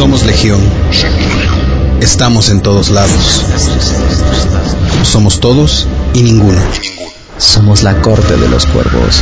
Somos 0.00 0.24
Legión. 0.24 0.62
Estamos 2.00 2.48
en 2.48 2.62
todos 2.62 2.88
lados. 2.88 3.44
Somos 5.04 5.40
todos 5.40 5.86
y 6.14 6.22
ninguno. 6.22 6.58
Somos 7.36 7.82
la 7.82 8.00
corte 8.00 8.38
de 8.38 8.48
los 8.48 8.64
cuervos. 8.64 9.20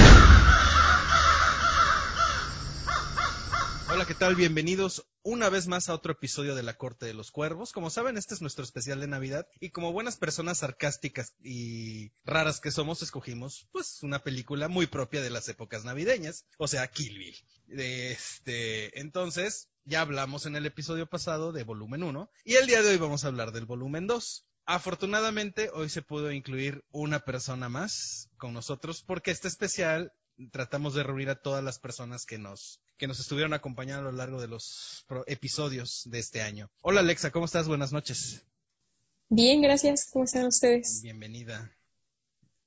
Hola, 3.90 4.04
¿qué 4.06 4.14
tal? 4.14 4.36
Bienvenidos 4.36 5.04
una 5.24 5.48
vez 5.48 5.66
más 5.66 5.88
a 5.88 5.94
otro 5.94 6.12
episodio 6.12 6.54
de 6.54 6.62
La 6.62 6.74
Corte 6.74 7.06
de 7.06 7.12
los 7.12 7.32
Cuervos. 7.32 7.72
Como 7.72 7.90
saben, 7.90 8.16
este 8.16 8.34
es 8.34 8.40
nuestro 8.40 8.62
especial 8.62 9.00
de 9.00 9.08
Navidad 9.08 9.48
y 9.58 9.70
como 9.70 9.92
buenas 9.92 10.16
personas 10.16 10.58
sarcásticas 10.58 11.34
y 11.42 12.12
raras 12.24 12.60
que 12.60 12.70
somos, 12.70 13.02
escogimos 13.02 13.66
pues 13.72 14.04
una 14.04 14.22
película 14.22 14.68
muy 14.68 14.86
propia 14.86 15.22
de 15.22 15.30
las 15.30 15.48
épocas 15.48 15.84
navideñas, 15.84 16.44
o 16.56 16.68
sea, 16.68 16.86
Kill 16.86 17.18
Bill. 17.18 17.36
Este, 17.68 18.98
entonces, 19.00 19.68
ya 19.88 20.02
hablamos 20.02 20.44
en 20.44 20.54
el 20.54 20.66
episodio 20.66 21.08
pasado 21.08 21.50
de 21.50 21.64
volumen 21.64 22.02
1 22.02 22.30
y 22.44 22.54
el 22.56 22.66
día 22.66 22.82
de 22.82 22.90
hoy 22.90 22.98
vamos 22.98 23.24
a 23.24 23.28
hablar 23.28 23.52
del 23.52 23.64
volumen 23.64 24.06
2. 24.06 24.44
Afortunadamente, 24.66 25.70
hoy 25.72 25.88
se 25.88 26.02
pudo 26.02 26.30
incluir 26.30 26.84
una 26.92 27.20
persona 27.20 27.70
más 27.70 28.28
con 28.36 28.52
nosotros 28.52 29.02
porque 29.02 29.30
este 29.30 29.48
especial 29.48 30.12
tratamos 30.52 30.94
de 30.94 31.04
reunir 31.04 31.30
a 31.30 31.40
todas 31.40 31.64
las 31.64 31.78
personas 31.78 32.26
que 32.26 32.36
nos, 32.36 32.82
que 32.98 33.06
nos 33.06 33.18
estuvieron 33.18 33.54
acompañando 33.54 34.08
a 34.08 34.12
lo 34.12 34.18
largo 34.18 34.42
de 34.42 34.48
los 34.48 35.06
episodios 35.26 36.02
de 36.04 36.18
este 36.18 36.42
año. 36.42 36.70
Hola 36.82 37.00
Alexa, 37.00 37.30
¿cómo 37.30 37.46
estás? 37.46 37.66
Buenas 37.66 37.90
noches. 37.90 38.44
Bien, 39.30 39.62
gracias. 39.62 40.10
¿Cómo 40.12 40.26
están 40.26 40.46
ustedes? 40.46 41.00
Bienvenida. 41.02 41.74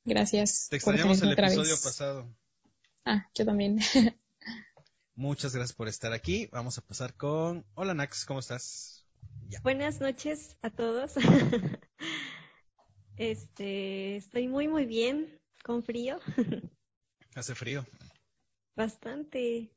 Gracias. 0.06 0.70
Te 0.70 0.78
extrañamos 0.78 1.22
el 1.22 1.34
episodio 1.34 1.74
vez. 1.74 1.84
pasado. 1.84 2.36
Ah, 3.06 3.30
yo 3.36 3.46
también. 3.46 3.80
Muchas 5.22 5.54
gracias 5.54 5.78
por 5.78 5.88
estar 5.88 6.14
aquí. 6.14 6.50
Vamos 6.52 6.80
a 6.80 6.82
pasar 6.82 7.14
con... 7.14 7.64
Hola 7.76 7.94
Nax, 7.94 8.26
¿cómo 8.26 8.40
estás? 8.40 9.06
Buenas 9.62 10.02
noches 10.02 10.58
a 10.64 10.72
todos. 10.72 11.14
Este, 13.18 14.16
estoy 14.16 14.48
muy 14.48 14.68
muy 14.68 14.86
bien, 14.86 15.40
con 15.64 15.84
frío, 15.84 16.20
Hace 17.36 17.54
frío. 17.54 17.86
bastante. 18.76 19.70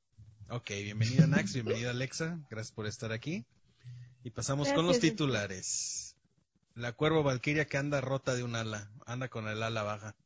Ok, 0.49 0.71
bienvenida 0.71 1.27
Nax, 1.27 1.53
bienvenida 1.53 1.91
Alexa. 1.91 2.41
Gracias 2.49 2.73
por 2.73 2.87
estar 2.87 3.13
aquí. 3.13 3.45
Y 4.23 4.31
pasamos 4.31 4.73
con 4.73 4.87
los 4.87 4.99
titulares. 4.99 6.17
La 6.75 6.93
cuervo 6.93 7.23
valquiria 7.23 7.67
que 7.67 7.77
anda 7.77 8.01
rota 8.01 8.35
de 8.35 8.45
un 8.45 8.57
ala. 8.57 8.91
Anda 9.05 9.29
con 9.29 9.47
el 9.47 9.63
ala 9.63 9.83
baja. 9.83 10.17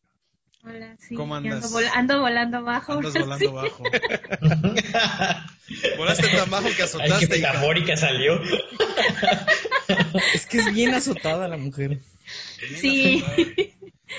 Hola, 0.65 0.97
sí. 0.99 1.15
¿Cómo 1.15 1.35
andas? 1.37 1.65
Ando, 1.65 1.79
vol- 1.79 1.91
ando 1.95 2.21
volando 2.21 2.63
bajo. 2.63 2.93
Andas 2.95 3.15
volando 3.19 3.53
bajo. 3.53 3.85
Volaste 5.97 6.29
tan 6.29 6.51
bajo 6.51 6.65
que 6.65 6.71
Ay, 6.71 6.77
qué 6.77 6.83
azotaste. 6.83 7.29
metafórica 7.29 7.97
salió. 7.97 8.41
Es 10.35 10.47
que 10.47 10.59
es 10.59 10.75
bien 10.75 10.95
azotada 10.95 11.49
la 11.49 11.57
mujer. 11.57 12.01
Bien 12.61 12.81
Sí. 12.81 13.25
azotada. 13.25 13.47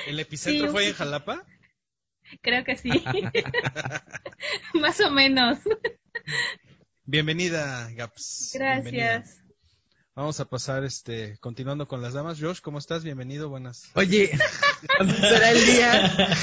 ¿El 0.08 0.20
epicentro 0.20 0.68
Sí, 0.68 0.72
fue 0.72 0.88
en 0.88 0.94
Jalapa? 0.94 1.44
Creo 2.42 2.64
que 2.64 2.78
sí. 2.78 2.90
Más 4.74 5.00
o 5.02 5.12
menos. 5.12 5.60
Bienvenida, 7.06 7.90
Gaps. 7.92 8.56
Bienvenida. 8.58 9.24
Vamos 10.20 10.38
a 10.42 10.50
pasar, 10.50 10.84
este, 10.84 11.38
continuando 11.40 11.88
con 11.88 12.02
las 12.02 12.12
damas. 12.12 12.42
Josh, 12.42 12.60
¿cómo 12.60 12.78
estás? 12.78 13.06
Bienvenido, 13.06 13.48
buenas. 13.48 13.90
Oye, 13.94 14.30
¿cuándo 14.98 15.14
será 15.16 15.52
el 15.52 15.66
día? 15.66 16.38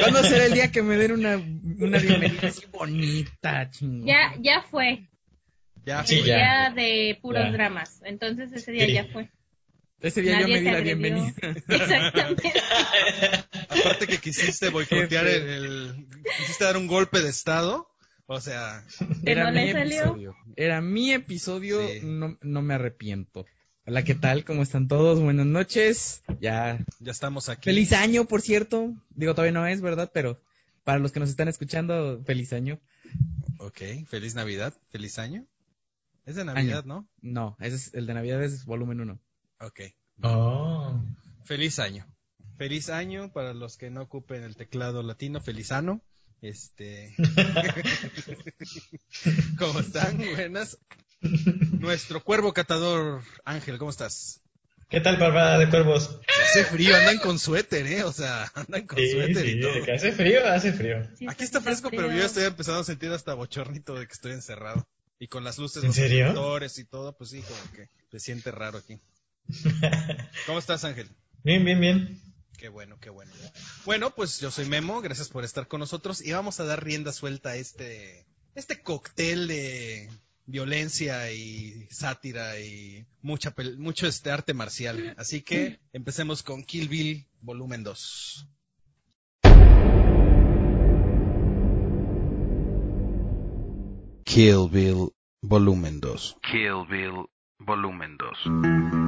¿Cuándo 0.00 0.24
será 0.24 0.46
el 0.46 0.54
día 0.54 0.72
que 0.72 0.82
me 0.82 0.96
den 0.96 1.12
una, 1.12 1.36
una 1.36 1.98
bienvenida 2.00 2.48
así 2.48 2.64
bonita, 2.72 3.70
chingón? 3.70 4.06
Ya, 4.08 4.34
ya 4.40 4.62
fue. 4.68 5.06
Ya, 5.86 6.04
Sí, 6.04 6.16
el 6.16 6.20
fue. 6.22 6.28
ya. 6.30 6.36
día 6.36 6.72
de 6.74 7.18
puros 7.22 7.44
Ya. 7.44 7.52
dramas. 7.52 8.00
Entonces 8.04 8.50
ese 8.54 8.72
día 8.72 8.86
Sí. 8.86 8.92
ya 8.92 9.04
fue. 9.12 9.30
Ese 10.00 10.20
día 10.20 10.32
yo 10.32 10.40
Nadie 10.40 10.54
me 10.54 10.58
di 10.58 10.64
la 10.64 10.72
agredió. 10.78 10.96
bienvenida. 10.96 11.32
Exactamente. 11.68 12.52
Aparte 13.68 14.06
que 14.08 14.18
quisiste 14.18 14.68
boicotear 14.70 15.28
el- 15.28 16.08
Quisiste 16.38 16.64
dar 16.64 16.76
un 16.76 16.88
golpe 16.88 17.20
de 17.20 17.28
estado. 17.30 17.88
O 18.32 18.40
sea, 18.40 18.82
Era 19.26 19.50
no 19.50 19.60
mi 19.60 19.68
episodio. 19.68 20.36
Era 20.56 20.80
mi 20.80 21.12
episodio, 21.12 21.86
Sí. 21.86 22.00
no, 22.02 22.38
no 22.40 22.62
me 22.62 22.72
arrepiento. 22.72 23.44
Hola, 23.84 24.04
¿qué 24.04 24.14
tal? 24.14 24.46
¿Cómo 24.46 24.62
están 24.62 24.88
todos? 24.88 25.20
Buenas 25.20 25.44
noches. 25.44 26.22
Ya. 26.40 26.82
ya 26.98 27.12
estamos 27.12 27.50
aquí. 27.50 27.64
Feliz 27.64 27.92
año, 27.92 28.24
por 28.24 28.40
cierto. 28.40 28.94
Digo, 29.10 29.34
todavía 29.34 29.52
no 29.52 29.66
es, 29.66 29.82
¿verdad? 29.82 30.10
Pero 30.14 30.40
para 30.82 30.98
los 30.98 31.12
que 31.12 31.20
nos 31.20 31.28
están 31.28 31.48
escuchando, 31.48 32.22
feliz 32.24 32.54
año. 32.54 32.80
Ok, 33.58 33.82
feliz 34.08 34.34
Navidad, 34.34 34.72
feliz 34.88 35.18
año. 35.18 35.44
Es 36.24 36.34
de 36.34 36.46
Navidad, 36.46 36.86
¿no? 36.86 37.06
No, 37.20 37.58
ese 37.60 37.76
es, 37.76 37.92
el 37.92 38.06
de 38.06 38.14
Navidad 38.14 38.42
es 38.42 38.64
volumen 38.64 39.02
1. 39.02 39.20
Ok. 39.60 39.80
Oh. 40.22 41.04
Feliz 41.44 41.78
año. 41.78 42.06
Feliz 42.56 42.88
año 42.88 43.30
para 43.30 43.52
los 43.52 43.76
que 43.76 43.90
no 43.90 44.00
ocupen 44.00 44.42
el 44.42 44.56
teclado 44.56 45.02
latino, 45.02 45.42
feliz 45.42 45.70
ano. 45.70 46.00
Este. 46.42 47.14
¿Cómo 49.58 49.80
están? 49.80 50.18
Buenas. 50.18 50.76
Nuestro 51.78 52.22
cuervo 52.22 52.52
catador, 52.52 53.22
Ángel, 53.44 53.78
¿cómo 53.78 53.90
estás? 53.92 54.40
¿Qué 54.88 55.00
tal, 55.00 55.18
parvada 55.18 55.56
de 55.58 55.70
cuervos? 55.70 56.18
Hace 56.50 56.64
frío, 56.64 56.94
andan 56.96 57.18
con 57.18 57.38
suéter, 57.38 57.86
¿eh? 57.86 58.02
O 58.02 58.12
sea, 58.12 58.50
andan 58.54 58.86
con 58.88 58.98
Sí, 58.98 59.12
suéter 59.12 59.46
y 59.46 59.52
sí, 59.52 59.60
todo. 59.60 59.84
que 59.84 59.92
hace 59.92 60.12
frío, 60.12 60.44
hace 60.46 60.72
frío. 60.72 61.08
Sí, 61.16 61.26
Aquí 61.28 61.44
está 61.44 61.60
fresco, 61.60 61.90
pero 61.90 62.12
yo 62.12 62.24
estoy 62.24 62.44
empezando 62.44 62.80
a 62.80 62.84
sentir 62.84 63.10
hasta 63.12 63.34
bochornito 63.34 63.94
de 63.94 64.06
que 64.06 64.12
estoy 64.12 64.32
encerrado. 64.32 64.84
Y 65.20 65.28
con 65.28 65.44
las 65.44 65.58
luces, 65.58 65.84
¿En 65.84 65.88
los 65.90 65.96
serio? 65.96 66.32
y 66.76 66.84
todo, 66.84 67.16
pues 67.16 67.30
sí, 67.30 67.40
como 67.42 67.72
que 67.72 67.88
se 68.10 68.18
siente 68.18 68.50
raro 68.50 68.78
aquí. 68.78 68.98
¿Cómo 70.46 70.58
estás, 70.58 70.82
Ángel? 70.84 71.08
Bien, 71.44 71.64
bien, 71.64 71.80
bien. 71.80 72.20
Qué 72.62 72.68
bueno, 72.68 72.96
qué 73.00 73.10
bueno. 73.10 73.32
Bueno, 73.84 74.10
pues 74.14 74.38
yo 74.38 74.52
soy 74.52 74.66
Memo, 74.66 75.00
gracias 75.00 75.28
por 75.28 75.42
estar 75.42 75.66
con 75.66 75.80
nosotros 75.80 76.24
y 76.24 76.30
vamos 76.30 76.60
a 76.60 76.64
dar 76.64 76.84
rienda 76.84 77.10
suelta 77.10 77.48
a 77.48 77.56
este, 77.56 78.24
este 78.54 78.80
cóctel 78.80 79.48
de 79.48 80.08
violencia 80.46 81.32
y 81.32 81.88
sátira 81.90 82.60
y 82.60 83.04
mucha 83.20 83.52
mucho 83.78 84.06
este 84.06 84.30
arte 84.30 84.54
marcial. 84.54 85.12
Así 85.18 85.42
que 85.42 85.80
empecemos 85.92 86.44
con 86.44 86.62
Kill 86.62 86.88
Bill 86.88 87.26
volumen 87.40 87.82
2. 87.82 88.46
Kill 94.22 94.68
Bill 94.70 95.08
volumen 95.40 95.98
2. 95.98 96.36
Kill 96.48 96.86
Bill 96.88 97.26
volumen 97.58 98.16
2. 98.18 99.01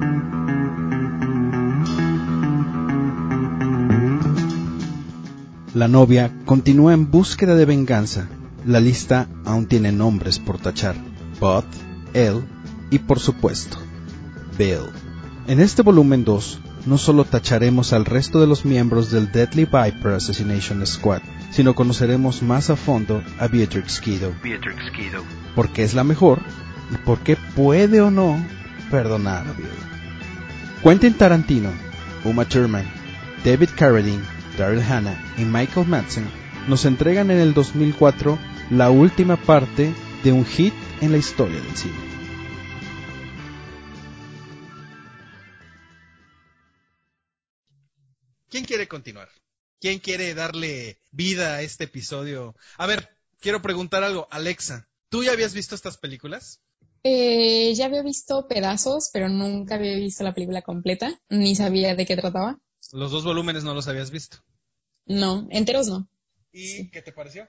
La 5.75 5.89
novia 5.89 6.31
continúa 6.45 6.95
en 6.95 7.11
búsqueda 7.11 7.57
de 7.57 7.65
venganza. 7.65 8.29
La 8.65 8.79
lista 8.79 9.27
aún 9.45 9.67
tiene 9.67 9.91
nombres 9.91 10.39
por 10.39 10.59
tachar. 10.59 10.95
Bud, 11.41 11.65
Elle 12.13 12.43
y 12.93 13.01
por 13.01 13.19
supuesto, 13.19 13.79
Bill. 14.57 14.85
En 15.49 15.59
este 15.59 15.83
volumen 15.83 16.25
2, 16.25 16.61
no 16.87 16.97
solo 16.97 17.25
tacharemos 17.25 17.93
al 17.93 18.05
resto 18.05 18.41
de 18.41 18.47
los 18.47 18.65
miembros 18.65 19.11
del 19.11 19.33
Deadly 19.33 19.65
Viper 19.65 20.13
Assassination 20.13 20.87
Squad, 20.87 21.23
sino 21.51 21.75
conoceremos 21.75 22.41
más 22.41 22.71
a 22.71 22.77
fondo 22.77 23.21
a 23.41 23.49
Beatrix 23.49 24.01
Kiddo. 24.01 24.33
Porque 25.57 25.83
es 25.83 25.95
la 25.95 26.05
mejor 26.05 26.39
y 26.93 26.99
porque 27.05 27.37
puede 27.57 28.01
o 28.01 28.13
no 28.13 28.39
perdonar 28.93 29.45
a 29.49 29.53
Bill. 29.55 29.67
Quentin 30.85 31.15
Tarantino, 31.15 31.71
Uma 32.23 32.45
Thurman, 32.45 32.85
David 33.45 33.71
Carradine, 33.75 34.34
Daryl 34.57 34.83
Hannah 34.83 35.35
y 35.37 35.45
Michael 35.45 35.87
Madsen 35.87 36.29
nos 36.69 36.85
entregan 36.85 37.31
en 37.31 37.39
el 37.39 37.55
2004 37.55 38.39
la 38.71 38.91
última 38.91 39.37
parte 39.37 39.93
de 40.23 40.33
un 40.33 40.47
hit 40.47 40.73
en 41.01 41.13
la 41.13 41.19
historia 41.19 41.61
del 41.61 41.77
cine. 41.77 42.15
¿Quién 48.49 48.65
quiere 48.65 48.87
continuar? 48.87 49.29
¿Quién 49.81 49.99
quiere 49.99 50.33
darle 50.35 51.01
vida 51.11 51.57
a 51.57 51.63
este 51.63 51.85
episodio? 51.85 52.55
A 52.79 52.87
ver, 52.87 53.19
quiero 53.41 53.61
preguntar 53.61 54.05
algo. 54.05 54.29
Alexa, 54.31 54.89
¿tú 55.09 55.25
ya 55.25 55.33
habías 55.33 55.55
visto 55.55 55.75
estas 55.75 55.99
películas? 55.99 56.63
Eh, 57.03 57.75
ya 57.75 57.87
había 57.87 58.03
visto 58.03 58.47
pedazos, 58.49 59.11
pero 59.13 59.29
nunca 59.29 59.75
había 59.75 59.97
visto 59.97 60.25
la 60.25 60.33
película 60.33 60.63
completa, 60.63 61.21
ni 61.29 61.55
sabía 61.55 61.95
de 61.97 62.07
qué 62.07 62.17
trataba. 62.17 62.59
Los 62.93 63.11
dos 63.11 63.25
volúmenes 63.25 63.65
no 63.65 63.75
los 63.75 63.89
habías 63.89 64.11
visto. 64.11 64.39
No, 65.07 65.47
enteros 65.51 65.89
no. 65.89 66.09
¿Y 66.53 66.91
qué 66.91 67.03
te 67.03 67.13
pareció? 67.13 67.49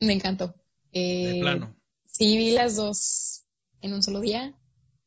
Me 0.00 0.12
encantó. 0.12 0.54
Eh, 0.92 1.34
De 1.34 1.40
plano. 1.40 1.76
Sí, 2.06 2.36
vi 2.36 2.52
las 2.52 2.76
dos 2.76 3.44
en 3.80 3.92
un 3.94 4.02
solo 4.02 4.20
día 4.20 4.54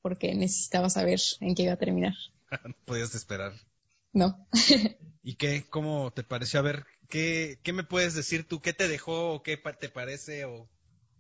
porque 0.02 0.36
necesitaba 0.36 0.90
saber 0.90 1.20
en 1.40 1.56
qué 1.56 1.64
iba 1.64 1.74
a 1.74 1.78
terminar. 1.78 2.14
No 2.52 2.76
podías 2.86 3.16
esperar. 3.16 3.54
No. 4.14 4.48
¿Y 5.24 5.36
qué? 5.36 5.66
¿Cómo 5.70 6.12
te 6.12 6.24
pareció? 6.24 6.60
A 6.60 6.64
ver, 6.64 6.86
¿qué, 7.10 7.60
qué 7.64 7.74
me 7.74 7.84
puedes 7.84 8.14
decir 8.14 8.48
tú? 8.48 8.62
¿Qué 8.62 8.74
te 8.74 8.88
dejó 8.88 9.34
o 9.34 9.44
qué 9.44 9.58
te 9.58 9.90
parece? 9.90 10.46
O... 10.46 10.70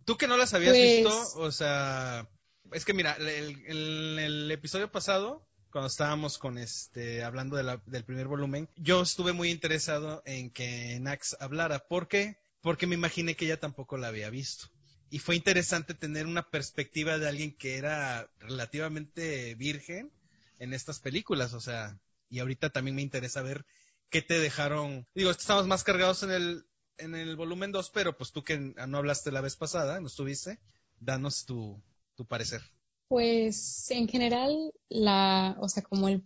Tú 0.05 0.17
que 0.17 0.27
no 0.27 0.37
las 0.37 0.53
habías 0.53 0.73
Pues- 0.73 0.97
visto, 0.97 1.39
o 1.39 1.51
sea, 1.51 2.29
Es 2.71 2.85
que 2.85 2.93
mira, 2.93 3.13
el, 3.13 3.29
el- 3.65 4.19
el 4.19 4.51
episodio 4.51 4.91
pasado, 4.91 5.46
cuando 5.71 5.87
estábamos 5.87 6.37
con 6.37 6.57
este 6.57 7.23
hablando 7.23 7.55
de 7.57 7.63
la- 7.63 7.81
del 7.85 8.03
primer 8.05 8.27
volumen, 8.27 8.69
yo 8.75 9.01
estuve 9.01 9.33
muy 9.33 9.49
interesado 9.51 10.21
en 10.25 10.49
que 10.51 10.99
Nax 10.99 11.37
hablara. 11.39 11.87
¿Por 11.87 12.07
qué? 12.07 12.37
Porque 12.61 12.87
me 12.87 12.95
imaginé 12.95 13.35
que 13.35 13.45
ella 13.45 13.59
tampoco 13.59 13.97
la 13.97 14.07
había 14.07 14.29
visto. 14.29 14.67
Y 15.09 15.19
fue 15.19 15.35
interesante 15.35 15.93
tener 15.93 16.25
una 16.27 16.49
perspectiva 16.49 17.17
de 17.17 17.27
alguien 17.27 17.55
que 17.55 17.77
era 17.77 18.29
relativamente 18.39 19.55
virgen 19.55 20.11
en 20.59 20.73
estas 20.73 20.99
películas. 20.99 21.53
O 21.53 21.61
sea, 21.61 21.97
y 22.29 22.39
ahorita 22.39 22.69
también 22.69 22.95
me 22.95 23.01
interesa 23.01 23.41
ver 23.41 23.65
qué 24.09 24.21
te 24.21 24.39
dejaron. 24.39 25.07
Digo, 25.15 25.31
estamos 25.31 25.67
más 25.67 25.83
cargados 25.83 26.23
en 26.23 26.31
el, 26.31 26.65
en 26.97 27.15
el 27.15 27.35
volumen 27.35 27.71
2, 27.71 27.89
pero 27.91 28.17
pues 28.17 28.31
tú 28.31 28.43
que 28.43 28.57
no 28.59 28.97
hablaste 28.97 29.31
la 29.31 29.41
vez 29.41 29.55
pasada, 29.55 29.99
no 30.01 30.07
estuviste, 30.07 30.59
danos 30.99 31.45
tu 31.45 31.81
parecer. 32.27 32.61
Pues 33.07 33.89
en 33.91 34.07
general, 34.07 34.73
la, 34.89 35.57
o 35.59 35.69
sea, 35.69 35.83
como 35.83 36.09
el, 36.09 36.23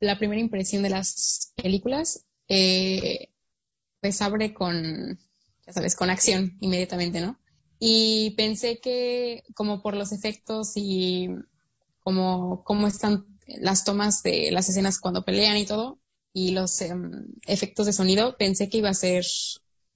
la 0.00 0.18
primera 0.18 0.40
impresión 0.40 0.82
de 0.82 0.90
las 0.90 1.52
películas, 1.56 2.26
eh, 2.48 3.30
pues 4.00 4.20
abre 4.22 4.54
con, 4.54 5.18
ya 5.66 5.72
sabes, 5.72 5.96
con 5.96 6.10
acción 6.10 6.56
inmediatamente, 6.60 7.20
¿no? 7.20 7.38
Y 7.80 8.34
pensé 8.36 8.80
que 8.80 9.44
como 9.54 9.82
por 9.82 9.96
los 9.96 10.12
efectos 10.12 10.72
y 10.74 11.28
como 12.00 12.62
cómo 12.64 12.86
están 12.86 13.26
las 13.46 13.84
tomas 13.84 14.22
de 14.22 14.50
las 14.50 14.68
escenas 14.68 14.98
cuando 14.98 15.24
pelean 15.24 15.56
y 15.56 15.66
todo, 15.66 15.98
y 16.32 16.50
los 16.50 16.80
em, 16.82 17.26
efectos 17.46 17.86
de 17.86 17.92
sonido, 17.92 18.36
pensé 18.36 18.68
que 18.68 18.78
iba 18.78 18.90
a 18.90 18.94
ser 18.94 19.24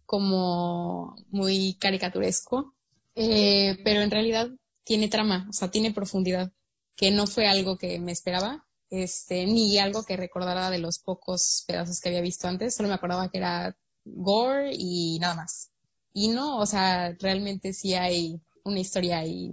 como 0.07 1.17
muy 1.31 1.75
caricaturesco, 1.79 2.75
eh, 3.15 3.79
pero 3.85 4.01
en 4.03 4.11
realidad 4.11 4.49
tiene 4.85 5.09
trama, 5.09 5.47
o 5.49 5.53
sea, 5.53 5.71
tiene 5.71 5.93
profundidad, 5.93 6.53
que 6.97 7.11
no 7.11 7.27
fue 7.27 7.47
algo 7.49 7.79
que 7.79 7.99
me 7.99 8.13
esperaba, 8.13 8.67
este, 8.91 9.47
ni 9.47 9.79
algo 9.79 10.05
que 10.05 10.17
recordara 10.17 10.71
de 10.71 10.79
los 10.79 10.99
pocos 10.99 11.65
pedazos 11.67 12.01
que 12.01 12.11
había 12.11 12.21
visto 12.21 12.49
antes, 12.49 12.75
solo 12.75 12.89
me 12.89 12.95
acordaba 12.95 13.31
que 13.31 13.39
era 13.39 13.77
gore 14.05 14.73
y 14.75 15.19
nada 15.21 15.35
más. 15.35 15.71
Y 16.13 16.29
no, 16.29 16.59
o 16.59 16.67
sea, 16.67 17.17
realmente 17.19 17.73
sí 17.73 17.95
hay 17.95 18.41
una 18.65 18.81
historia 18.81 19.25
y 19.25 19.53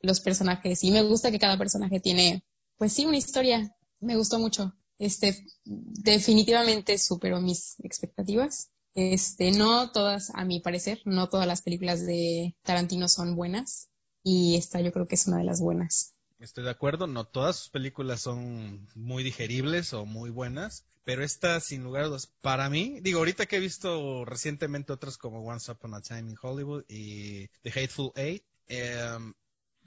los 0.00 0.20
personajes, 0.20 0.82
y 0.82 0.90
me 0.90 1.02
gusta 1.02 1.30
que 1.30 1.38
cada 1.38 1.58
personaje 1.58 2.00
tiene, 2.00 2.42
pues 2.76 2.92
sí, 2.92 3.06
una 3.06 3.18
historia, 3.18 3.76
me 4.00 4.16
gustó 4.16 4.38
mucho. 4.38 4.74
Este, 4.98 5.46
definitivamente 5.64 6.98
superó 6.98 7.40
mis 7.40 7.76
expectativas. 7.82 8.70
Este, 8.94 9.52
no 9.52 9.92
todas, 9.92 10.30
a 10.34 10.44
mi 10.44 10.60
parecer, 10.60 11.00
no 11.04 11.28
todas 11.28 11.46
las 11.46 11.62
películas 11.62 12.04
de 12.04 12.56
Tarantino 12.62 13.08
son 13.08 13.36
buenas 13.36 13.89
y 14.22 14.56
esta 14.56 14.80
yo 14.80 14.92
creo 14.92 15.06
que 15.08 15.14
es 15.14 15.26
una 15.26 15.38
de 15.38 15.44
las 15.44 15.60
buenas. 15.60 16.14
Estoy 16.38 16.64
de 16.64 16.70
acuerdo, 16.70 17.06
no 17.06 17.26
todas 17.26 17.56
sus 17.56 17.68
películas 17.68 18.22
son 18.22 18.88
muy 18.94 19.22
digeribles 19.22 19.92
o 19.92 20.06
muy 20.06 20.30
buenas, 20.30 20.86
pero 21.04 21.22
esta 21.22 21.60
sin 21.60 21.84
lugar 21.84 22.04
a 22.04 22.06
dudas, 22.06 22.32
para 22.40 22.70
mí, 22.70 22.98
digo, 23.02 23.18
ahorita 23.18 23.46
que 23.46 23.56
he 23.56 23.60
visto 23.60 24.24
recientemente 24.24 24.92
otras 24.92 25.18
como 25.18 25.44
Once 25.44 25.70
Upon 25.70 25.94
a 25.94 26.00
Time 26.00 26.30
in 26.30 26.38
Hollywood 26.40 26.84
y 26.88 27.48
The 27.62 27.70
Hateful 27.70 28.12
Eight, 28.16 28.44
eh, 28.68 29.18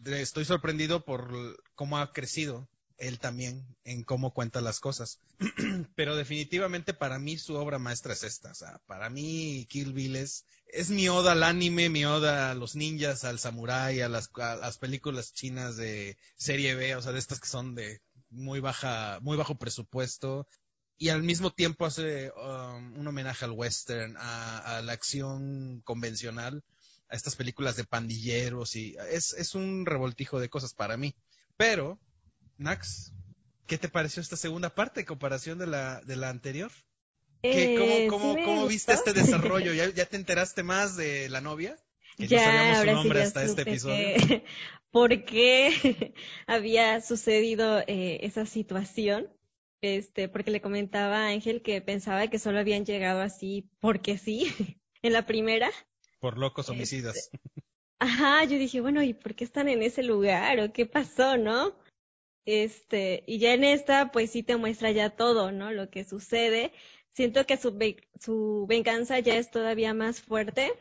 estoy 0.05 0.45
sorprendido 0.45 1.05
por 1.05 1.57
cómo 1.75 1.97
ha 1.97 2.13
crecido 2.13 2.67
él 2.97 3.19
también 3.19 3.65
en 3.83 4.03
cómo 4.03 4.33
cuenta 4.33 4.61
las 4.61 4.79
cosas. 4.79 5.19
Pero 5.95 6.15
definitivamente 6.15 6.93
para 6.93 7.19
mí 7.19 7.37
su 7.37 7.55
obra 7.55 7.79
maestra 7.79 8.13
es 8.13 8.23
esta. 8.23 8.51
O 8.51 8.55
sea, 8.55 8.79
para 8.85 9.09
mí 9.09 9.65
Kill 9.69 9.93
Bill 9.93 10.15
es, 10.15 10.45
mi 10.89 11.09
oda 11.09 11.33
al 11.33 11.43
anime, 11.43 11.89
mi 11.89 12.05
oda 12.05 12.51
a 12.51 12.55
los 12.55 12.75
ninjas, 12.75 13.23
al 13.23 13.39
samurái, 13.39 14.01
a 14.01 14.09
las, 14.09 14.29
a 14.35 14.55
las 14.55 14.77
películas 14.77 15.33
chinas 15.33 15.77
de 15.77 16.17
serie 16.35 16.75
B, 16.75 16.95
o 16.95 17.01
sea, 17.01 17.11
de 17.11 17.19
estas 17.19 17.39
que 17.39 17.47
son 17.47 17.75
de 17.75 18.01
muy 18.29 18.59
baja, 18.59 19.19
muy 19.21 19.37
bajo 19.37 19.55
presupuesto. 19.57 20.47
Y 20.97 21.09
al 21.09 21.23
mismo 21.23 21.51
tiempo 21.51 21.85
hace 21.85 22.31
um, 22.31 22.99
un 22.99 23.07
homenaje 23.07 23.45
al 23.45 23.51
western, 23.51 24.15
a, 24.17 24.77
a 24.77 24.81
la 24.81 24.93
acción 24.93 25.81
convencional, 25.83 26.63
a 27.09 27.15
estas 27.15 27.35
películas 27.35 27.75
de 27.75 27.83
pandilleros 27.83 28.75
y 28.75 28.95
es, 29.11 29.33
es 29.33 29.53
un 29.55 29.85
revoltijo 29.85 30.39
de 30.39 30.49
cosas 30.49 30.73
para 30.73 30.97
mí. 30.97 31.15
Pero 31.57 31.99
Nax, 32.57 33.13
¿qué 33.67 33.77
te 33.77 33.89
pareció 33.89 34.21
esta 34.21 34.37
segunda 34.37 34.73
parte 34.73 35.01
en 35.01 35.05
comparación 35.05 35.57
de 35.59 35.67
la, 35.67 36.01
de 36.01 36.15
la 36.15 36.29
anterior? 36.29 36.71
¿Qué, 37.49 37.65
Eh, 37.65 37.73
¿Cómo, 37.73 38.05
cómo, 38.07 38.33
sí 38.35 38.41
cómo 38.41 38.65
viste 38.67 38.93
este 38.93 39.13
desarrollo? 39.13 39.73
¿Ya, 39.73 39.89
¿Ya 39.89 40.05
te 40.05 40.17
enteraste 40.17 40.63
más 40.63 40.95
de 40.95 41.29
la 41.29 41.41
novia? 41.41 41.77
Que 42.17 42.29
no 42.29 42.29
Ya, 42.29 42.39
sabíamos 42.39 42.79
su 42.79 42.87
ahora 42.87 42.95
sí 42.95 42.95
nombre 42.95 43.19
ya 43.19 43.23
hasta 43.23 43.43
este 43.43 43.63
episodio. 43.63 44.17
por 44.91 45.25
qué 45.25 46.13
había 46.47 47.01
sucedido 47.01 47.79
eh, 47.87 48.19
esa 48.23 48.45
situación. 48.45 49.29
Este, 49.81 50.29
porque 50.29 50.51
le 50.51 50.61
comentaba 50.61 51.25
a 51.25 51.29
Ángel 51.29 51.61
que 51.61 51.81
pensaba 51.81 52.27
que 52.29 52.39
solo 52.39 52.59
habían 52.59 52.85
llegado 52.85 53.19
así 53.21 53.69
porque 53.81 54.17
sí, 54.17 54.47
en 55.01 55.13
la 55.13 55.25
primera. 55.25 55.69
Por 56.19 56.39
locos 56.39 56.69
homicidas. 56.69 57.29
Ajá, 57.99 58.43
yo 58.43 58.57
dije, 58.59 58.81
bueno, 58.81 59.01
¿y 59.03 59.13
por 59.15 59.33
qué 59.35 59.43
están 59.43 59.67
en 59.69 59.81
ese 59.81 60.03
lugar? 60.03 60.59
¿O 60.59 60.71
qué 60.73 60.85
pasó, 60.85 61.37
no? 61.37 61.75
Este, 62.45 63.23
y 63.27 63.39
ya 63.39 63.53
en 63.53 63.63
esta, 63.63 64.11
pues 64.11 64.31
sí 64.31 64.43
te 64.43 64.57
muestra 64.57 64.91
ya 64.91 65.09
todo, 65.11 65.51
¿no? 65.51 65.71
Lo 65.71 65.89
que 65.89 66.03
sucede. 66.03 66.71
Siento 67.13 67.45
que 67.45 67.57
su, 67.57 67.77
ve- 67.77 67.97
su 68.19 68.65
venganza 68.67 69.19
ya 69.19 69.35
es 69.37 69.51
todavía 69.51 69.93
más 69.93 70.21
fuerte, 70.21 70.73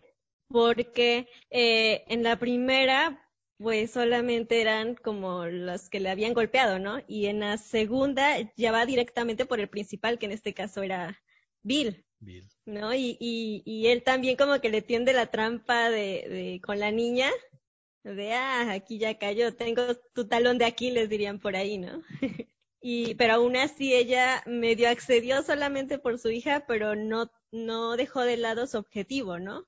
porque 0.49 1.29
eh, 1.51 2.05
en 2.09 2.23
la 2.23 2.39
primera, 2.39 3.29
pues 3.59 3.93
solamente 3.93 4.61
eran 4.61 4.95
como 4.97 5.47
los 5.47 5.89
que 5.89 6.01
le 6.01 6.11
habían 6.11 6.35
golpeado, 6.35 6.79
¿no? 6.79 7.01
Y 7.07 7.27
en 7.27 7.41
la 7.41 7.59
segunda 7.59 8.37
ya 8.57 8.73
va 8.73 8.87
directamente 8.87 9.47
por 9.47 9.61
el 9.61 9.69
principal, 9.69 10.19
que 10.19 10.27
en 10.27 10.33
este 10.33 10.55
caso 10.55 10.83
era 10.83 11.21
Bill. 11.63 12.05
Bill. 12.21 12.49
¿no? 12.65 12.95
Y, 12.95 13.17
y, 13.21 13.63
y 13.65 13.89
él 13.89 14.03
también 14.03 14.37
como 14.37 14.61
que 14.61 14.69
le 14.71 14.83
tiende 14.83 15.13
la 15.13 15.27
trampa 15.31 15.91
de, 15.91 16.27
de 16.29 16.61
con 16.65 16.79
la 16.79 16.91
niña, 16.93 17.31
de 18.05 18.33
ah, 18.35 18.73
aquí 18.73 18.99
ya 18.99 19.19
cayó, 19.19 19.55
tengo 19.57 19.83
tu 20.15 20.27
talón 20.29 20.59
de 20.59 20.65
Aquiles, 20.67 21.09
dirían 21.09 21.39
por 21.41 21.57
ahí, 21.57 21.79
¿no? 21.79 22.03
y, 22.81 23.15
pero 23.17 23.35
aún 23.35 23.57
así 23.57 23.95
ella 23.95 24.43
medio 24.47 24.89
accedió 24.89 25.43
solamente 25.43 25.99
por 25.99 26.19
su 26.19 26.31
hija, 26.31 26.65
pero 26.67 26.95
no, 26.97 27.31
no 27.51 27.97
dejó 27.97 28.23
de 28.23 28.37
lado 28.37 28.67
su 28.67 28.79
objetivo, 28.79 29.39
¿no? 29.39 29.67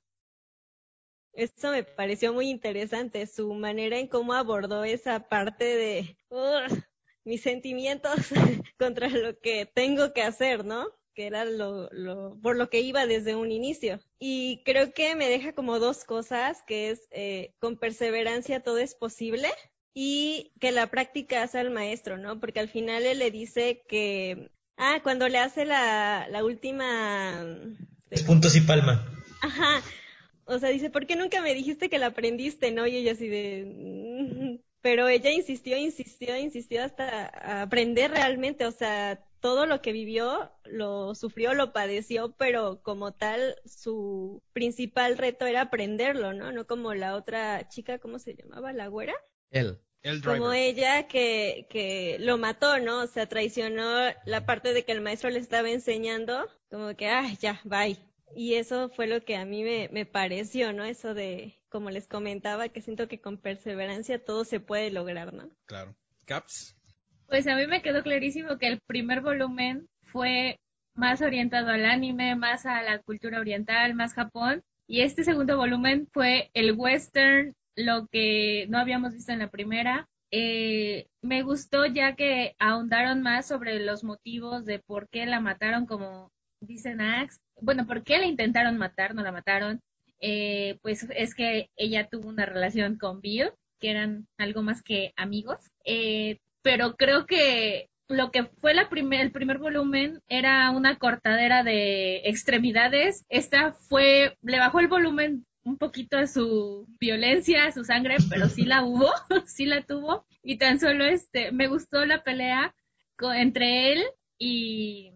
Eso 1.34 1.70
me 1.70 1.84
pareció 1.84 2.32
muy 2.32 2.48
interesante, 2.48 3.26
su 3.26 3.52
manera 3.52 3.98
en 3.98 4.08
cómo 4.08 4.32
abordó 4.32 4.84
esa 4.84 5.28
parte 5.28 5.64
de 5.64 6.16
"Ugh, 6.30 6.82
mis 7.24 7.42
sentimientos 7.42 8.14
contra 8.78 9.08
lo 9.08 9.38
que 9.40 9.66
tengo 9.66 10.12
que 10.14 10.22
hacer, 10.22 10.64
¿no? 10.64 10.86
Que 11.14 11.26
era 11.26 11.44
lo, 11.44 11.88
lo, 11.92 12.38
por 12.42 12.56
lo 12.56 12.68
que 12.68 12.80
iba 12.80 13.06
desde 13.06 13.36
un 13.36 13.50
inicio. 13.50 14.00
Y 14.18 14.62
creo 14.64 14.92
que 14.92 15.14
me 15.16 15.28
deja 15.28 15.52
como 15.52 15.78
dos 15.78 16.04
cosas, 16.04 16.62
que 16.66 16.90
es 16.90 17.02
eh, 17.10 17.54
con 17.60 17.76
perseverancia 17.76 18.62
todo 18.62 18.78
es 18.78 18.94
posible 18.94 19.48
y 19.94 20.52
que 20.60 20.72
la 20.72 20.88
práctica 20.88 21.42
hace 21.42 21.58
al 21.58 21.70
maestro, 21.70 22.18
¿no? 22.18 22.40
Porque 22.40 22.60
al 22.60 22.68
final 22.68 23.04
él 23.06 23.20
le 23.20 23.30
dice 23.30 23.82
que, 23.88 24.50
ah, 24.76 25.00
cuando 25.02 25.28
le 25.28 25.38
hace 25.38 25.64
la, 25.64 26.26
la 26.28 26.44
última... 26.44 27.46
Es 28.10 28.22
puntos 28.24 28.56
y 28.56 28.60
palma. 28.60 29.06
Ajá. 29.40 29.82
O 30.46 30.58
sea, 30.58 30.68
dice, 30.70 30.90
¿por 30.90 31.06
qué 31.06 31.16
nunca 31.16 31.40
me 31.40 31.54
dijiste 31.54 31.88
que 31.88 31.98
la 31.98 32.06
aprendiste, 32.06 32.72
no? 32.72 32.86
Y 32.86 32.96
ella 32.96 33.12
así 33.12 33.28
de... 33.28 33.64
"Mm". 33.64 34.58
Pero 34.82 35.08
ella 35.08 35.30
insistió, 35.30 35.78
insistió, 35.78 36.36
insistió 36.36 36.84
hasta 36.84 37.62
aprender 37.62 38.10
realmente, 38.10 38.66
o 38.66 38.70
sea, 38.70 39.24
todo 39.44 39.66
lo 39.66 39.82
que 39.82 39.92
vivió 39.92 40.50
lo 40.64 41.14
sufrió, 41.14 41.52
lo 41.52 41.74
padeció, 41.74 42.32
pero 42.38 42.80
como 42.82 43.12
tal 43.12 43.56
su 43.66 44.42
principal 44.54 45.18
reto 45.18 45.44
era 45.44 45.60
aprenderlo, 45.60 46.32
¿no? 46.32 46.50
No 46.50 46.66
como 46.66 46.94
la 46.94 47.14
otra 47.14 47.68
chica, 47.68 47.98
¿cómo 47.98 48.18
se 48.18 48.34
llamaba? 48.34 48.72
¿La 48.72 48.88
güera? 48.88 49.12
Él. 49.50 49.82
El 50.00 50.22
Como 50.22 50.54
ella 50.54 51.08
que, 51.08 51.66
que 51.68 52.16
lo 52.20 52.38
mató, 52.38 52.78
¿no? 52.78 53.02
O 53.02 53.06
sea, 53.06 53.28
traicionó 53.28 54.14
la 54.24 54.46
parte 54.46 54.72
de 54.72 54.86
que 54.86 54.92
el 54.92 55.02
maestro 55.02 55.28
le 55.28 55.40
estaba 55.40 55.68
enseñando, 55.68 56.48
como 56.70 56.96
que, 56.96 57.08
ah, 57.08 57.30
ya, 57.38 57.60
bye. 57.64 57.98
Y 58.34 58.54
eso 58.54 58.88
fue 58.88 59.06
lo 59.06 59.26
que 59.26 59.36
a 59.36 59.44
mí 59.44 59.62
me, 59.62 59.90
me 59.92 60.06
pareció, 60.06 60.72
¿no? 60.72 60.84
Eso 60.84 61.12
de, 61.12 61.60
como 61.68 61.90
les 61.90 62.08
comentaba, 62.08 62.70
que 62.70 62.80
siento 62.80 63.08
que 63.08 63.20
con 63.20 63.36
perseverancia 63.36 64.24
todo 64.24 64.46
se 64.46 64.58
puede 64.58 64.90
lograr, 64.90 65.34
¿no? 65.34 65.50
Claro. 65.66 65.94
Caps. 66.24 66.74
Pues 67.28 67.46
a 67.46 67.56
mí 67.56 67.66
me 67.66 67.82
quedó 67.82 68.02
clarísimo 68.02 68.58
que 68.58 68.68
el 68.68 68.80
primer 68.86 69.20
volumen 69.20 69.88
fue 70.02 70.58
más 70.94 71.22
orientado 71.22 71.68
al 71.68 71.84
anime, 71.86 72.36
más 72.36 72.66
a 72.66 72.82
la 72.82 73.00
cultura 73.00 73.40
oriental, 73.40 73.94
más 73.94 74.14
Japón. 74.14 74.62
Y 74.86 75.00
este 75.00 75.24
segundo 75.24 75.56
volumen 75.56 76.06
fue 76.12 76.50
el 76.54 76.72
western, 76.72 77.54
lo 77.76 78.06
que 78.08 78.66
no 78.68 78.78
habíamos 78.78 79.14
visto 79.14 79.32
en 79.32 79.40
la 79.40 79.50
primera. 79.50 80.08
Eh, 80.30 81.06
me 81.22 81.42
gustó 81.42 81.86
ya 81.86 82.14
que 82.16 82.54
ahondaron 82.58 83.22
más 83.22 83.46
sobre 83.46 83.80
los 83.80 84.04
motivos 84.04 84.64
de 84.64 84.78
por 84.80 85.08
qué 85.08 85.26
la 85.26 85.40
mataron, 85.40 85.86
como 85.86 86.30
dice 86.60 86.94
Nax. 86.94 87.40
Bueno, 87.60 87.86
por 87.86 88.02
qué 88.04 88.18
la 88.18 88.26
intentaron 88.26 88.76
matar, 88.78 89.14
no 89.14 89.22
la 89.22 89.32
mataron. 89.32 89.80
Eh, 90.20 90.78
pues 90.82 91.06
es 91.16 91.34
que 91.34 91.70
ella 91.76 92.08
tuvo 92.08 92.28
una 92.28 92.46
relación 92.46 92.96
con 92.98 93.20
Bill 93.20 93.50
que 93.80 93.90
eran 93.90 94.26
algo 94.38 94.62
más 94.62 94.82
que 94.82 95.12
amigos. 95.16 95.70
Eh, 95.84 96.38
pero 96.64 96.96
creo 96.96 97.26
que 97.26 97.90
lo 98.08 98.30
que 98.30 98.44
fue 98.44 98.72
la 98.72 98.88
primer, 98.88 99.20
el 99.20 99.32
primer 99.32 99.58
volumen 99.58 100.22
era 100.28 100.70
una 100.70 100.98
cortadera 100.98 101.62
de 101.62 102.22
extremidades. 102.24 103.26
Esta 103.28 103.74
fue, 103.74 104.38
le 104.42 104.58
bajó 104.58 104.80
el 104.80 104.88
volumen 104.88 105.46
un 105.62 105.76
poquito 105.76 106.16
a 106.16 106.26
su 106.26 106.86
violencia, 106.98 107.66
a 107.66 107.72
su 107.72 107.84
sangre, 107.84 108.16
pero 108.30 108.48
sí 108.48 108.64
la 108.64 108.82
hubo, 108.82 109.10
sí 109.46 109.66
la 109.66 109.82
tuvo. 109.82 110.26
Y 110.42 110.56
tan 110.56 110.80
solo 110.80 111.04
este, 111.04 111.52
me 111.52 111.68
gustó 111.68 112.06
la 112.06 112.24
pelea 112.24 112.74
entre 113.34 113.92
él 113.92 114.02
y, 114.38 115.12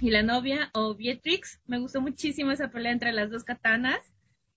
y 0.00 0.10
la 0.10 0.24
novia 0.24 0.70
o 0.74 0.96
Beatrix. 0.96 1.60
Me 1.66 1.78
gustó 1.78 2.00
muchísimo 2.00 2.50
esa 2.50 2.70
pelea 2.70 2.90
entre 2.90 3.12
las 3.12 3.30
dos 3.30 3.44
katanas 3.44 4.00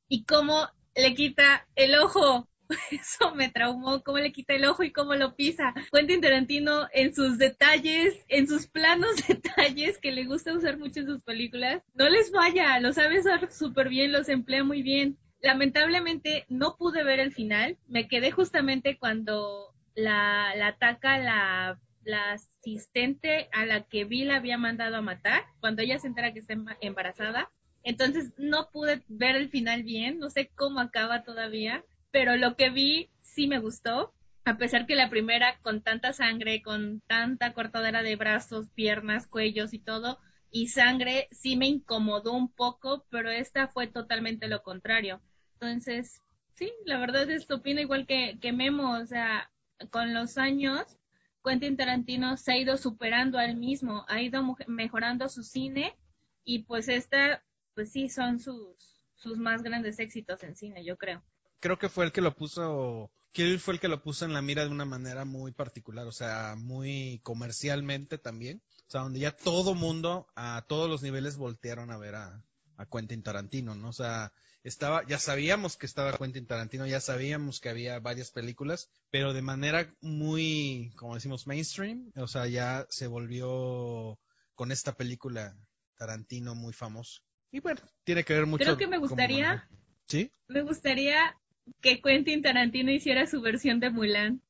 y 0.07 0.23
cómo 0.23 0.67
le 0.95 1.13
quita 1.13 1.67
el 1.75 1.93
ojo 1.99 2.49
eso 2.91 3.33
me 3.35 3.49
traumó, 3.49 4.03
cómo 4.03 4.19
le 4.19 4.31
quita 4.31 4.53
el 4.53 4.65
ojo 4.65 4.83
y 4.83 4.91
cómo 4.91 5.15
lo 5.15 5.35
pisa. 5.35 5.73
Quentin 5.91 6.21
Tarantino 6.21 6.87
en 6.93 7.13
sus 7.13 7.37
detalles, 7.37 8.15
en 8.27 8.47
sus 8.47 8.67
planos 8.67 9.09
detalles 9.27 9.97
que 9.97 10.11
le 10.11 10.25
gusta 10.25 10.53
usar 10.53 10.77
mucho 10.77 11.01
en 11.01 11.07
sus 11.07 11.21
películas, 11.21 11.81
no 11.93 12.09
les 12.09 12.31
vaya, 12.31 12.79
lo 12.79 12.93
sabe 12.93 13.19
usar 13.19 13.51
súper 13.51 13.89
bien, 13.89 14.11
los 14.11 14.29
emplea 14.29 14.63
muy 14.63 14.81
bien. 14.81 15.17
Lamentablemente 15.41 16.45
no 16.49 16.75
pude 16.77 17.03
ver 17.03 17.19
el 17.19 17.33
final, 17.33 17.77
me 17.87 18.07
quedé 18.07 18.31
justamente 18.31 18.97
cuando 18.97 19.73
la, 19.95 20.51
ataca 20.67 21.17
la, 21.17 21.79
la 22.03 22.33
asistente 22.33 23.47
a 23.53 23.65
la 23.65 23.83
que 23.83 24.03
Bill 24.03 24.31
había 24.31 24.57
mandado 24.57 24.97
a 24.97 25.01
matar, 25.01 25.45
cuando 25.61 25.81
ella 25.81 25.97
se 25.97 26.07
entera 26.07 26.33
que 26.33 26.39
está 26.39 26.55
embarazada. 26.81 27.49
Entonces 27.83 28.33
no 28.37 28.69
pude 28.71 29.01
ver 29.07 29.37
el 29.37 29.49
final 29.49 29.83
bien, 29.83 30.19
no 30.19 30.29
sé 30.29 30.51
cómo 30.53 30.81
acaba 30.81 31.23
todavía, 31.23 31.85
pero 32.11 32.37
lo 32.37 32.55
que 32.55 32.69
vi 32.69 33.09
sí 33.21 33.47
me 33.47 33.59
gustó, 33.59 34.13
a 34.45 34.57
pesar 34.57 34.85
que 34.85 34.95
la 34.95 35.09
primera 35.09 35.59
con 35.61 35.81
tanta 35.81 36.13
sangre, 36.13 36.61
con 36.61 37.01
tanta 37.01 37.53
cortadera 37.53 38.01
de 38.03 38.15
brazos, 38.15 38.67
piernas, 38.69 39.27
cuellos 39.27 39.73
y 39.73 39.79
todo, 39.79 40.19
y 40.51 40.67
sangre 40.69 41.27
sí 41.31 41.55
me 41.55 41.67
incomodó 41.67 42.33
un 42.33 42.51
poco, 42.51 43.05
pero 43.09 43.29
esta 43.29 43.67
fue 43.67 43.87
totalmente 43.87 44.47
lo 44.47 44.63
contrario. 44.63 45.21
Entonces, 45.53 46.21
sí, 46.55 46.71
la 46.85 46.97
verdad 46.99 47.29
es 47.29 47.45
que 47.45 47.53
opino 47.53 47.81
igual 47.81 48.07
que, 48.07 48.39
que 48.41 48.51
Memo, 48.51 48.97
o 48.97 49.05
sea, 49.05 49.51
con 49.91 50.13
los 50.13 50.37
años, 50.37 50.97
Quentin 51.43 51.77
Tarantino 51.77 52.37
se 52.37 52.53
ha 52.53 52.57
ido 52.57 52.77
superando 52.77 53.37
a 53.37 53.45
él 53.45 53.55
mismo, 53.55 54.05
ha 54.07 54.21
ido 54.21 54.43
mejorando 54.67 55.29
su 55.29 55.43
cine 55.43 55.95
y 56.43 56.63
pues 56.63 56.89
esta, 56.89 57.43
pues 57.75 57.91
sí, 57.91 58.09
son 58.09 58.39
sus, 58.39 59.03
sus 59.15 59.37
más 59.37 59.61
grandes 59.63 59.99
éxitos 59.99 60.43
en 60.43 60.55
cine, 60.55 60.83
yo 60.83 60.97
creo 60.97 61.23
creo 61.59 61.77
que 61.79 61.89
fue 61.89 62.05
el 62.05 62.11
que 62.11 62.21
lo 62.21 62.35
puso, 62.35 63.11
Kill 63.31 63.59
fue 63.59 63.75
el 63.75 63.79
que 63.79 63.87
lo 63.87 64.01
puso 64.01 64.25
en 64.25 64.33
la 64.33 64.41
mira 64.41 64.63
de 64.63 64.71
una 64.71 64.85
manera 64.85 65.25
muy 65.25 65.51
particular, 65.51 66.07
o 66.07 66.11
sea, 66.11 66.55
muy 66.57 67.19
comercialmente 67.23 68.17
también. 68.17 68.61
O 68.87 68.91
sea, 68.91 69.01
donde 69.01 69.19
ya 69.19 69.35
todo 69.35 69.75
mundo, 69.75 70.27
a 70.35 70.65
todos 70.67 70.89
los 70.89 71.01
niveles, 71.03 71.37
voltearon 71.37 71.91
a 71.91 71.97
ver 71.97 72.15
a, 72.15 72.43
a 72.77 72.85
Quentin 72.85 73.21
Tarantino, 73.21 73.75
¿no? 73.75 73.89
O 73.89 73.93
sea, 73.93 74.33
estaba, 74.63 75.05
ya 75.05 75.19
sabíamos 75.19 75.77
que 75.77 75.85
estaba 75.85 76.17
Quentin 76.17 76.47
Tarantino, 76.47 76.87
ya 76.87 76.99
sabíamos 76.99 77.59
que 77.59 77.69
había 77.69 77.99
varias 77.99 78.31
películas, 78.31 78.89
pero 79.09 79.33
de 79.33 79.41
manera 79.41 79.93
muy, 80.01 80.91
como 80.95 81.15
decimos, 81.15 81.47
mainstream, 81.47 82.11
o 82.15 82.27
sea, 82.27 82.47
ya 82.47 82.85
se 82.89 83.07
volvió 83.07 84.19
con 84.55 84.71
esta 84.71 84.93
película 84.95 85.55
Tarantino 85.97 86.55
muy 86.55 86.73
famoso. 86.73 87.21
Y 87.51 87.59
bueno, 87.59 87.81
tiene 88.03 88.23
que 88.23 88.33
ver 88.33 88.45
mucho. 88.45 88.63
Creo 88.63 88.77
que 88.77 88.87
me 88.87 88.97
gustaría. 88.97 89.67
¿Sí? 90.07 90.31
Me 90.47 90.61
gustaría 90.63 91.38
que 91.81 92.01
Quentin 92.01 92.41
Tarantino 92.41 92.91
hiciera 92.91 93.25
su 93.25 93.41
versión 93.41 93.79
de 93.79 93.89
Mulan. 93.89 94.41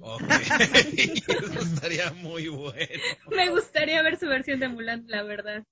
Ok, 0.00 0.22
eso 0.96 1.60
estaría 1.60 2.12
muy 2.12 2.48
bueno. 2.48 3.02
Me 3.30 3.50
gustaría 3.50 4.02
ver 4.02 4.18
su 4.18 4.26
versión 4.26 4.60
de 4.60 4.68
Mulan, 4.68 5.04
la 5.08 5.22
verdad. 5.22 5.64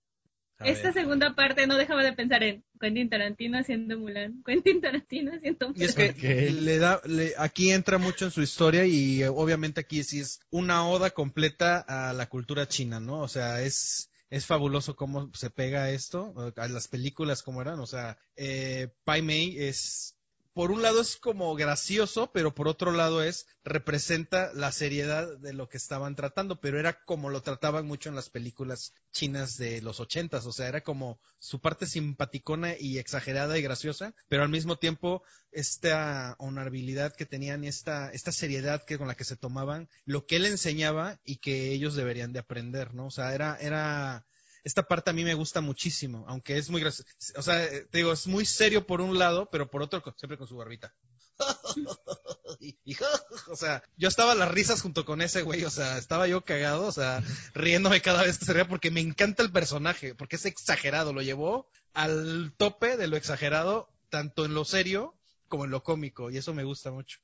Esta 0.65 0.93
segunda 0.93 1.35
parte 1.35 1.67
no 1.67 1.77
dejaba 1.77 2.05
de 2.05 2.12
pensar 2.12 2.45
en 2.45 2.62
Quentin 2.81 3.09
Tarantino 3.09 3.59
haciendo 3.59 3.99
Mulan, 3.99 4.43
Quentin 4.47 4.81
Tarantino 4.81 5.33
haciendo 5.35 5.69
Mulan. 5.69 5.83
Y 5.83 5.85
es 5.85 5.95
que 5.95 6.51
le 6.51 6.79
da, 6.79 7.01
aquí 7.39 7.71
entra 7.71 7.99
mucho 7.99 8.27
en 8.27 8.31
su 8.31 8.43
historia 8.43 8.87
y 8.87 9.25
obviamente 9.25 9.81
aquí 9.81 10.05
sí 10.05 10.21
es 10.21 10.41
una 10.51 10.87
oda 10.89 11.11
completa 11.11 11.79
a 11.81 12.12
la 12.12 12.29
cultura 12.29 12.69
china, 12.69 13.01
¿no? 13.01 13.21
O 13.21 13.29
sea, 13.29 13.62
es 13.62 14.09
es 14.33 14.47
fabuloso 14.47 14.97
cómo 14.97 15.31
se 15.35 15.51
pega 15.51 15.91
esto, 15.91 16.33
a 16.57 16.67
las 16.69 16.89
películas 16.89 17.43
como 17.43 17.61
eran, 17.61 17.79
o 17.81 17.87
sea, 17.87 18.17
eh, 18.35 18.89
Pai 19.05 19.21
Mei 19.21 19.59
es 19.59 20.17
por 20.55 20.71
un 20.71 20.83
lado 20.83 21.01
es 21.01 21.17
como 21.17 21.55
gracioso, 21.55 22.31
pero 22.33 22.55
por 22.55 22.69
otro 22.69 22.93
lado 22.93 23.23
es 23.23 23.47
representa 23.65 24.53
la 24.55 24.73
seriedad 24.73 25.39
de 25.39 25.53
lo 25.53 25.69
que 25.69 25.77
estaban 25.77 26.15
tratando, 26.15 26.61
pero 26.61 26.79
era 26.79 27.05
como 27.05 27.31
lo 27.31 27.43
trataban 27.43 27.87
mucho 27.87 28.09
en 28.09 28.17
las 28.17 28.29
películas 28.29 28.93
chinas 29.13 29.57
de 29.57 29.81
los 29.81 30.01
ochentas, 30.01 30.47
o 30.47 30.53
sea, 30.53 30.69
era 30.69 30.83
como 30.83 31.21
su 31.39 31.61
parte 31.61 31.87
simpaticona 31.87 32.77
y 32.79 32.99
exagerada 32.99 33.59
y 33.59 33.63
graciosa, 33.63 34.15
pero 34.29 34.43
al 34.43 34.49
mismo 34.49 34.77
tiempo 34.77 35.23
esta 35.51 36.37
honorabilidad 36.39 37.15
que 37.15 37.27
tenían 37.27 37.65
y 37.65 37.69
esta, 37.69 38.11
esta 38.11 38.33
seriedad 38.33 38.85
que 38.85 38.99
con 38.99 39.09
la 39.09 39.15
que 39.15 39.25
se 39.25 39.37
tomaban 39.37 39.89
lo 40.05 40.27
que 40.27 40.37
él 40.37 40.47
enseñaba 40.47 41.21
y 41.25 41.37
que 41.37 41.73
ellos 41.73 41.95
deberían 41.95 42.33
de 42.33 42.41
aprender, 42.41 42.95
¿no? 42.95 43.07
O 43.07 43.11
sea, 43.11 43.35
era, 43.35 43.57
era 43.61 44.27
esta 44.64 44.85
parte 44.85 45.11
a 45.11 45.12
mí 45.12 45.25
me 45.25 45.35
gusta 45.35 45.61
muchísimo, 45.61 46.25
aunque 46.28 46.57
es 46.57 46.71
muy 46.71 46.81
gracioso. 46.81 47.11
O 47.37 47.42
sea, 47.42 47.69
te 47.69 47.99
digo, 47.99 48.12
es 48.12 48.26
muy 48.26 48.45
serio 48.45 48.87
por 48.87 49.00
un 49.00 49.19
lado, 49.19 49.49
pero 49.50 49.71
por 49.71 49.83
otro, 49.83 50.02
siempre 50.16 50.38
con 50.38 50.47
su 50.47 50.57
barbita. 50.57 50.95
o 53.49 53.57
sea, 53.57 53.83
yo 53.97 54.09
estaba 54.09 54.33
a 54.33 54.37
las 54.37 54.50
risas 54.50 54.81
junto 54.81 55.04
con 55.04 55.23
ese 55.23 55.42
güey, 55.42 55.64
o 55.64 55.71
sea, 55.71 55.99
estaba 55.99 56.28
yo 56.28 56.45
cagado, 56.45 56.87
o 56.87 56.92
sea, 56.92 57.23
riéndome 57.54 58.00
cada 58.00 58.23
vez 58.23 58.38
que 58.38 58.45
se 58.45 58.52
reía 58.52 58.69
porque 58.69 58.90
me 58.90 59.00
encanta 59.00 59.42
el 59.42 59.50
personaje, 59.50 60.14
porque 60.14 60.37
es 60.37 60.47
exagerado, 60.47 61.12
lo 61.12 61.23
llevó 61.23 61.69
al 61.95 62.52
tope 62.57 62.97
de 62.97 63.09
lo 63.09 63.16
exagerado, 63.16 63.90
tanto 64.09 64.45
en 64.45 64.54
lo 64.54 64.64
serio 64.64 65.16
como 65.49 65.64
en 65.64 65.71
lo 65.71 65.83
cómico, 65.83 66.31
y 66.31 66.38
eso 66.38 66.54
me 66.54 66.64
gusta 66.64 66.90
mucho. 66.90 67.19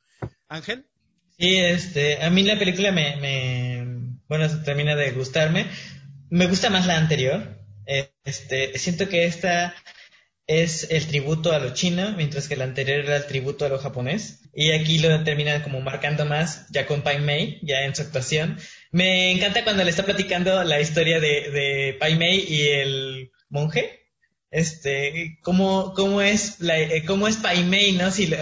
Ángel. 0.48 0.86
Sí, 1.38 1.56
este, 1.56 2.22
a 2.22 2.30
mí 2.30 2.42
la 2.42 2.58
película 2.58 2.90
me, 2.90 3.16
me 3.16 4.18
bueno, 4.28 4.62
termina 4.64 4.96
de 4.96 5.12
gustarme, 5.12 5.70
me 6.30 6.46
gusta 6.46 6.70
más 6.70 6.86
la 6.86 6.96
anterior. 6.96 7.58
Este, 8.24 8.78
siento 8.78 9.08
que 9.08 9.24
esta 9.24 9.74
es 10.46 10.90
el 10.90 11.06
tributo 11.06 11.52
a 11.52 11.58
lo 11.58 11.74
chino, 11.74 12.12
mientras 12.16 12.48
que 12.48 12.56
la 12.56 12.64
anterior 12.64 13.00
era 13.00 13.16
el 13.16 13.26
tributo 13.26 13.66
a 13.66 13.68
lo 13.68 13.78
japonés. 13.78 14.40
Y 14.54 14.72
aquí 14.72 14.98
lo 14.98 15.22
termina 15.22 15.62
como 15.62 15.80
marcando 15.80 16.24
más, 16.24 16.66
ya 16.70 16.86
con 16.86 17.02
Pai 17.02 17.20
Mei, 17.20 17.60
ya 17.62 17.82
en 17.82 17.94
su 17.94 18.02
actuación. 18.02 18.58
Me 18.90 19.30
encanta 19.30 19.62
cuando 19.62 19.84
le 19.84 19.90
está 19.90 20.04
platicando 20.04 20.64
la 20.64 20.80
historia 20.80 21.20
de, 21.20 21.50
de 21.50 21.96
Pai 22.00 22.16
Mei 22.16 22.44
y 22.48 22.68
el 22.68 23.30
monje. 23.50 24.07
Este, 24.50 25.38
cómo, 25.42 25.92
cómo 25.94 26.22
es 26.22 26.60
la, 26.60 26.78
eh, 26.78 27.04
cómo 27.04 27.28
es 27.28 27.36
Pai 27.36 27.64
Mei, 27.64 27.92
¿no? 27.92 28.10
Si 28.10 28.32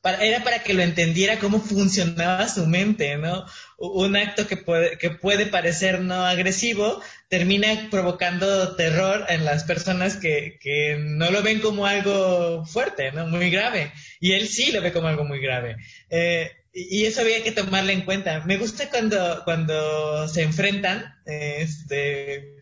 para, 0.00 0.24
era 0.24 0.42
para 0.42 0.62
que 0.62 0.72
lo 0.72 0.82
entendiera 0.82 1.38
cómo 1.38 1.60
funcionaba 1.60 2.48
su 2.48 2.66
mente, 2.66 3.16
¿no? 3.18 3.44
Un 3.76 4.16
acto 4.16 4.46
que 4.46 4.56
puede, 4.56 4.96
que 4.96 5.10
puede 5.10 5.46
parecer 5.46 6.00
no 6.00 6.24
agresivo, 6.24 7.02
termina 7.28 7.88
provocando 7.90 8.74
terror 8.74 9.26
en 9.28 9.44
las 9.44 9.64
personas 9.64 10.16
que, 10.16 10.58
que 10.60 10.96
no 10.98 11.30
lo 11.30 11.42
ven 11.42 11.60
como 11.60 11.86
algo 11.86 12.64
fuerte, 12.64 13.12
¿no? 13.12 13.26
Muy 13.26 13.50
grave. 13.50 13.92
Y 14.18 14.32
él 14.32 14.48
sí 14.48 14.72
lo 14.72 14.80
ve 14.80 14.92
como 14.92 15.08
algo 15.08 15.24
muy 15.24 15.40
grave. 15.40 15.76
Eh, 16.08 16.50
y 16.72 17.04
eso 17.04 17.20
había 17.20 17.42
que 17.42 17.52
tomarlo 17.52 17.90
en 17.90 18.02
cuenta. 18.02 18.40
Me 18.46 18.56
gusta 18.56 18.88
cuando, 18.90 19.42
cuando 19.44 20.28
se 20.28 20.42
enfrentan, 20.42 21.16
este, 21.26 22.60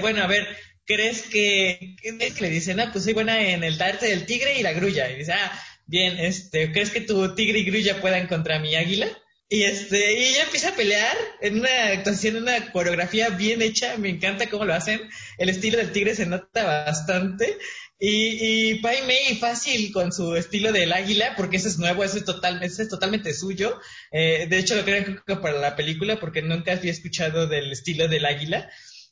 bueno, 0.00 0.22
a 0.22 0.26
ver, 0.26 0.46
¿crees 0.90 1.22
que, 1.22 1.94
que 2.02 2.34
le 2.40 2.50
dicen, 2.50 2.80
ah, 2.80 2.90
pues 2.90 3.04
soy 3.04 3.12
buena 3.12 3.40
en 3.40 3.62
el 3.62 3.80
arte 3.80 4.06
del 4.06 4.26
tigre 4.26 4.58
y 4.58 4.64
la 4.64 4.72
grulla? 4.72 5.08
Y 5.08 5.18
dice, 5.18 5.32
ah, 5.32 5.52
bien, 5.86 6.18
este, 6.18 6.72
¿crees 6.72 6.90
que 6.90 7.00
tu 7.00 7.32
tigre 7.36 7.60
y 7.60 7.64
grulla 7.64 8.00
puedan 8.00 8.26
contra 8.26 8.58
mi 8.58 8.74
águila? 8.74 9.06
Y 9.48 9.62
este, 9.62 10.18
y 10.18 10.24
ella 10.24 10.42
empieza 10.44 10.70
a 10.70 10.74
pelear 10.74 11.16
en 11.42 11.60
una 11.60 11.88
actuación, 11.92 12.36
una 12.36 12.72
coreografía 12.72 13.28
bien 13.28 13.62
hecha, 13.62 13.96
me 13.98 14.08
encanta 14.08 14.48
cómo 14.48 14.64
lo 14.64 14.74
hacen, 14.74 15.00
el 15.38 15.48
estilo 15.48 15.78
del 15.78 15.92
tigre 15.92 16.16
se 16.16 16.26
nota 16.26 16.64
bastante, 16.64 17.56
y, 17.98 18.70
y 18.70 18.74
Pai 18.76 19.02
Mei 19.06 19.36
fácil 19.36 19.92
con 19.92 20.12
su 20.12 20.34
estilo 20.34 20.72
del 20.72 20.92
águila, 20.92 21.34
porque 21.36 21.58
ese 21.58 21.68
es 21.68 21.78
nuevo, 21.78 22.02
ese 22.02 22.18
es, 22.18 22.24
total, 22.24 22.62
ese 22.64 22.82
es 22.82 22.88
totalmente 22.88 23.32
suyo, 23.32 23.78
eh, 24.10 24.46
de 24.48 24.58
hecho 24.58 24.74
lo 24.74 24.84
creo 24.84 25.22
que 25.24 25.36
para 25.36 25.58
la 25.60 25.76
película, 25.76 26.18
porque 26.18 26.42
nunca 26.42 26.72
había 26.72 26.90
escuchado 26.90 27.46
del 27.46 27.70
estilo 27.70 28.08
del 28.08 28.26
águila, 28.26 28.70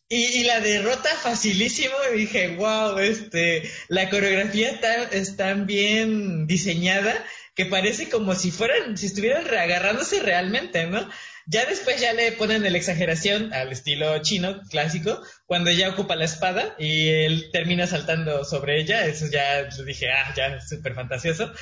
y, 0.08 0.44
la 0.44 0.60
derrota 0.60 1.10
facilísimo, 1.16 1.94
y 2.14 2.18
dije, 2.18 2.56
wow, 2.56 2.98
este, 2.98 3.70
la 3.88 4.08
coreografía 4.08 4.70
está, 4.70 5.04
está 5.04 5.52
bien 5.54 6.46
diseñada, 6.46 7.24
que 7.54 7.66
parece 7.66 8.08
como 8.08 8.34
si 8.34 8.50
fueran, 8.50 8.96
si 8.96 9.06
estuvieran 9.06 9.46
agarrándose 9.46 10.22
realmente, 10.22 10.86
¿no? 10.86 11.08
Ya 11.46 11.66
después 11.66 12.00
ya 12.00 12.12
le 12.12 12.32
ponen 12.32 12.62
la 12.62 12.76
exageración 12.76 13.52
al 13.52 13.72
estilo 13.72 14.18
chino 14.22 14.60
clásico, 14.70 15.20
cuando 15.46 15.70
ella 15.70 15.90
ocupa 15.90 16.14
la 16.14 16.26
espada 16.26 16.74
y 16.78 17.08
él 17.08 17.50
termina 17.52 17.86
saltando 17.86 18.44
sobre 18.44 18.80
ella, 18.80 19.06
eso 19.06 19.26
ya 19.30 19.64
dije, 19.84 20.10
ah, 20.10 20.32
ya, 20.36 20.60
súper 20.60 20.94
fantasioso. 20.94 21.52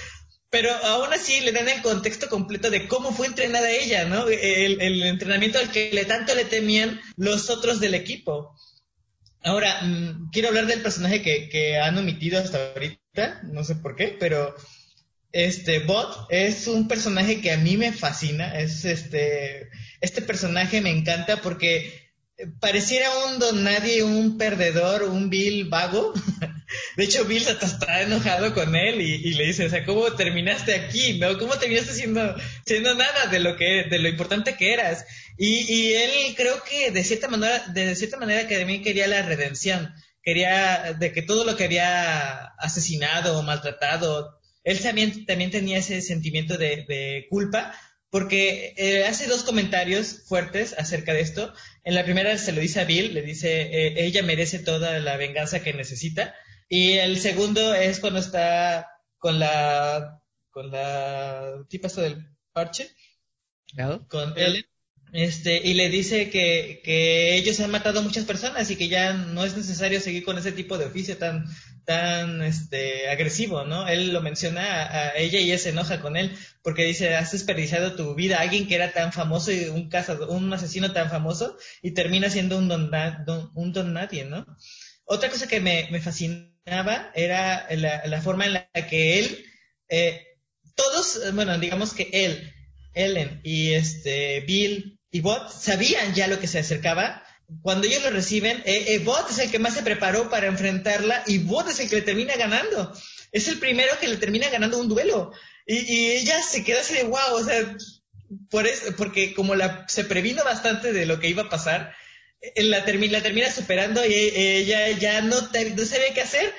Pero 0.50 0.72
aún 0.72 1.12
así 1.12 1.40
le 1.40 1.52
dan 1.52 1.68
el 1.68 1.82
contexto 1.82 2.28
completo 2.28 2.70
de 2.70 2.88
cómo 2.88 3.12
fue 3.12 3.26
entrenada 3.26 3.70
ella, 3.70 4.04
¿no? 4.04 4.28
El, 4.28 5.02
entrenamiento 5.02 5.58
al 5.58 5.70
que 5.70 6.04
tanto 6.06 6.34
le 6.34 6.44
temían 6.44 7.00
los 7.16 7.50
otros 7.50 7.80
del 7.80 7.94
equipo. 7.94 8.54
Ahora, 9.42 9.82
mm, 9.82 10.30
quiero 10.30 10.48
hablar 10.48 10.66
del 10.66 10.82
personaje 10.82 11.22
que, 11.22 11.48
que 11.48 11.78
han 11.78 11.98
omitido 11.98 12.38
hasta 12.38 12.72
ahorita, 12.72 13.42
no 13.44 13.64
sé 13.64 13.76
por 13.76 13.96
qué, 13.96 14.16
pero 14.18 14.54
este 15.32 15.80
Bot 15.80 16.26
es 16.30 16.66
un 16.66 16.88
personaje 16.88 17.40
que 17.40 17.52
a 17.52 17.58
mí 17.58 17.76
me 17.76 17.92
fascina, 17.92 18.58
es 18.58 18.84
este 18.84 19.68
este 20.00 20.22
personaje 20.22 20.80
me 20.80 20.90
encanta 20.90 21.40
porque 21.42 22.05
pareciera 22.60 23.08
un 23.26 23.38
don 23.38 23.64
nadie, 23.64 24.02
un 24.02 24.36
perdedor, 24.36 25.04
un 25.04 25.30
Bill 25.30 25.68
vago. 25.68 26.12
De 26.96 27.04
hecho, 27.04 27.24
Bill 27.24 27.46
hasta 27.48 27.66
está 27.66 28.02
enojado 28.02 28.52
con 28.52 28.74
él 28.74 29.00
y, 29.00 29.34
le 29.34 29.46
dice, 29.46 29.66
o 29.66 29.70
sea, 29.70 29.84
¿cómo 29.84 30.12
terminaste 30.12 30.74
aquí? 30.74 31.18
¿No? 31.18 31.38
¿Cómo 31.38 31.56
terminaste 31.58 31.94
siendo, 31.94 32.34
siendo 32.66 32.94
nada 32.94 33.26
de 33.26 33.40
lo 33.40 33.56
que, 33.56 33.84
de 33.88 33.98
lo 33.98 34.08
importante 34.08 34.56
que 34.56 34.72
eras? 34.72 35.06
Y, 35.38 35.72
y 35.72 35.94
él 35.94 36.10
creo 36.36 36.62
que 36.64 36.90
de 36.90 37.04
cierta 37.04 37.28
manera, 37.28 37.60
de 37.68 37.94
cierta 37.94 38.18
manera 38.18 38.46
que 38.48 38.58
también 38.58 38.82
quería 38.82 39.06
la 39.06 39.22
redención. 39.22 39.94
Quería 40.22 40.94
de 40.98 41.12
que 41.12 41.22
todo 41.22 41.44
lo 41.44 41.56
que 41.56 41.64
había 41.64 42.46
asesinado 42.58 43.38
o 43.38 43.42
maltratado, 43.42 44.40
él 44.64 44.80
también, 44.80 45.24
también 45.24 45.52
tenía 45.52 45.78
ese 45.78 46.02
sentimiento 46.02 46.58
de, 46.58 46.84
de 46.88 47.26
culpa, 47.30 47.72
porque 48.16 48.72
eh, 48.78 49.04
hace 49.04 49.26
dos 49.26 49.44
comentarios 49.44 50.22
fuertes 50.26 50.74
acerca 50.78 51.12
de 51.12 51.20
esto. 51.20 51.52
En 51.84 51.94
la 51.94 52.02
primera 52.02 52.38
se 52.38 52.52
lo 52.52 52.62
dice 52.62 52.80
a 52.80 52.84
Bill, 52.84 53.12
le 53.12 53.20
dice, 53.20 53.60
eh, 53.60 54.06
ella 54.06 54.22
merece 54.22 54.58
toda 54.58 55.00
la 55.00 55.18
venganza 55.18 55.62
que 55.62 55.74
necesita. 55.74 56.34
Y 56.66 56.92
el 56.92 57.20
segundo 57.20 57.74
es 57.74 58.00
cuando 58.00 58.20
está 58.20 58.88
con 59.18 59.38
la, 59.38 60.22
con 60.48 60.70
la 60.70 61.62
tipa 61.68 61.88
del 61.88 62.26
parche, 62.54 62.88
con 64.08 64.32
Ellen. 64.38 64.64
Este, 65.12 65.60
y 65.64 65.74
le 65.74 65.88
dice 65.88 66.30
que, 66.30 66.80
que 66.84 67.36
ellos 67.36 67.60
han 67.60 67.70
matado 67.70 68.02
muchas 68.02 68.24
personas 68.24 68.70
y 68.70 68.76
que 68.76 68.88
ya 68.88 69.12
no 69.12 69.44
es 69.44 69.56
necesario 69.56 70.00
seguir 70.00 70.24
con 70.24 70.36
ese 70.36 70.52
tipo 70.52 70.76
de 70.78 70.86
oficio 70.86 71.16
tan, 71.16 71.46
tan 71.84 72.42
este, 72.42 73.08
agresivo, 73.08 73.64
¿no? 73.64 73.86
Él 73.88 74.12
lo 74.12 74.20
menciona 74.20 74.82
a, 74.82 75.16
ella 75.16 75.38
y 75.38 75.44
ella 75.44 75.58
se 75.58 75.70
enoja 75.70 76.00
con 76.00 76.16
él 76.16 76.36
porque 76.62 76.84
dice, 76.84 77.14
has 77.14 77.32
desperdiciado 77.32 77.94
tu 77.94 78.14
vida, 78.14 78.40
alguien 78.40 78.66
que 78.66 78.74
era 78.74 78.92
tan 78.92 79.12
famoso 79.12 79.52
y 79.52 79.66
un 79.66 79.88
cazador, 79.88 80.28
un 80.30 80.52
asesino 80.52 80.92
tan 80.92 81.08
famoso 81.08 81.56
y 81.82 81.92
termina 81.92 82.28
siendo 82.28 82.58
un 82.58 82.68
don, 82.68 82.90
un 83.54 83.72
don 83.72 83.92
nadie, 83.92 84.24
¿no? 84.24 84.44
Otra 85.04 85.30
cosa 85.30 85.46
que 85.46 85.60
me, 85.60 85.88
me 85.92 86.00
fascinaba 86.00 87.12
era 87.14 87.68
la, 87.70 88.04
la, 88.04 88.20
forma 88.20 88.46
en 88.46 88.54
la 88.54 88.68
que 88.90 89.20
él, 89.20 89.44
eh, 89.88 90.26
todos, 90.74 91.32
bueno, 91.34 91.56
digamos 91.58 91.94
que 91.94 92.10
él, 92.12 92.52
Ellen 92.92 93.40
y 93.44 93.74
este 93.74 94.40
Bill 94.40 94.95
y 95.16 95.20
Bot 95.20 95.50
sabían 95.50 96.14
ya 96.14 96.26
lo 96.26 96.38
que 96.38 96.46
se 96.46 96.58
acercaba 96.58 97.22
cuando 97.62 97.86
ellos 97.86 98.02
lo 98.02 98.10
reciben, 98.10 98.62
eh, 98.66 98.84
eh, 98.88 98.98
Bot 98.98 99.30
es 99.30 99.38
el 99.38 99.50
que 99.50 99.58
más 99.58 99.74
se 99.74 99.82
preparó 99.82 100.28
para 100.28 100.46
enfrentarla 100.46 101.22
y 101.26 101.38
Bot 101.38 101.68
es 101.68 101.80
el 101.80 101.88
que 101.88 101.96
le 101.96 102.02
termina 102.02 102.36
ganando. 102.36 102.92
Es 103.32 103.48
el 103.48 103.58
primero 103.58 103.98
que 104.00 104.08
le 104.08 104.16
termina 104.16 104.50
ganando 104.50 104.78
un 104.78 104.88
duelo. 104.88 105.32
Y, 105.66 106.10
ella 106.10 106.42
se 106.42 106.64
queda 106.64 106.80
así 106.80 106.94
de 106.94 107.04
wow, 107.04 107.34
o 107.34 107.44
sea, 107.44 107.76
por 108.50 108.66
eso, 108.66 108.94
porque 108.96 109.32
como 109.32 109.54
la, 109.54 109.86
se 109.88 110.04
previno 110.04 110.44
bastante 110.44 110.92
de 110.92 111.06
lo 111.06 111.18
que 111.18 111.28
iba 111.28 111.44
a 111.44 111.48
pasar, 111.48 111.94
eh, 112.40 112.64
la, 112.64 112.78
la 112.80 113.22
termina 113.22 113.50
superando 113.50 114.04
y 114.04 114.12
ella 114.12 114.90
ya 114.90 115.22
no, 115.22 115.36
no 115.40 115.84
sabe 115.86 116.12
qué 116.14 116.20
hacer. 116.20 116.52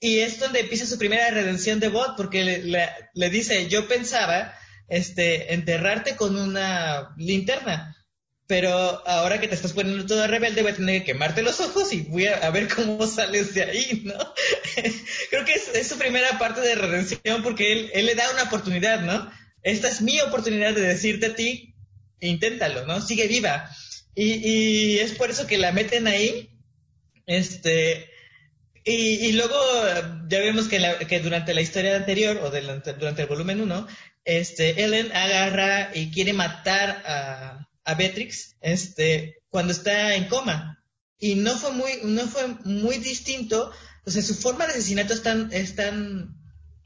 Y 0.00 0.18
es 0.18 0.38
donde 0.38 0.60
empieza 0.60 0.86
su 0.86 0.98
primera 0.98 1.30
redención 1.30 1.78
de 1.78 1.88
Bot, 1.88 2.16
porque 2.16 2.44
le, 2.44 2.90
le 3.14 3.30
dice, 3.30 3.68
yo 3.68 3.86
pensaba 3.86 4.52
este, 4.88 5.54
enterrarte 5.54 6.16
con 6.16 6.36
una 6.36 7.14
linterna 7.16 7.96
pero 8.52 8.70
ahora 9.08 9.40
que 9.40 9.48
te 9.48 9.54
estás 9.54 9.72
poniendo 9.72 10.04
todo 10.04 10.26
rebelde 10.26 10.60
voy 10.60 10.72
a 10.72 10.76
tener 10.76 10.98
que 10.98 11.12
quemarte 11.12 11.40
los 11.40 11.58
ojos 11.60 11.90
y 11.94 12.02
voy 12.02 12.26
a, 12.26 12.50
ver 12.50 12.68
cómo 12.68 13.06
sales 13.06 13.54
de 13.54 13.62
ahí, 13.62 14.02
¿no? 14.04 14.12
Creo 15.30 15.46
que 15.46 15.54
es, 15.54 15.88
su 15.88 15.96
primera 15.96 16.38
parte 16.38 16.60
de 16.60 16.74
redención 16.74 17.42
porque 17.42 17.90
él, 17.94 18.04
le 18.04 18.14
da 18.14 18.30
una 18.30 18.42
oportunidad, 18.42 19.00
¿no? 19.00 19.32
Esta 19.62 19.88
es 19.88 20.02
mi 20.02 20.20
oportunidad 20.20 20.74
de 20.74 20.82
decirte 20.82 21.28
a 21.28 21.34
ti, 21.34 21.74
inténtalo, 22.20 22.84
¿no? 22.84 23.00
Sigue 23.00 23.26
viva. 23.26 23.70
Y, 24.14 24.98
es 24.98 25.12
por 25.12 25.30
eso 25.30 25.46
que 25.46 25.56
la 25.56 25.72
meten 25.72 26.06
ahí, 26.06 26.50
este, 27.24 28.10
y, 28.84 29.32
luego 29.32 29.56
ya 30.28 30.40
vemos 30.40 30.68
que, 30.68 30.78
la, 30.78 30.98
que 30.98 31.20
durante 31.20 31.54
la 31.54 31.62
historia 31.62 31.96
anterior, 31.96 32.36
o 32.42 32.50
durante 32.50 33.22
el 33.22 33.28
volumen 33.28 33.62
1, 33.62 33.86
este, 34.26 34.84
Ellen 34.84 35.10
agarra 35.16 35.90
y 35.94 36.10
quiere 36.10 36.34
matar 36.34 37.02
a, 37.06 37.68
a 37.84 37.94
Beatrix 37.94 38.56
este, 38.60 39.38
cuando 39.48 39.72
está 39.72 40.14
en 40.14 40.28
coma. 40.28 40.84
Y 41.18 41.36
no 41.36 41.56
fue 41.56 41.72
muy, 41.72 41.92
no 42.04 42.26
fue 42.26 42.48
muy 42.64 42.98
distinto. 42.98 43.70
O 44.04 44.10
sea, 44.10 44.22
su 44.22 44.34
forma 44.34 44.66
de 44.66 44.72
asesinato 44.72 45.14
es 45.14 45.22
tan, 45.22 45.52
es 45.52 45.76
tan 45.76 46.36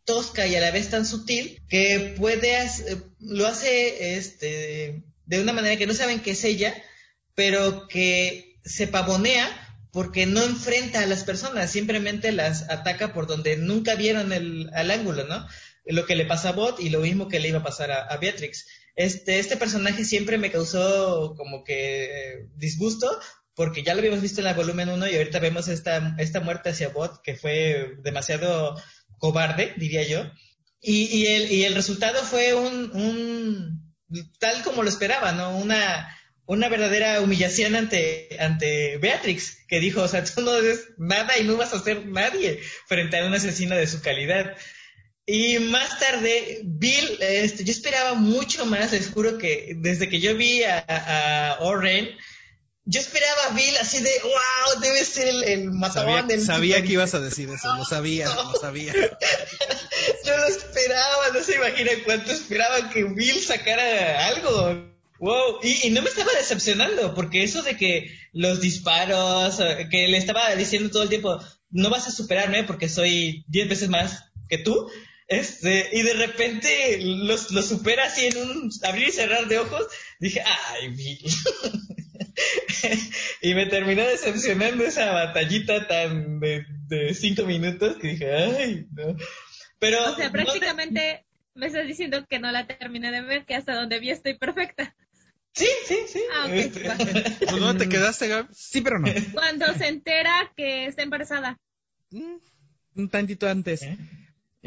tosca 0.04 0.46
y 0.46 0.54
a 0.54 0.61
la 0.61 0.70
vez 0.70 0.90
tan 0.90 1.04
sutil 1.04 1.62
que 1.68 2.14
puede, 2.16 2.54
lo 3.18 3.46
hace 3.46 4.16
este, 4.16 5.02
de 5.26 5.40
una 5.40 5.52
manera 5.52 5.76
que 5.76 5.87
no 5.87 5.94
saben 5.94 6.20
que 6.20 6.30
es 6.32 6.44
ella, 6.44 6.74
pero 7.35 7.88
que 7.88 8.59
se 8.64 8.87
pavonea 8.87 9.62
porque 9.90 10.26
no 10.26 10.42
enfrenta 10.42 11.00
a 11.00 11.06
las 11.06 11.24
personas, 11.24 11.70
simplemente 11.70 12.30
las 12.30 12.68
ataca 12.70 13.12
por 13.12 13.26
donde 13.26 13.56
nunca 13.56 13.94
vieron 13.94 14.32
el, 14.32 14.70
al 14.74 14.90
ángulo, 14.90 15.24
¿no? 15.24 15.46
Lo 15.87 16.04
que 16.04 16.16
le 16.16 16.26
pasa 16.26 16.50
a 16.50 16.52
Bot 16.52 16.80
y 16.80 16.90
lo 16.90 17.00
mismo 17.00 17.28
que 17.28 17.40
le 17.40 17.48
iba 17.48 17.61
a 17.61 17.64
pasar 17.64 17.90
a, 17.90 18.02
a 18.02 18.16
Beatrix. 18.18 18.66
Este, 18.96 19.38
este 19.38 19.56
personaje 19.56 20.04
siempre 20.04 20.38
me 20.38 20.50
causó 20.50 21.35
como 21.37 21.62
que 21.64 22.48
disgusto, 22.56 23.20
porque 23.54 23.82
ya 23.82 23.94
lo 23.94 24.00
habíamos 24.00 24.22
visto 24.22 24.40
en 24.40 24.46
la 24.46 24.54
volumen 24.54 24.88
1 24.88 25.09
y 25.09 25.16
ahorita 25.16 25.38
vemos 25.38 25.68
esta, 25.68 26.14
esta 26.18 26.40
muerte 26.40 26.70
hacia 26.70 26.88
Bot, 26.88 27.22
que 27.22 27.37
fue 27.37 27.96
demasiado 28.02 28.74
cobarde, 29.18 29.74
diría 29.76 30.02
yo. 30.02 30.24
Y, 30.80 31.04
y, 31.04 31.26
el, 31.26 31.52
y 31.52 31.64
el 31.64 31.74
resultado 31.74 32.22
fue 32.22 32.54
un, 32.54 32.90
un, 32.92 33.94
tal 34.38 34.62
como 34.62 34.82
lo 34.82 34.88
esperaba, 34.88 35.32
¿no? 35.32 35.56
Una, 35.59 36.09
una 36.46 36.68
verdadera 36.68 37.20
humillación 37.20 37.76
ante, 37.76 38.28
ante 38.38 38.98
Beatrix, 38.98 39.64
que 39.66 39.80
dijo, 39.80 40.02
o 40.02 40.09
sea, 40.09 40.24
tú 40.24 40.42
no 40.42 40.54
eres 40.54 40.88
nada 40.96 41.38
y 41.38 41.44
no 41.44 41.56
vas 41.56 41.74
a 41.74 41.82
ser 41.82 42.06
nadie 42.06 42.61
frente 42.87 43.18
a 43.18 43.26
un 43.26 43.35
asesino 43.35 43.74
de 43.74 43.87
su 43.87 44.00
calidad. 44.00 44.56
Y 45.28 45.58
más 45.58 45.98
tarde, 45.98 46.60
Bill, 46.62 47.18
este, 47.20 47.64
yo 47.64 47.72
esperaba 47.72 48.14
mucho 48.14 48.64
más, 48.64 48.92
les 48.92 49.10
juro 49.10 49.38
que 49.38 49.74
desde 49.76 50.08
que 50.08 50.20
yo 50.20 50.36
vi 50.36 50.62
a, 50.62 50.78
a 50.78 51.58
Oren, 51.64 52.08
yo 52.84 53.00
esperaba 53.00 53.46
a 53.50 53.54
Bill 53.54 53.76
así 53.80 54.00
de, 54.00 54.10
wow, 54.22 54.80
debe 54.80 55.04
ser 55.04 55.26
el, 55.26 55.42
el 55.42 55.72
matador 55.72 56.20
sabía, 56.20 56.40
Sabía 56.40 56.82
que 56.82 56.92
ibas 56.92 57.14
a 57.14 57.18
decir 57.18 57.50
eso, 57.50 57.74
lo 57.76 57.84
sabía, 57.84 58.26
lo 58.32 58.52
sabía. 58.60 58.92
yo 60.24 60.36
lo 60.36 60.46
esperaba, 60.46 61.30
no 61.34 61.42
se 61.42 61.56
imagina 61.56 61.90
cuánto 62.04 62.30
esperaba 62.30 62.88
que 62.90 63.02
Bill 63.02 63.42
sacara 63.42 64.28
algo. 64.28 64.94
Wow, 65.18 65.58
y, 65.62 65.88
y, 65.88 65.90
no 65.90 66.02
me 66.02 66.08
estaba 66.10 66.30
decepcionando, 66.34 67.14
porque 67.14 67.42
eso 67.42 67.62
de 67.62 67.76
que 67.76 68.16
los 68.32 68.60
disparos, 68.60 69.58
que 69.90 70.06
le 70.06 70.18
estaba 70.18 70.54
diciendo 70.54 70.90
todo 70.90 71.02
el 71.02 71.08
tiempo, 71.08 71.40
no 71.70 71.90
vas 71.90 72.06
a 72.06 72.12
superarme 72.12 72.62
porque 72.62 72.88
soy 72.88 73.44
diez 73.48 73.68
veces 73.68 73.88
más 73.88 74.30
que 74.48 74.58
tú, 74.58 74.88
este, 75.28 75.88
y 75.92 76.02
de 76.02 76.14
repente 76.14 76.98
los, 77.00 77.50
lo 77.50 77.62
supera 77.62 78.04
así 78.04 78.26
en 78.26 78.36
un 78.36 78.70
abrir 78.84 79.08
y 79.08 79.12
cerrar 79.12 79.46
de 79.48 79.58
ojos. 79.58 79.86
Dije, 80.20 80.42
ay, 80.44 80.88
Bill. 80.88 81.18
y 83.42 83.54
me 83.54 83.66
terminó 83.66 84.02
decepcionando 84.02 84.84
esa 84.84 85.12
batallita 85.12 85.88
tan 85.88 86.38
de, 86.38 86.64
de, 86.86 87.14
cinco 87.14 87.44
minutos 87.44 87.96
que 87.96 88.08
dije, 88.08 88.32
ay, 88.32 88.86
no. 88.92 89.16
Pero. 89.78 90.12
O 90.12 90.16
sea, 90.16 90.30
prácticamente 90.30 91.26
me 91.54 91.66
estás 91.66 91.86
diciendo 91.86 92.24
que 92.28 92.38
no 92.38 92.52
la 92.52 92.66
terminé 92.66 93.10
de 93.10 93.22
ver, 93.22 93.46
que 93.46 93.54
hasta 93.54 93.74
donde 93.74 93.98
vi 93.98 94.10
estoy 94.10 94.34
perfecta. 94.34 94.94
Sí, 95.52 95.66
sí, 95.86 95.96
sí. 96.06 96.20
Ah, 96.34 96.48
Este, 96.52 96.80
¿Pues 96.80 97.50
¿Dónde 97.60 97.86
te 97.86 97.90
quedaste, 97.90 98.28
Gab? 98.28 98.46
Sí, 98.52 98.82
pero 98.82 98.98
no. 98.98 99.08
Cuando 99.32 99.72
se 99.74 99.88
entera 99.88 100.52
que 100.54 100.86
está 100.86 101.02
embarazada. 101.02 101.58
Un 102.10 103.08
tantito 103.10 103.48
antes. 103.48 103.82
¿Eh? 103.82 103.96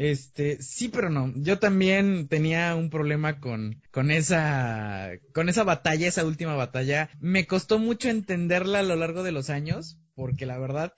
Este, 0.00 0.62
sí, 0.62 0.88
pero 0.88 1.10
no. 1.10 1.30
Yo 1.36 1.58
también 1.58 2.26
tenía 2.26 2.74
un 2.74 2.88
problema 2.88 3.38
con, 3.38 3.82
con 3.90 4.10
esa, 4.10 5.10
con 5.34 5.50
esa 5.50 5.62
batalla, 5.62 6.08
esa 6.08 6.24
última 6.24 6.54
batalla. 6.54 7.10
Me 7.20 7.46
costó 7.46 7.78
mucho 7.78 8.08
entenderla 8.08 8.78
a 8.78 8.82
lo 8.82 8.96
largo 8.96 9.22
de 9.22 9.32
los 9.32 9.50
años, 9.50 9.98
porque 10.14 10.46
la 10.46 10.56
verdad, 10.56 10.94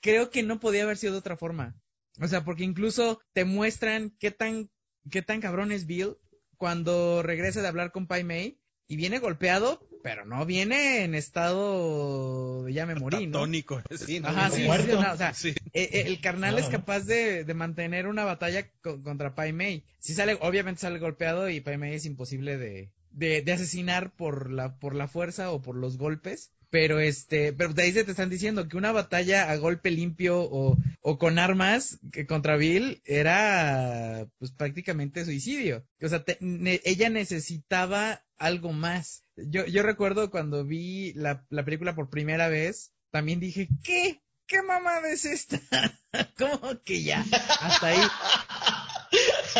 creo 0.00 0.30
que 0.30 0.44
no 0.44 0.60
podía 0.60 0.84
haber 0.84 0.96
sido 0.96 1.14
de 1.14 1.18
otra 1.18 1.36
forma. 1.36 1.74
O 2.20 2.28
sea, 2.28 2.44
porque 2.44 2.62
incluso 2.62 3.20
te 3.32 3.44
muestran 3.44 4.14
qué 4.20 4.30
tan, 4.30 4.70
qué 5.10 5.22
tan 5.22 5.40
cabrón 5.40 5.72
es 5.72 5.86
Bill 5.86 6.14
cuando 6.56 7.24
regresa 7.24 7.62
de 7.62 7.68
hablar 7.68 7.90
con 7.90 8.06
Pai 8.06 8.22
Mei 8.22 8.60
y 8.86 8.94
viene 8.94 9.18
golpeado, 9.18 9.80
pero 10.06 10.24
no 10.24 10.46
viene 10.46 11.02
en 11.02 11.16
estado 11.16 12.62
de 12.64 12.72
ya 12.72 12.86
me 12.86 12.94
morí, 12.94 13.26
¿no? 13.26 13.40
Tónico, 13.40 13.82
sí, 14.06 14.20
¿no? 14.20 14.28
Ajá, 14.28 14.50
sí, 14.50 14.62
sí, 14.62 14.88
no, 14.92 15.12
o 15.12 15.16
sea, 15.16 15.34
Sí. 15.34 15.48
eh, 15.72 15.88
eh, 15.92 16.02
el 16.06 16.20
carnal 16.20 16.52
No, 16.52 16.58
es 16.60 16.66
capaz 16.68 17.00
de, 17.00 17.42
de 17.42 17.54
mantener 17.54 18.06
una 18.06 18.24
batalla 18.24 18.68
co- 18.82 19.02
contra 19.02 19.34
Pai 19.34 19.52
Mei. 19.52 19.82
Si 19.98 20.14
sale, 20.14 20.38
obviamente 20.40 20.80
sale 20.82 21.00
golpeado 21.00 21.48
y 21.50 21.60
Pai 21.60 21.76
Mei 21.76 21.94
es 21.94 22.04
imposible 22.06 22.56
de, 22.56 22.92
de, 23.10 23.42
de 23.42 23.52
asesinar 23.52 24.12
por 24.14 24.48
la, 24.52 24.78
por 24.78 24.94
la 24.94 25.08
fuerza 25.08 25.50
o 25.50 25.60
por 25.60 25.74
los 25.74 25.98
golpes. 25.98 26.52
Pero 26.70 26.98
este, 27.00 27.52
pero 27.52 27.72
de 27.74 27.82
ahí 27.84 27.92
se 27.92 28.04
te 28.04 28.10
están 28.12 28.28
diciendo 28.30 28.68
que 28.68 28.76
una 28.76 28.90
batalla 28.92 29.50
a 29.50 29.56
golpe 29.56 29.90
limpio 29.90 30.40
o, 30.40 30.76
o 31.00 31.18
con 31.18 31.38
armas 31.38 31.98
que 32.12 32.26
contra 32.26 32.56
Bill 32.56 33.02
era 33.04 34.26
pues 34.38 34.50
prácticamente 34.52 35.24
suicidio. 35.24 35.84
O 36.02 36.08
sea, 36.08 36.24
te- 36.24 36.38
ne- 36.40 36.80
ella 36.84 37.08
necesitaba 37.08 38.22
algo 38.38 38.72
más. 38.72 39.24
Yo, 39.36 39.66
yo 39.66 39.82
recuerdo 39.82 40.30
cuando 40.30 40.64
vi 40.64 41.12
la, 41.14 41.44
la 41.50 41.64
película 41.64 41.94
por 41.94 42.10
primera 42.10 42.48
vez, 42.48 42.92
también 43.10 43.40
dije, 43.40 43.68
¿qué? 43.82 44.20
¿Qué 44.46 44.62
mamada 44.62 45.10
es 45.10 45.24
esta? 45.24 45.60
¿Cómo 46.38 46.80
que 46.84 47.02
ya? 47.02 47.24
Hasta 47.60 47.88
ahí. 47.88 47.98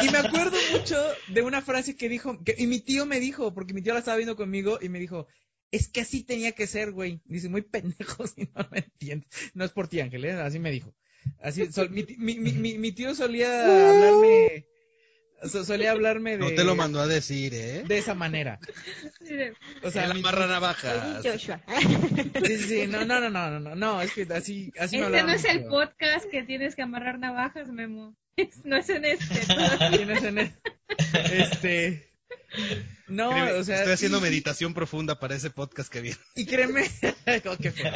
Y 0.04 0.10
me 0.10 0.18
acuerdo 0.18 0.56
mucho 0.72 0.96
de 1.28 1.42
una 1.42 1.62
frase 1.62 1.96
que 1.96 2.08
dijo, 2.08 2.42
que, 2.44 2.54
y 2.58 2.66
mi 2.66 2.80
tío 2.80 3.06
me 3.06 3.18
dijo, 3.20 3.54
porque 3.54 3.74
mi 3.74 3.82
tío 3.82 3.92
la 3.94 4.00
estaba 4.00 4.16
viendo 4.16 4.36
conmigo, 4.36 4.78
y 4.80 4.88
me 4.88 4.98
dijo, 5.00 5.26
es 5.70 5.88
que 5.88 6.02
así 6.02 6.22
tenía 6.22 6.52
que 6.52 6.66
ser, 6.66 6.92
güey. 6.92 7.20
Dice, 7.24 7.48
muy 7.48 7.62
pendejo 7.62 8.26
si 8.26 8.42
no 8.54 8.62
lo 8.70 8.76
entiendes. 8.76 9.28
No 9.54 9.64
es 9.64 9.72
por 9.72 9.88
ti, 9.88 10.00
Ángel, 10.00 10.24
¿eh? 10.24 10.32
así 10.32 10.58
me 10.58 10.70
dijo. 10.70 10.94
Así, 11.40 11.72
sol- 11.72 11.90
mi, 11.90 12.04
mi, 12.18 12.38
mi, 12.38 12.78
mi 12.78 12.92
tío 12.92 13.14
solía 13.14 13.88
hablarme, 13.88 14.66
so- 15.44 15.64
solía 15.64 15.90
hablarme 15.92 16.32
de, 16.32 16.38
No 16.38 16.48
te 16.54 16.64
lo 16.64 16.74
mandó 16.76 17.00
a 17.00 17.06
decir, 17.06 17.54
¿eh? 17.54 17.82
de 17.86 17.98
esa 17.98 18.14
manera. 18.14 18.58
Sí, 19.24 19.34
O 19.82 19.90
sea, 19.90 20.10
amarra 20.10 20.44
Oye, 20.44 20.48
navajas. 20.54 21.22
Joshua. 21.24 21.60
sí, 22.44 22.56
sí, 22.58 22.68
sí, 22.68 22.86
no, 22.86 23.04
no, 23.04 23.20
no, 23.20 23.30
no, 23.30 23.50
no, 23.50 23.60
no, 23.60 23.74
no, 23.74 24.02
es 24.02 24.12
que 24.12 24.22
así, 24.34 24.72
así 24.78 24.98
me 24.98 25.06
Este 25.06 25.22
no 25.22 25.32
es 25.32 25.44
el 25.44 25.64
podcast 25.66 26.26
que 26.30 26.42
tienes 26.42 26.74
que 26.76 26.82
amarrar 26.82 27.18
navajas, 27.18 27.68
Memo. 27.68 28.16
No 28.64 28.76
es 28.76 28.88
en 28.90 29.04
este. 29.06 29.40
Tienes 29.96 30.22
en 30.22 30.38
el- 30.38 30.52
Este, 31.32 32.10
no, 33.08 33.30
Créeme, 33.30 33.52
o 33.52 33.64
sea, 33.64 33.78
Estoy 33.78 33.92
haciendo 33.94 34.18
y- 34.18 34.22
meditación 34.22 34.74
profunda 34.74 35.18
para 35.18 35.34
ese 35.36 35.50
podcast 35.50 35.90
que 35.90 36.00
viene. 36.02 36.18
Y 36.34 36.44
créeme, 36.46 36.84
oh, 37.46 37.56
qué 37.56 37.70
feo. 37.72 37.92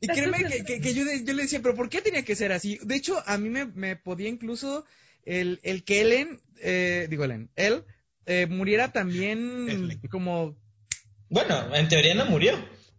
Y 0.00 0.06
créeme 0.08 0.44
que, 0.44 0.64
que- 0.64 0.80
que 0.80 0.94
yo, 0.94 1.04
de- 1.04 1.24
yo 1.24 1.32
le 1.34 1.42
decía, 1.42 1.60
pero 1.62 1.74
¿por 1.74 1.88
qué 1.88 2.00
tenía 2.02 2.22
que 2.24 2.36
ser 2.36 2.52
así? 2.52 2.78
De 2.82 2.96
hecho, 2.96 3.22
a 3.26 3.38
mí 3.38 3.48
me, 3.50 3.66
me 3.66 3.96
podía 3.96 4.28
incluso 4.28 4.84
el, 5.24 5.60
el 5.62 5.84
que 5.84 6.00
Ellen, 6.00 6.40
eh, 6.60 7.06
digo 7.10 7.24
Ellen, 7.24 7.50
él, 7.56 7.84
eh, 8.26 8.46
muriera 8.48 8.92
también 8.92 9.68
Ellen. 9.68 10.00
como, 10.10 10.56
Bueno, 11.28 11.74
en 11.74 11.88
teoría 11.88 12.14
no 12.14 12.26
murió. 12.26 12.52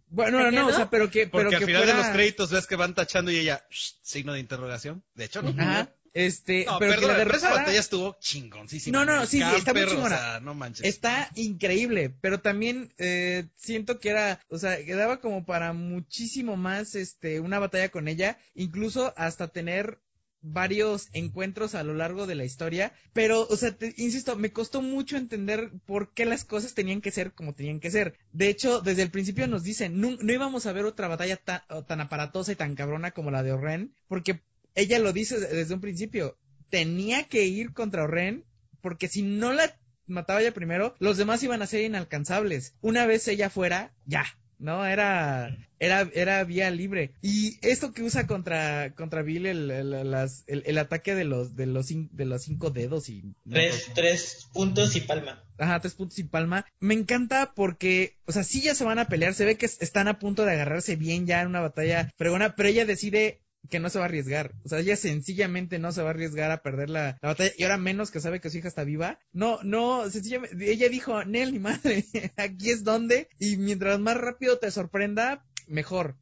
bueno, 0.08 0.40
no, 0.40 0.50
¿Se 0.50 0.56
no, 0.56 0.68
o 0.68 0.74
sea, 0.74 0.90
pero 0.90 1.10
que, 1.10 1.28
Porque 1.28 1.46
pero 1.46 1.58
al 1.58 1.60
que 1.60 1.66
final 1.66 1.84
fuera, 1.84 1.98
de 1.98 2.04
los 2.04 2.12
créditos 2.14 2.52
ves 2.52 2.68
que 2.68 2.76
van 2.76 2.94
tachando 2.96 3.32
y 3.32 3.38
ella, 3.38 3.66
shh, 3.70 3.96
signo 4.02 4.34
de 4.34 4.40
interrogación. 4.40 5.04
De 5.16 5.26
hecho, 5.26 5.42
no. 5.42 5.50
Ajá, 5.62 5.90
este, 6.14 6.66
No, 6.66 6.78
pero 6.78 6.92
que 6.92 7.00
perdón, 7.00 7.18
la 7.18 7.24
pero 7.24 7.38
esa 7.38 7.52
batalla 7.52 7.80
estuvo 7.80 8.18
chingoncísima. 8.20 9.00
No, 9.00 9.06
no, 9.06 9.26
sí, 9.26 9.38
sí, 9.42 9.56
está 9.56 9.74
muy 9.74 9.86
chingona. 9.88 10.16
O 10.16 10.20
sea, 10.20 10.40
no 10.42 10.54
manches. 10.54 10.86
Está 10.86 11.30
increíble, 11.36 12.14
pero 12.20 12.42
también 12.42 12.94
eh, 12.98 13.46
siento 13.56 14.00
que 14.00 14.10
era, 14.10 14.42
o 14.50 14.58
sea, 14.58 14.84
que 14.84 14.94
daba 14.96 15.22
como 15.22 15.46
para 15.46 15.72
muchísimo 15.72 16.58
más, 16.58 16.96
este, 16.96 17.40
una 17.40 17.60
batalla 17.60 17.90
con 17.90 18.10
ella, 18.10 18.38
incluso 18.56 19.14
hasta 19.16 19.48
tener 19.48 20.00
varios 20.42 21.10
encuentros 21.14 21.76
a 21.76 21.84
lo 21.84 21.94
largo 21.94 22.28
de 22.28 22.36
la 22.36 22.46
historia, 22.46 22.94
pero, 23.14 23.48
o 23.48 23.56
sea, 23.56 23.76
insisto, 23.98 24.36
me 24.36 24.52
costó 24.52 24.82
mucho 24.82 25.18
entender 25.18 25.72
por 25.86 26.14
qué 26.14 26.26
las 26.26 26.46
cosas 26.46 26.74
tenían 26.74 27.02
que 27.02 27.12
ser 27.12 27.34
como 27.34 27.54
tenían 27.54 27.80
que 27.80 27.92
ser. 27.92 28.18
De 28.32 28.50
hecho, 28.50 28.82
desde 28.82 29.04
el 29.04 29.12
principio 29.12 29.48
nos 29.48 29.64
dicen, 29.64 30.00
no, 30.00 30.18
no 30.20 30.34
íbamos 30.34 30.66
a 30.66 30.74
ver 30.74 30.86
otra 30.86 31.08
batalla 31.08 31.38
tan 31.38 32.02
aparatosa 32.02 32.52
y 32.52 32.56
tan 32.56 32.76
cabrona 32.76 33.12
como 33.12 33.32
la 33.32 33.44
de 33.44 33.54
Oren, 33.54 33.94
porque 34.08 34.42
ella 34.76 35.00
lo 35.00 35.14
dice 35.14 35.40
desde 35.40 35.74
un 35.74 35.82
principio, 35.82 36.38
tenía 36.70 37.26
que 37.26 37.46
ir 37.46 37.74
contra 37.74 38.04
Oren, 38.04 38.46
porque 38.82 39.08
si 39.08 39.22
no 39.22 39.54
la 39.54 39.78
mataba 40.08 40.42
ella 40.42 40.54
primero, 40.54 40.96
los 41.00 41.18
demás 41.18 41.44
iban 41.44 41.62
a 41.62 41.68
ser 41.68 41.84
inalcanzables. 41.84 42.76
Una 42.82 43.06
vez 43.06 43.28
ella 43.28 43.50
fuera, 43.50 43.94
ya, 44.06 44.26
¿no? 44.62 44.86
Era, 44.86 45.58
era, 45.80 46.10
era 46.14 46.44
vía 46.44 46.70
libre. 46.72 47.14
Y 47.22 47.58
esto 47.68 47.92
que 47.94 48.04
usa 48.04 48.28
contra, 48.28 48.94
contra 48.96 49.22
Bill, 49.22 49.46
el, 49.48 49.72
el, 49.72 50.12
las- 50.12 50.44
el- 50.48 50.64
el 50.66 50.78
ataque 50.78 51.16
de 51.16 51.24
los, 51.26 51.56
de 51.56 51.66
los, 51.66 51.88
de 51.90 52.26
los 52.26 52.44
cinco 52.44 52.70
dedos 52.70 53.10
y... 53.10 53.24
Tres, 53.50 53.90
tres 53.94 54.48
puntos 54.54 54.96
y 54.96 55.02
palma. 55.02 55.44
Ajá, 55.58 55.80
tres 55.82 55.94
puntos 55.96 56.18
y 56.20 56.24
palma. 56.24 56.66
Me 56.80 56.94
encanta 56.94 57.54
porque, 57.56 58.18
o 58.26 58.32
sea, 58.32 58.44
sí 58.44 58.62
ya 58.62 58.74
se 58.76 58.84
van 58.84 59.00
a 59.00 59.06
pelear, 59.08 59.34
se 59.34 59.46
ve 59.46 59.58
que 59.58 59.66
es- 59.66 59.82
están 59.82 60.08
a 60.08 60.20
punto 60.20 60.46
de 60.46 60.54
agarrarse 60.54 60.96
bien 60.96 61.26
ya 61.28 61.42
en 61.42 61.48
una 61.48 61.60
batalla 61.62 62.10
fregona, 62.18 62.56
pero 62.56 62.70
ella 62.70 62.86
decide 62.86 63.42
que 63.70 63.80
no 63.80 63.90
se 63.90 64.00
va 64.00 64.06
a 64.06 64.08
arriesgar. 64.08 64.54
O 64.64 64.70
sea, 64.70 64.80
ella 64.80 64.96
sencillamente 64.96 65.80
no 65.80 65.92
se 65.92 66.02
va 66.02 66.10
a 66.10 66.12
arriesgar 66.12 66.52
a 66.52 66.62
perder 66.62 66.90
la, 66.90 67.18
la 67.22 67.30
batalla 67.30 67.52
y 67.58 67.64
ahora 67.64 67.78
menos 67.78 68.12
que 68.12 68.20
sabe 68.20 68.40
que 68.42 68.50
su 68.50 68.58
hija 68.58 68.68
está 68.68 68.84
viva. 68.84 69.20
No, 69.34 69.60
no, 69.64 70.10
sencillamente, 70.10 70.72
ella 70.72 70.90
dijo, 70.90 71.24
Nel, 71.26 71.54
ni 71.54 71.60
madre, 71.60 72.06
aquí 72.38 72.70
es 72.70 72.84
donde 72.84 73.30
y 73.40 73.58
mientras 73.58 74.00
más 74.00 74.18
rápido 74.18 74.60
te 74.60 74.72
sorprenda, 74.72 75.46
mejor. 75.68 76.18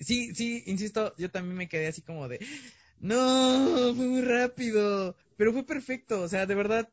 Sí, 0.00 0.34
sí, 0.34 0.62
insisto, 0.66 1.14
yo 1.18 1.30
también 1.30 1.56
me 1.56 1.68
quedé 1.68 1.88
así 1.88 2.02
como 2.02 2.28
de, 2.28 2.38
no, 3.00 3.94
fue 3.94 4.06
muy 4.06 4.22
rápido, 4.22 5.16
pero 5.36 5.52
fue 5.52 5.66
perfecto, 5.66 6.22
o 6.22 6.28
sea, 6.28 6.46
de 6.46 6.54
verdad, 6.54 6.88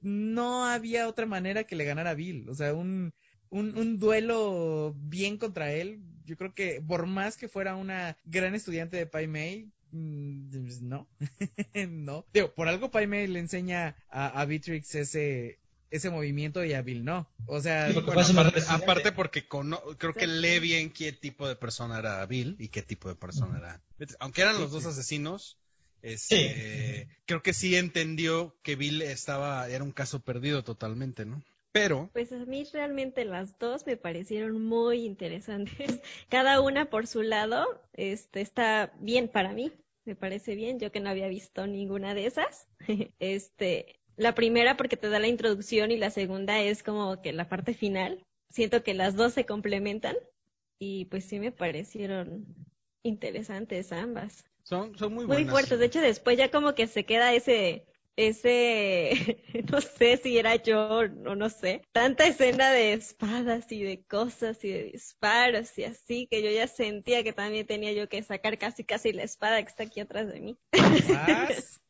no 0.00 0.66
había 0.66 1.08
otra 1.08 1.26
manera 1.26 1.64
que 1.64 1.76
le 1.76 1.84
ganara 1.84 2.14
Bill. 2.14 2.48
O 2.48 2.54
sea, 2.54 2.74
un, 2.74 3.12
un, 3.50 3.76
un 3.76 3.98
duelo 3.98 4.94
bien 4.96 5.36
contra 5.36 5.72
él. 5.72 6.02
Yo 6.30 6.36
creo 6.36 6.54
que 6.54 6.80
por 6.80 7.06
más 7.06 7.36
que 7.36 7.48
fuera 7.48 7.74
una 7.74 8.16
gran 8.24 8.54
estudiante 8.54 8.96
de 8.96 9.06
Pai 9.06 9.26
Mei, 9.26 9.68
mm, 9.90 10.62
pues, 10.62 10.80
no, 10.80 11.08
no. 11.88 12.24
Digo, 12.32 12.54
por 12.54 12.68
algo 12.68 12.92
Pai 12.92 13.08
Mei 13.08 13.26
le 13.26 13.40
enseña 13.40 13.96
a, 14.08 14.40
a 14.40 14.44
Beatrix 14.44 14.94
ese, 14.94 15.58
ese 15.90 16.08
movimiento 16.08 16.64
y 16.64 16.72
a 16.72 16.82
Bill 16.82 17.04
no. 17.04 17.28
O 17.46 17.60
sea, 17.60 17.88
Sí, 17.88 18.00
Bueno, 18.00 18.52
aparte, 18.68 19.10
porque 19.10 19.48
creo 19.48 20.14
que 20.14 20.28
lee 20.28 20.60
bien 20.60 20.90
qué 20.90 21.10
tipo 21.10 21.48
de 21.48 21.56
persona 21.56 21.98
era 21.98 22.24
Bill 22.26 22.54
y 22.60 22.68
qué 22.68 22.82
tipo 22.82 23.08
de 23.08 23.16
persona 23.16 23.58
era. 23.58 23.82
Aunque 24.20 24.42
eran 24.42 24.60
los 24.60 24.70
dos 24.70 24.86
asesinos, 24.86 25.58
este, 26.00 27.08
creo 27.26 27.42
que 27.42 27.52
sí 27.52 27.74
entendió 27.74 28.56
que 28.62 28.76
Bill 28.76 29.02
estaba, 29.02 29.68
era 29.68 29.82
un 29.82 29.90
caso 29.90 30.20
perdido 30.20 30.62
totalmente, 30.62 31.24
¿no? 31.24 31.42
Pero, 31.72 32.10
Pues 32.12 32.32
a 32.32 32.44
mí 32.44 32.64
realmente 32.72 33.24
las 33.24 33.58
dos 33.58 33.86
me 33.86 33.96
parecieron 33.96 34.62
muy 34.64 35.04
interesantes. 35.04 36.00
Cada 36.28 36.60
una 36.60 36.90
por 36.90 37.06
su 37.06 37.22
lado, 37.22 37.64
este 37.92 38.40
está 38.40 38.92
bien 39.00 39.28
para 39.28 39.52
mí, 39.52 39.72
me 40.04 40.16
parece 40.16 40.54
bien. 40.56 40.78
Yo 40.80 40.90
que 40.92 41.00
no 41.00 41.10
había 41.10 41.28
visto 41.28 41.66
ninguna 41.66 42.14
de 42.14 42.26
esas. 42.26 42.66
Este, 43.20 44.00
la 44.16 44.34
primera 44.34 44.76
porque 44.76 44.96
te 44.96 45.08
da 45.08 45.18
la 45.18 45.28
introducción 45.28 45.90
y 45.90 45.96
la 45.98 46.10
segunda 46.10 46.60
es 46.60 46.82
como 46.82 47.22
que 47.22 47.32
la 47.32 47.48
parte 47.48 47.74
final. 47.74 48.24
Siento 48.50 48.82
que 48.82 48.94
las 48.94 49.14
dos 49.14 49.32
se 49.34 49.46
complementan 49.46 50.16
y 50.80 51.04
pues 51.06 51.24
sí 51.24 51.38
me 51.38 51.52
parecieron 51.52 52.46
interesantes 53.02 53.92
ambas. 53.92 54.44
son, 54.64 54.96
son 54.98 55.14
muy 55.14 55.26
Muy 55.26 55.44
buenas. 55.44 55.50
fuertes. 55.52 55.78
De 55.78 55.86
hecho, 55.86 56.00
después 56.00 56.36
ya 56.38 56.50
como 56.50 56.74
que 56.74 56.86
se 56.86 57.04
queda 57.04 57.32
ese, 57.34 57.86
ese, 58.28 59.38
no 59.72 59.80
sé 59.80 60.16
si 60.18 60.38
era 60.38 60.56
yo 60.56 61.00
o 61.00 61.34
no 61.34 61.48
sé, 61.48 61.82
tanta 61.92 62.26
escena 62.26 62.70
de 62.70 62.92
espadas 62.92 63.70
y 63.72 63.82
de 63.82 64.02
cosas 64.04 64.62
y 64.64 64.68
de 64.70 64.84
disparos 64.84 65.76
y 65.78 65.84
así, 65.84 66.26
que 66.30 66.42
yo 66.42 66.50
ya 66.50 66.66
sentía 66.66 67.22
que 67.24 67.32
también 67.32 67.66
tenía 67.66 67.92
yo 67.92 68.08
que 68.08 68.22
sacar 68.22 68.58
casi 68.58 68.84
casi 68.84 69.12
la 69.12 69.22
espada 69.22 69.62
que 69.62 69.68
está 69.68 69.84
aquí 69.84 70.00
atrás 70.00 70.32
de 70.32 70.40
mí. 70.40 70.58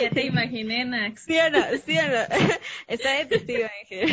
Ya 0.00 0.10
te 0.10 0.26
imaginé, 0.26 0.84
Nax. 0.84 1.22
¿Sí 1.22 1.38
o 1.38 1.50
no? 1.50 1.60
¿Sí 1.86 1.96
o 1.96 2.02
no? 2.02 2.18
Está 2.88 3.18
de 3.18 3.26
testigo, 3.26 3.64
Ángel. 3.80 4.10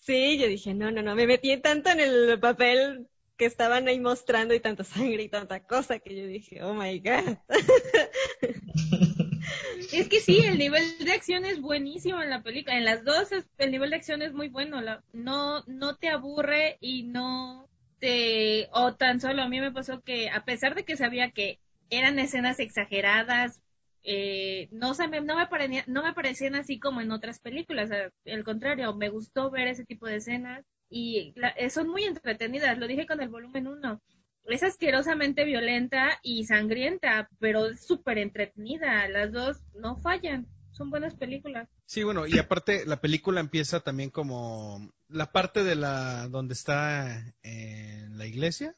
Sí, 0.00 0.38
yo 0.38 0.48
dije, 0.48 0.74
no, 0.74 0.90
no, 0.90 1.02
no, 1.02 1.14
me 1.14 1.26
metí 1.26 1.56
tanto 1.58 1.88
en 1.90 2.00
el 2.00 2.38
papel 2.38 3.08
que 3.36 3.46
estaban 3.46 3.88
ahí 3.88 4.00
mostrando 4.00 4.54
y 4.54 4.60
tanta 4.60 4.84
sangre 4.84 5.22
y 5.24 5.28
tanta 5.28 5.64
cosa 5.66 5.98
que 5.98 6.16
yo 6.16 6.26
dije, 6.26 6.62
oh 6.62 6.74
my 6.74 6.98
god. 7.00 7.36
Es 9.92 10.08
que 10.08 10.20
sí, 10.20 10.38
el 10.40 10.58
nivel 10.58 10.82
de 10.98 11.12
acción 11.12 11.44
es 11.44 11.60
buenísimo 11.60 12.22
en 12.22 12.30
la 12.30 12.42
película. 12.42 12.76
En 12.76 12.84
las 12.84 13.04
dos 13.04 13.28
el 13.58 13.70
nivel 13.70 13.90
de 13.90 13.96
acción 13.96 14.22
es 14.22 14.32
muy 14.32 14.48
bueno. 14.48 14.80
La- 14.80 15.02
no, 15.12 15.62
no 15.66 15.96
te 15.96 16.08
aburre 16.08 16.78
y 16.80 17.04
no 17.04 17.68
te... 18.00 18.68
O 18.72 18.94
tan 18.94 19.20
solo 19.20 19.42
a 19.42 19.48
mí 19.48 19.60
me 19.60 19.72
pasó 19.72 20.02
que 20.02 20.30
a 20.30 20.44
pesar 20.44 20.74
de 20.74 20.84
que 20.84 20.96
sabía 20.96 21.30
que 21.30 21.58
eran 21.90 22.18
escenas 22.18 22.58
exageradas, 22.60 23.60
eh, 24.02 24.68
no, 24.72 24.94
se 24.94 25.08
me, 25.08 25.20
no, 25.20 25.36
me 25.36 25.46
parecía- 25.46 25.84
no 25.86 26.02
me 26.02 26.12
parecían 26.14 26.54
así 26.54 26.78
como 26.78 27.00
en 27.00 27.12
otras 27.12 27.38
películas. 27.40 27.90
Al 27.90 28.44
contrario, 28.44 28.94
me 28.94 29.08
gustó 29.10 29.50
ver 29.50 29.68
ese 29.68 29.84
tipo 29.84 30.06
de 30.06 30.16
escenas 30.16 30.64
y 30.94 31.32
la- 31.36 31.48
eh, 31.50 31.70
son 31.70 31.88
muy 31.88 32.04
entretenidas. 32.04 32.78
Lo 32.78 32.86
dije 32.86 33.04
con 33.06 33.20
el 33.20 33.28
volumen 33.28 33.66
1 33.66 34.00
es 34.46 34.62
asquerosamente 34.62 35.44
violenta 35.44 36.20
y 36.22 36.44
sangrienta, 36.44 37.28
pero 37.40 37.66
es 37.66 37.84
súper 37.84 38.18
entretenida. 38.18 39.08
Las 39.08 39.32
dos 39.32 39.56
no 39.74 39.96
fallan. 39.96 40.46
son 40.70 40.90
buenas 40.90 41.14
películas. 41.14 41.68
Sí, 41.86 42.02
bueno, 42.02 42.26
y 42.26 42.36
aparte 42.36 42.84
la 42.84 43.00
película 43.00 43.38
empieza 43.38 43.78
también 43.78 44.10
como 44.10 44.90
la 45.08 45.30
parte 45.30 45.62
de 45.62 45.76
la 45.76 46.26
donde 46.28 46.54
está 46.54 47.32
en 47.44 48.18
la 48.18 48.26
iglesia. 48.26 48.74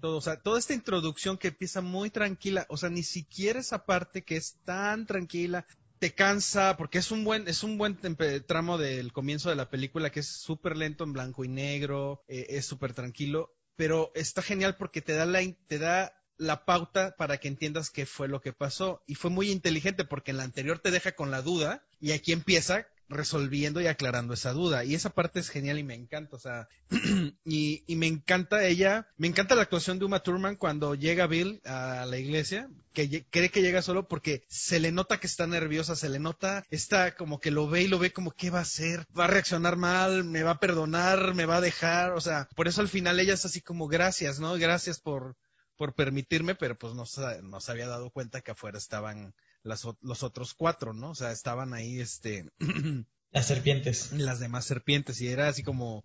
Todo, 0.00 0.16
o 0.16 0.20
sea, 0.22 0.40
toda 0.40 0.58
esta 0.58 0.72
introducción 0.74 1.36
que 1.36 1.48
empieza 1.48 1.82
muy 1.82 2.08
tranquila, 2.08 2.64
o 2.70 2.76
sea, 2.78 2.88
ni 2.88 3.02
siquiera 3.02 3.60
esa 3.60 3.84
parte 3.84 4.22
que 4.22 4.36
es 4.36 4.56
tan 4.64 5.04
tranquila 5.06 5.66
te 6.02 6.14
cansa 6.16 6.76
porque 6.76 6.98
es 6.98 7.12
un 7.12 7.22
buen 7.22 7.46
es 7.46 7.62
un 7.62 7.78
buen 7.78 7.96
tramo 8.44 8.76
del 8.76 9.12
comienzo 9.12 9.50
de 9.50 9.54
la 9.54 9.70
película 9.70 10.10
que 10.10 10.18
es 10.18 10.26
súper 10.26 10.76
lento 10.76 11.04
en 11.04 11.12
blanco 11.12 11.44
y 11.44 11.48
negro, 11.48 12.24
eh, 12.26 12.46
es 12.48 12.66
súper 12.66 12.92
tranquilo, 12.92 13.54
pero 13.76 14.10
está 14.16 14.42
genial 14.42 14.76
porque 14.76 15.00
te 15.00 15.12
da 15.12 15.26
la 15.26 15.40
te 15.68 15.78
da 15.78 16.12
la 16.38 16.64
pauta 16.64 17.14
para 17.16 17.38
que 17.38 17.46
entiendas 17.46 17.90
qué 17.90 18.04
fue 18.04 18.26
lo 18.26 18.40
que 18.40 18.52
pasó. 18.52 19.04
Y 19.06 19.14
fue 19.14 19.30
muy 19.30 19.52
inteligente 19.52 20.04
porque 20.04 20.32
en 20.32 20.38
la 20.38 20.42
anterior 20.42 20.80
te 20.80 20.90
deja 20.90 21.12
con 21.12 21.30
la 21.30 21.40
duda 21.40 21.86
y 22.00 22.10
aquí 22.10 22.32
empieza 22.32 22.88
resolviendo 23.12 23.80
y 23.80 23.86
aclarando 23.86 24.34
esa 24.34 24.52
duda. 24.52 24.84
Y 24.84 24.94
esa 24.94 25.10
parte 25.10 25.40
es 25.40 25.48
genial 25.48 25.78
y 25.78 25.84
me 25.84 25.94
encanta. 25.94 26.36
O 26.36 26.38
sea, 26.38 26.68
y, 27.44 27.84
y 27.86 27.96
me 27.96 28.06
encanta 28.06 28.64
ella, 28.64 29.08
me 29.16 29.28
encanta 29.28 29.54
la 29.54 29.62
actuación 29.62 29.98
de 29.98 30.04
Uma 30.04 30.22
Thurman 30.22 30.56
cuando 30.56 30.94
llega 30.94 31.26
Bill 31.26 31.60
a 31.64 32.06
la 32.06 32.18
iglesia, 32.18 32.68
que 32.92 33.24
cree 33.30 33.50
que 33.50 33.62
llega 33.62 33.82
solo 33.82 34.06
porque 34.08 34.44
se 34.48 34.80
le 34.80 34.92
nota 34.92 35.18
que 35.18 35.26
está 35.26 35.46
nerviosa, 35.46 35.96
se 35.96 36.08
le 36.08 36.18
nota, 36.18 36.64
está 36.70 37.14
como 37.14 37.40
que 37.40 37.50
lo 37.50 37.68
ve 37.68 37.82
y 37.82 37.88
lo 37.88 37.98
ve 37.98 38.12
como 38.12 38.32
qué 38.32 38.50
va 38.50 38.58
a 38.58 38.62
hacer, 38.62 39.06
va 39.18 39.24
a 39.24 39.28
reaccionar 39.28 39.76
mal, 39.76 40.24
me 40.24 40.42
va 40.42 40.52
a 40.52 40.60
perdonar, 40.60 41.34
me 41.34 41.46
va 41.46 41.56
a 41.56 41.60
dejar, 41.60 42.12
o 42.12 42.20
sea, 42.20 42.48
por 42.54 42.68
eso 42.68 42.80
al 42.80 42.88
final 42.88 43.18
ella 43.18 43.34
es 43.34 43.44
así 43.44 43.60
como 43.60 43.88
gracias, 43.88 44.40
¿no? 44.40 44.54
Gracias 44.54 45.00
por, 45.00 45.36
por 45.76 45.94
permitirme, 45.94 46.54
pero 46.54 46.76
pues 46.76 46.94
no, 46.94 47.04
no 47.42 47.60
se 47.60 47.72
había 47.72 47.88
dado 47.88 48.10
cuenta 48.10 48.40
que 48.40 48.50
afuera 48.50 48.78
estaban 48.78 49.34
las, 49.62 49.86
los 50.00 50.22
otros 50.22 50.54
cuatro, 50.54 50.92
¿no? 50.92 51.10
O 51.10 51.14
sea, 51.14 51.32
estaban 51.32 51.74
ahí, 51.74 52.00
este, 52.00 52.48
Las 53.32 53.46
serpientes. 53.46 54.12
las 54.12 54.40
demás 54.40 54.66
serpientes 54.66 55.20
y 55.22 55.28
era 55.28 55.48
así 55.48 55.62
como, 55.62 56.02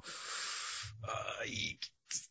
ay, 1.42 1.78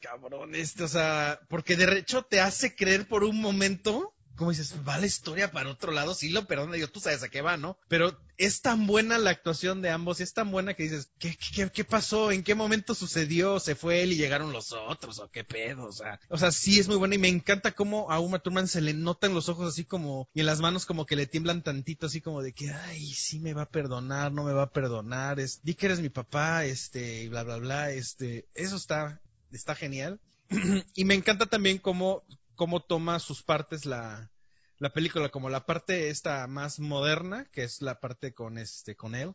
cabrón, 0.00 0.54
este, 0.54 0.84
o 0.84 0.88
sea, 0.88 1.38
porque 1.50 1.76
de 1.76 1.98
hecho 1.98 2.22
te 2.22 2.40
hace 2.40 2.74
creer 2.74 3.06
por 3.06 3.22
un 3.22 3.38
momento, 3.38 4.14
como 4.37 4.51
dices, 4.51 4.75
va 4.87 4.99
la 4.99 5.07
historia 5.07 5.51
para 5.51 5.70
otro 5.70 5.92
lado, 5.92 6.14
sí 6.14 6.29
lo 6.29 6.46
perdona, 6.46 6.75
digo, 6.75 6.88
tú 6.88 7.01
sabes 7.01 7.22
a 7.22 7.29
qué 7.29 7.42
va, 7.42 7.57
¿no? 7.57 7.79
Pero 7.88 8.18
es 8.37 8.61
tan 8.61 8.87
buena 8.87 9.18
la 9.18 9.31
actuación 9.31 9.81
de 9.83 9.90
ambos 9.90 10.20
es 10.20 10.35
tan 10.35 10.51
buena 10.51 10.75
que 10.75 10.83
dices, 10.85 11.11
¿qué, 11.18 11.37
qué, 11.37 11.46
qué- 11.55 11.70
qué 11.72 11.85
pasó? 11.85 12.31
¿En 12.33 12.42
qué 12.42 12.55
momento 12.55 12.94
sucedió? 12.94 13.59
¿Se 13.61 13.75
fue 13.75 14.03
él 14.03 14.12
y 14.12 14.16
llegaron 14.16 14.53
los 14.53 14.72
otros? 14.72 15.18
¿O 15.18 15.31
qué 15.31 15.42
pedo? 15.44 15.87
O 15.87 15.92
sea, 15.92 16.20
o 16.29 16.37
sea, 16.38 16.53
sí 16.53 16.79
es 16.79 16.87
muy 16.88 16.96
buena 16.96 17.14
y 17.14 17.18
me 17.18 17.29
encanta 17.29 17.72
cómo 17.72 18.11
a 18.11 18.20
Uma 18.20 18.38
Thurman 18.38 18.68
se 18.68 18.81
le 18.83 18.92
notan 18.94 19.35
los 19.35 19.49
ojos 19.49 19.72
así 19.72 19.85
como, 19.85 20.29
y 20.35 20.40
en 20.40 20.46
las 20.46 20.61
manos 20.61 20.87
como 20.87 21.07
que 21.07 21.16
le 21.16 21.27
tiemblan 21.27 21.62
tantito, 21.62 22.07
así 22.07 22.20
como 22.20 22.42
de 22.42 22.53
que, 22.53 22.70
ay, 22.70 23.07
sí 23.14 23.40
me 23.40 23.55
va 23.55 23.62
a 23.62 23.70
perdonar, 23.70 24.33
no 24.33 24.44
me 24.44 24.53
va 24.53 24.64
a 24.64 24.70
perdonar, 24.72 25.40
es, 25.40 25.61
di 25.62 25.75
que 25.75 25.87
eres 25.87 26.01
mi 26.01 26.11
papá, 26.11 26.64
este, 26.66 27.22
y 27.25 27.29
bla, 27.29 27.42
bla, 27.42 27.57
bla, 27.57 27.90
este, 27.90 28.46
eso 28.55 28.77
está, 28.77 29.20
está 29.51 29.75
genial. 29.75 30.20
y 30.94 31.05
me 31.05 31.14
encanta 31.14 31.46
también 31.46 31.79
cómo, 31.79 32.22
cómo 32.56 32.80
toma 32.80 33.18
sus 33.20 33.42
partes 33.42 33.86
la, 33.86 34.30
la 34.78 34.92
película, 34.92 35.28
como 35.28 35.48
la 35.48 35.66
parte 35.66 36.10
esta 36.10 36.46
más 36.46 36.80
moderna, 36.80 37.46
que 37.52 37.64
es 37.64 37.82
la 37.82 38.00
parte 38.00 38.34
con 38.34 38.58
este, 38.58 38.96
con 38.96 39.14
él, 39.14 39.34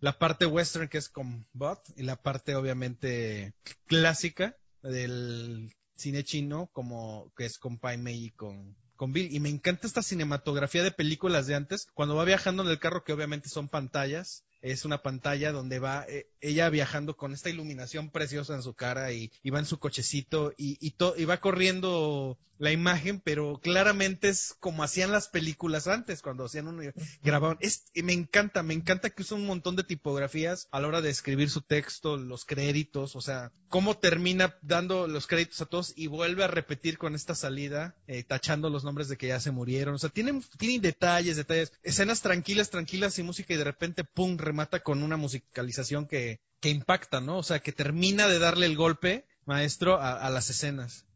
la 0.00 0.18
parte 0.18 0.46
western 0.46 0.88
que 0.88 0.98
es 0.98 1.08
con 1.08 1.46
Bud, 1.52 1.78
y 1.96 2.02
la 2.02 2.16
parte 2.16 2.54
obviamente 2.56 3.54
clásica 3.86 4.56
del 4.82 5.72
cine 5.96 6.24
chino, 6.24 6.68
como 6.72 7.32
que 7.36 7.46
es 7.46 7.58
con 7.58 7.78
Pai 7.78 7.98
Mei 7.98 8.24
y 8.26 8.30
con, 8.30 8.76
con 8.96 9.12
Bill. 9.12 9.32
Y 9.32 9.40
me 9.40 9.48
encanta 9.48 9.86
esta 9.86 10.02
cinematografía 10.02 10.82
de 10.82 10.90
películas 10.90 11.46
de 11.46 11.54
antes, 11.54 11.86
cuando 11.94 12.16
va 12.16 12.24
viajando 12.24 12.62
en 12.62 12.68
el 12.68 12.80
carro, 12.80 13.04
que 13.04 13.12
obviamente 13.12 13.48
son 13.48 13.68
pantallas, 13.68 14.44
es 14.62 14.84
una 14.84 15.02
pantalla 15.02 15.52
donde 15.52 15.78
va 15.78 16.06
eh, 16.08 16.26
ella 16.40 16.68
viajando 16.70 17.16
con 17.16 17.34
esta 17.34 17.50
iluminación 17.50 18.10
preciosa 18.10 18.54
en 18.54 18.62
su 18.62 18.74
cara 18.74 19.12
y, 19.12 19.30
y 19.42 19.50
va 19.50 19.58
en 19.58 19.66
su 19.66 19.78
cochecito 19.78 20.52
y, 20.56 20.78
y, 20.80 20.92
to- 20.92 21.14
y 21.16 21.24
va 21.24 21.38
corriendo 21.40 22.38
la 22.58 22.70
imagen, 22.70 23.20
pero 23.20 23.58
claramente 23.60 24.28
es 24.28 24.54
como 24.60 24.84
hacían 24.84 25.10
las 25.10 25.26
películas 25.26 25.88
antes, 25.88 26.22
cuando 26.22 26.44
hacían 26.44 26.68
uno 26.68 26.82
grababan. 27.20 27.56
Es, 27.60 27.86
me 27.94 28.12
encanta, 28.12 28.62
me 28.62 28.72
encanta 28.72 29.10
que 29.10 29.22
usa 29.22 29.36
un 29.36 29.46
montón 29.46 29.74
de 29.74 29.82
tipografías 29.82 30.68
a 30.70 30.78
la 30.80 30.86
hora 30.86 31.00
de 31.00 31.10
escribir 31.10 31.50
su 31.50 31.62
texto, 31.62 32.16
los 32.16 32.44
créditos, 32.44 33.16
o 33.16 33.20
sea, 33.20 33.50
cómo 33.68 33.98
termina 33.98 34.56
dando 34.62 35.08
los 35.08 35.26
créditos 35.26 35.60
a 35.60 35.66
todos 35.66 35.92
y 35.96 36.06
vuelve 36.06 36.44
a 36.44 36.46
repetir 36.46 36.98
con 36.98 37.16
esta 37.16 37.34
salida, 37.34 37.96
eh, 38.06 38.22
tachando 38.22 38.70
los 38.70 38.84
nombres 38.84 39.08
de 39.08 39.16
que 39.16 39.26
ya 39.28 39.40
se 39.40 39.50
murieron. 39.50 39.96
O 39.96 39.98
sea, 39.98 40.10
tienen, 40.10 40.44
tienen 40.56 40.82
detalles, 40.82 41.36
detalles, 41.36 41.72
escenas 41.82 42.20
tranquilas, 42.20 42.70
tranquilas 42.70 43.18
y 43.18 43.24
música 43.24 43.54
y 43.54 43.56
de 43.56 43.64
repente, 43.64 44.04
pum, 44.04 44.36
remata 44.52 44.80
con 44.80 45.02
una 45.02 45.16
musicalización 45.16 46.06
que, 46.06 46.40
que 46.60 46.68
impacta, 46.68 47.22
¿no? 47.22 47.38
O 47.38 47.42
sea, 47.42 47.60
que 47.60 47.72
termina 47.72 48.28
de 48.28 48.38
darle 48.38 48.66
el 48.66 48.76
golpe, 48.76 49.26
maestro, 49.46 49.98
a, 49.98 50.12
a 50.12 50.28
las 50.28 50.50
escenas. 50.50 51.06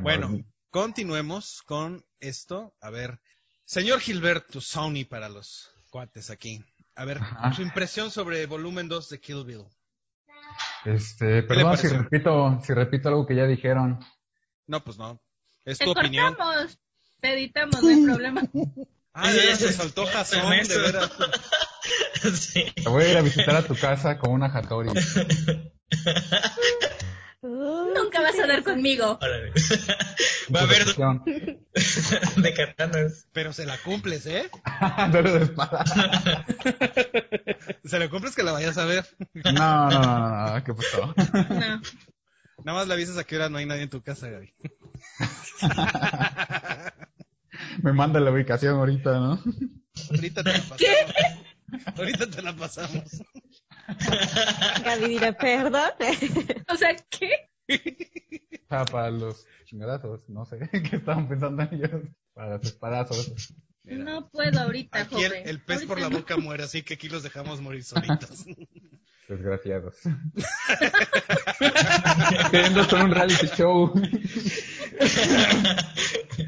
Bueno, 0.00 0.38
continuemos 0.70 1.62
con 1.62 2.04
esto. 2.20 2.74
A 2.80 2.90
ver, 2.90 3.18
señor 3.64 3.98
Gilberto 4.00 4.60
Sony 4.60 5.04
para 5.08 5.28
los 5.28 5.68
cuates 5.90 6.30
aquí. 6.30 6.64
A 6.94 7.04
ver, 7.04 7.18
Ajá. 7.18 7.52
su 7.54 7.62
impresión 7.62 8.12
sobre 8.12 8.46
volumen 8.46 8.88
2 8.88 9.08
de 9.08 9.20
Kill 9.20 9.44
Bill. 9.44 9.64
Este, 10.84 11.42
perdón 11.42 11.76
si 11.76 11.88
repito, 11.88 12.60
si 12.64 12.72
repito 12.72 13.08
algo 13.08 13.26
que 13.26 13.34
ya 13.34 13.46
dijeron. 13.46 13.98
No, 14.68 14.84
pues 14.84 14.96
no. 14.96 15.20
Es 15.64 15.78
Te 15.78 15.84
tu 15.86 15.90
opinión. 15.90 16.34
cortamos, 16.36 16.78
te 17.20 17.34
editamos, 17.34 17.82
no 17.82 17.88
hay 17.88 18.02
problema. 18.04 18.42
Ah, 19.12 19.32
de 19.32 19.38
veras, 19.38 19.60
me 19.62 19.72
faltó 19.72 20.06
Jason, 20.06 20.68
de 20.68 20.78
veras. 20.78 21.10
sí. 22.34 22.64
Te 22.74 22.88
voy 22.88 23.04
a 23.04 23.10
ir 23.10 23.16
a 23.16 23.22
visitar 23.22 23.56
a 23.56 23.62
tu 23.62 23.74
casa 23.74 24.18
con 24.18 24.32
una 24.32 24.46
Hattori. 24.46 24.90
Nunca 27.42 28.20
vas 28.20 28.38
a 28.38 28.46
dar 28.46 28.62
conmigo. 28.62 29.18
Órale. 29.20 29.52
Va 30.54 30.60
a 30.60 30.62
haber 30.62 30.84
de 32.36 32.54
katanas. 32.54 33.26
Pero 33.32 33.52
se 33.52 33.66
la 33.66 33.78
cumples, 33.78 34.26
¿eh? 34.26 34.48
Duelo 35.10 35.32
de 35.32 35.44
espada. 35.44 35.84
Se 37.84 37.98
la 37.98 38.08
cumples 38.08 38.34
que 38.34 38.44
la 38.44 38.52
vayas 38.52 38.78
a 38.78 38.84
ver. 38.84 39.04
No, 39.44 39.52
no, 39.52 39.90
no, 39.90 40.00
no, 40.00 40.54
no, 40.54 40.64
¿qué 40.64 40.72
pasó? 40.74 41.14
No. 41.48 41.82
Nada 42.64 42.78
más 42.78 42.88
le 42.88 42.94
avisas 42.94 43.18
a 43.18 43.24
qué 43.24 43.36
hora 43.36 43.48
no 43.48 43.58
hay 43.58 43.66
nadie 43.66 43.82
en 43.82 43.90
tu 43.90 44.02
casa, 44.02 44.28
Gaby. 44.28 44.54
Me 47.82 47.92
manda 47.92 48.20
la 48.20 48.30
ubicación 48.30 48.76
ahorita, 48.76 49.12
¿no? 49.18 49.42
Ahorita 50.10 50.42
te 50.42 50.52
la 50.52 50.58
pasamos. 50.58 50.80
Ahorita 51.96 52.30
te 52.30 52.42
la 52.42 52.54
pasamos. 52.54 53.22
Gaby 54.84 55.08
dirá, 55.08 55.32
perdón. 55.32 55.90
O 56.68 56.76
sea, 56.76 56.96
¿qué? 57.10 57.50
Sea, 58.68 58.84
para 58.84 59.10
los 59.10 59.46
chingadazos, 59.64 60.28
no 60.28 60.44
sé 60.44 60.58
qué 60.90 60.96
estaban 60.96 61.28
pensando 61.28 61.62
ellos. 61.70 62.02
Para 62.34 62.56
los 62.56 62.66
espadazos. 62.66 63.54
Mira. 63.82 64.04
No 64.04 64.28
puedo 64.28 64.60
ahorita, 64.60 65.00
Aquí 65.00 65.22
el, 65.22 65.30
joven. 65.30 65.48
el 65.48 65.60
pez 65.60 65.84
por 65.84 66.00
la 66.00 66.08
boca 66.08 66.36
muere, 66.36 66.64
así 66.64 66.82
que 66.82 66.94
aquí 66.94 67.08
los 67.08 67.22
dejamos 67.22 67.60
morir 67.60 67.84
solitos. 67.84 68.44
Desgraciados. 69.28 69.96
Queriendo 72.50 72.80
hacer 72.82 73.02
un 73.02 73.10
reality 73.10 73.46
show. 73.56 73.92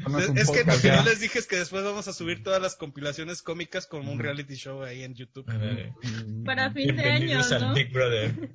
No 0.07 0.19
es 0.19 0.49
que 0.51 0.63
lo 0.63 0.79
que 0.79 0.91
no 0.91 1.03
les 1.03 1.19
dije 1.19 1.39
es 1.39 1.47
que 1.47 1.57
después 1.57 1.83
vamos 1.83 2.07
a 2.07 2.13
subir 2.13 2.43
todas 2.43 2.61
las 2.61 2.75
compilaciones 2.75 3.41
cómicas 3.41 3.87
como 3.87 4.11
un 4.11 4.19
reality 4.19 4.55
show 4.55 4.83
ahí 4.83 5.03
en 5.03 5.13
YouTube. 5.13 5.45
no. 5.47 6.45
Para 6.45 6.71
fin 6.71 6.95
de 6.95 7.03
año, 7.03 7.25
Bienvenidos 7.25 7.51
al 7.51 7.61
¿no? 7.61 7.73
Big 7.73 7.91
Brother. 7.91 8.51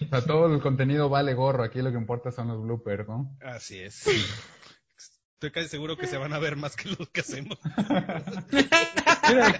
O 0.00 0.08
sea, 0.08 0.22
todo 0.22 0.52
el 0.52 0.60
contenido 0.60 1.08
vale 1.08 1.34
gorro. 1.34 1.62
Aquí 1.62 1.80
lo 1.82 1.90
que 1.90 1.98
importa 1.98 2.32
son 2.32 2.48
los 2.48 2.62
bloopers, 2.62 3.06
¿no? 3.08 3.36
Así 3.40 3.78
es. 3.78 4.06
Estoy 5.34 5.50
casi 5.50 5.68
seguro 5.68 5.96
que 5.96 6.06
se 6.06 6.18
van 6.18 6.32
a 6.32 6.38
ver 6.38 6.56
más 6.56 6.76
que 6.76 6.88
los 6.88 7.08
que 7.08 7.20
hacemos. 7.20 7.58
Mira, 9.28 9.56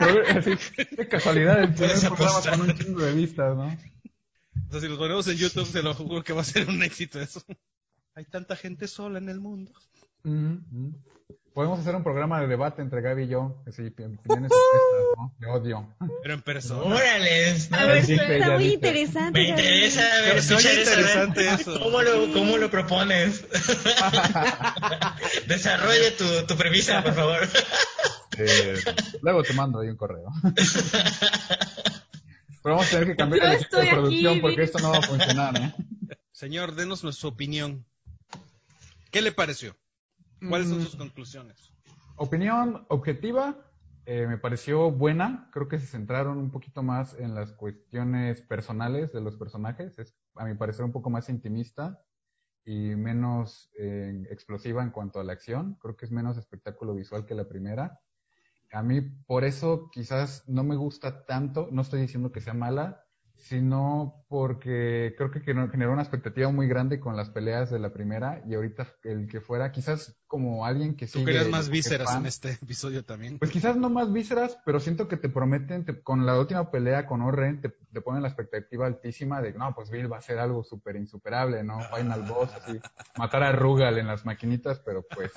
qué 0.97 1.09
casualidad, 1.09 1.63
el 1.63 1.75
primer 1.75 1.99
programa 1.99 2.29
apostar. 2.31 2.59
con 2.59 2.71
un 2.71 2.79
chingo 2.79 3.01
de 3.03 3.13
vistas, 3.13 3.57
¿no? 3.57 3.67
O 3.67 4.71
sea, 4.71 4.81
si 4.81 4.89
los 4.89 4.99
ponemos 4.99 5.27
en 5.29 5.37
YouTube, 5.37 5.67
se 5.67 5.83
lo 5.83 5.95
juro 5.95 6.23
que 6.23 6.33
va 6.33 6.43
a 6.43 6.45
ser 6.45 6.69
un 6.69 6.83
éxito 6.83 7.21
eso. 7.21 7.43
Hay 8.15 8.25
tanta 8.27 8.57
gente 8.57 8.89
sola 8.89 9.19
en 9.19 9.29
el 9.29 9.41
mundo. 9.41 9.73
Ujú, 10.25 10.61
ujú. 10.71 10.93
Podemos 11.55 11.79
hacer 11.81 11.95
un 11.95 12.03
programa 12.03 12.41
de 12.41 12.47
debate 12.47 12.81
entre 12.81 13.03
Gaby 13.03 13.25
y 13.25 13.29
yo, 13.29 13.63
así, 13.67 13.87
opiniones 13.87 14.51
opuestas, 14.51 15.05
¿no? 15.17 15.35
De 15.39 15.47
odio. 15.47 15.95
Pero 16.23 16.35
en 16.35 16.43
persona. 16.43 16.95
Órale, 16.95 17.55
no, 17.71 17.77
A 17.77 17.85
ver, 17.85 17.97
Está 17.99 18.53
muy 18.55 18.65
dice. 18.65 18.75
interesante. 18.75 19.39
me 19.39 19.49
interesa 19.49 20.01
ver, 20.23 20.37
escuchar 20.39 20.75
interesante 20.75 21.49
eso. 21.49 21.79
¿Cómo 21.79 22.01
lo, 22.01 22.33
cómo 22.33 22.57
lo 22.57 22.71
propones? 22.71 23.45
Desarrolla 25.47 26.17
tu, 26.17 26.47
tu 26.47 26.57
premisa, 26.57 27.03
por 27.03 27.15
favor. 27.15 27.49
Eh, 28.39 28.75
luego 29.21 29.43
te 29.43 29.53
mando 29.53 29.81
ahí 29.81 29.89
un 29.89 29.97
correo. 29.97 30.31
Pero 32.63 32.77
vamos 32.77 32.87
a 32.87 32.91
tener 32.91 33.09
que 33.09 33.17
cambiar 33.17 33.43
Yo 33.43 33.49
el 33.49 33.55
equipo 33.57 33.77
de 33.77 33.83
estoy 33.83 33.89
aquí, 33.89 33.91
producción 33.91 34.41
porque 34.41 34.63
esto 34.63 34.79
no 34.79 34.91
va 34.93 34.99
a 34.99 35.03
funcionar, 35.03 35.57
¿eh? 35.61 35.75
Señor, 36.31 36.75
denos 36.75 37.01
su 37.01 37.27
opinión. 37.29 37.85
¿Qué 39.13 39.21
le 39.21 39.31
pareció? 39.31 39.77
¿Cuáles 40.49 40.69
son 40.69 40.79
Mm. 40.79 40.83
sus 40.83 40.97
conclusiones? 40.97 41.71
Opinión 42.17 42.87
objetiva, 42.89 43.71
eh, 44.07 44.27
me 44.27 44.39
pareció 44.39 44.91
buena. 44.91 45.51
Creo 45.53 45.69
que 45.69 45.79
se 45.79 45.87
centraron 45.87 46.39
un 46.39 46.51
poquito 46.51 46.83
más 46.83 47.15
en 47.19 47.35
las 47.35 47.53
cuestiones 47.53 48.41
personales 48.41 49.13
de 49.13 49.21
los 49.21 49.37
personajes. 49.37 49.99
Es, 49.99 50.17
a 50.35 50.47
mi 50.47 50.55
parecer, 50.55 50.85
un 50.85 50.93
poco 50.93 51.11
más 51.11 51.29
intimista 51.29 52.03
y 52.65 52.95
menos 52.97 53.71
eh, 53.79 54.25
explosiva 54.31 54.83
en 54.83 54.91
cuanto 54.91 55.21
a 55.21 55.25
la 55.25 55.35
acción. 55.35 55.77
Creo 55.81 55.95
que 55.97 56.07
es 56.07 56.11
menos 56.11 56.39
espectáculo 56.39 56.95
visual 56.95 57.27
que 57.27 57.35
la 57.35 57.47
primera. 57.49 58.01
A 58.73 58.83
mí, 58.83 59.03
por 59.03 59.45
eso, 59.45 59.91
quizás 59.93 60.49
no 60.49 60.65
me 60.65 60.77
gusta 60.77 61.27
tanto. 61.27 61.69
No 61.71 61.83
estoy 61.83 62.01
diciendo 62.01 62.33
que 62.33 62.41
sea 62.41 62.55
mala, 62.55 63.05
sino 63.37 64.25
porque 64.29 65.15
creo 65.17 65.31
que 65.31 65.41
generó 65.41 65.93
una 65.93 66.03
expectativa 66.03 66.51
muy 66.51 66.69
grande 66.69 67.01
con 67.01 67.17
las 67.17 67.29
peleas 67.31 67.71
de 67.71 67.79
la 67.79 67.93
primera 67.93 68.43
y 68.47 68.55
ahorita 68.55 68.87
el 69.05 69.27
que 69.29 69.41
fuera, 69.41 69.73
quizás 69.73 70.17
como 70.27 70.65
alguien 70.65 70.97
que 70.97 71.07
Tú 71.07 71.25
querías 71.25 71.49
más 71.49 71.69
vísceras 71.69 72.15
en 72.17 72.25
este 72.25 72.53
episodio 72.53 73.05
también. 73.05 73.39
Pues 73.39 73.51
quizás 73.51 73.77
no 73.77 73.91
más 73.91 74.11
vísceras, 74.13 74.59
pero 74.65 74.81
siento 74.81 75.07
que 75.07 75.19
te 75.19 75.29
prometen, 75.29 75.85
con 76.03 76.25
la 76.25 76.39
última 76.39 76.71
pelea 76.71 77.05
con 77.05 77.21
Orren, 77.21 77.61
te, 77.61 77.69
ponen 78.01 78.23
la 78.23 78.29
expectativa 78.29 78.87
altísima 78.87 79.43
de, 79.43 79.53
no, 79.53 79.75
pues 79.75 79.91
Bill 79.91 80.11
va 80.11 80.19
a 80.19 80.23
ser 80.23 80.39
algo 80.39 80.65
súper 80.65 80.97
insuperable, 80.97 81.63
¿no? 81.63 81.81
Final 81.95 82.23
boss, 82.23 82.51
así, 82.55 82.81
matar 83.19 83.43
a 83.43 83.53
Rugal 83.53 83.99
en 83.99 84.07
las 84.07 84.25
maquinitas, 84.25 84.79
pero 84.79 85.05
pues 85.15 85.31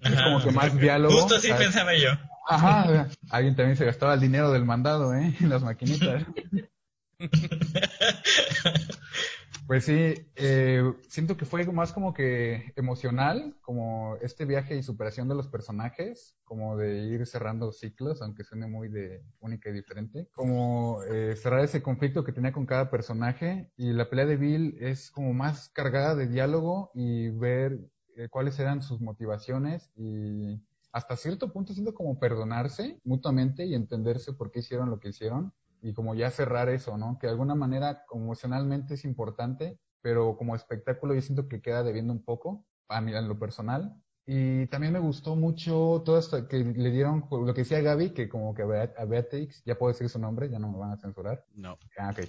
es 0.00 0.22
como 0.22 0.42
que 0.42 0.52
más 0.52 0.74
diálogo. 0.78 1.14
Justo 1.14 1.36
así 1.36 1.52
pensaba 1.52 1.94
yo. 1.94 2.10
Ajá, 2.48 3.08
alguien 3.28 3.54
también 3.54 3.76
se 3.76 3.84
gastaba 3.84 4.14
el 4.14 4.20
dinero 4.20 4.50
del 4.50 4.64
mandado, 4.64 5.14
¿eh? 5.14 5.36
En 5.40 5.50
las 5.50 5.62
maquinitas. 5.62 6.24
Pues 9.68 9.84
sí, 9.84 10.14
eh, 10.36 10.82
siento 11.10 11.36
que 11.36 11.44
fue 11.44 11.62
más 11.66 11.92
como 11.92 12.14
que 12.14 12.72
emocional, 12.74 13.54
como 13.60 14.16
este 14.22 14.46
viaje 14.46 14.76
y 14.78 14.82
superación 14.82 15.28
de 15.28 15.34
los 15.34 15.46
personajes, 15.46 16.38
como 16.44 16.78
de 16.78 17.00
ir 17.04 17.26
cerrando 17.26 17.70
ciclos, 17.70 18.22
aunque 18.22 18.44
suene 18.44 18.66
muy 18.66 18.88
de 18.88 19.22
única 19.40 19.68
y 19.68 19.74
diferente, 19.74 20.26
como 20.32 21.02
eh, 21.02 21.36
cerrar 21.36 21.62
ese 21.62 21.82
conflicto 21.82 22.24
que 22.24 22.32
tenía 22.32 22.50
con 22.50 22.64
cada 22.64 22.90
personaje 22.90 23.70
y 23.76 23.92
la 23.92 24.08
pelea 24.08 24.24
de 24.24 24.38
Bill 24.38 24.78
es 24.80 25.10
como 25.10 25.34
más 25.34 25.68
cargada 25.68 26.14
de 26.14 26.28
diálogo 26.28 26.90
y 26.94 27.28
ver 27.28 27.78
eh, 28.16 28.28
cuáles 28.30 28.58
eran 28.58 28.80
sus 28.82 29.02
motivaciones 29.02 29.90
y 29.96 30.62
hasta 30.92 31.14
cierto 31.14 31.52
punto 31.52 31.74
siento 31.74 31.92
como 31.92 32.18
perdonarse 32.18 32.98
mutuamente 33.04 33.66
y 33.66 33.74
entenderse 33.74 34.32
por 34.32 34.50
qué 34.50 34.60
hicieron 34.60 34.88
lo 34.88 34.98
que 34.98 35.10
hicieron 35.10 35.52
y 35.82 35.92
como 35.94 36.14
ya 36.14 36.30
cerrar 36.30 36.68
eso, 36.68 36.96
¿no? 36.96 37.18
Que 37.18 37.26
de 37.26 37.32
alguna 37.32 37.54
manera 37.54 38.04
emocionalmente 38.12 38.94
es 38.94 39.04
importante, 39.04 39.78
pero 40.00 40.36
como 40.36 40.56
espectáculo 40.56 41.14
yo 41.14 41.20
siento 41.20 41.48
que 41.48 41.60
queda 41.60 41.82
debiendo 41.82 42.12
un 42.12 42.24
poco, 42.24 42.66
a 42.88 43.00
mí 43.00 43.14
en 43.14 43.28
lo 43.28 43.38
personal. 43.38 44.00
Y 44.26 44.66
también 44.66 44.92
me 44.92 44.98
gustó 44.98 45.36
mucho 45.36 46.02
todo 46.04 46.18
esto 46.18 46.46
que 46.48 46.58
le 46.58 46.90
dieron, 46.90 47.24
lo 47.30 47.54
que 47.54 47.62
decía 47.62 47.80
Gaby, 47.80 48.10
que 48.10 48.28
como 48.28 48.54
que 48.54 48.62
a 48.62 49.04
Beatrix, 49.06 49.62
ya 49.64 49.78
puedo 49.78 49.92
decir 49.92 50.08
su 50.10 50.18
nombre, 50.18 50.50
ya 50.50 50.58
no 50.58 50.70
me 50.70 50.78
van 50.78 50.92
a 50.92 50.98
censurar. 50.98 51.44
No. 51.54 51.78
Ah, 51.96 52.10
ok. 52.10 52.26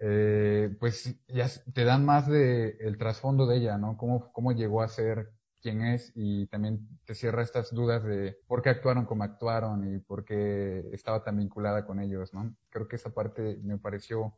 Eh, 0.00 0.76
pues 0.78 1.16
ya 1.28 1.48
te 1.72 1.84
dan 1.84 2.04
más 2.04 2.28
de 2.28 2.76
el 2.80 2.98
trasfondo 2.98 3.46
de 3.46 3.58
ella, 3.58 3.78
¿no? 3.78 3.96
Cómo, 3.96 4.32
cómo 4.32 4.52
llegó 4.52 4.82
a 4.82 4.88
ser 4.88 5.32
quién 5.60 5.82
es 5.82 6.12
y 6.14 6.46
también 6.46 6.88
te 7.04 7.14
cierra 7.14 7.42
estas 7.42 7.72
dudas 7.72 8.04
de 8.04 8.38
por 8.46 8.62
qué 8.62 8.70
actuaron 8.70 9.04
como 9.06 9.24
actuaron 9.24 9.94
y 9.94 9.98
por 9.98 10.24
qué 10.24 10.88
estaba 10.92 11.24
tan 11.24 11.38
vinculada 11.38 11.84
con 11.86 12.00
ellos, 12.00 12.32
¿no? 12.34 12.54
Creo 12.70 12.88
que 12.88 12.96
esa 12.96 13.10
parte 13.10 13.58
me 13.62 13.78
pareció 13.78 14.34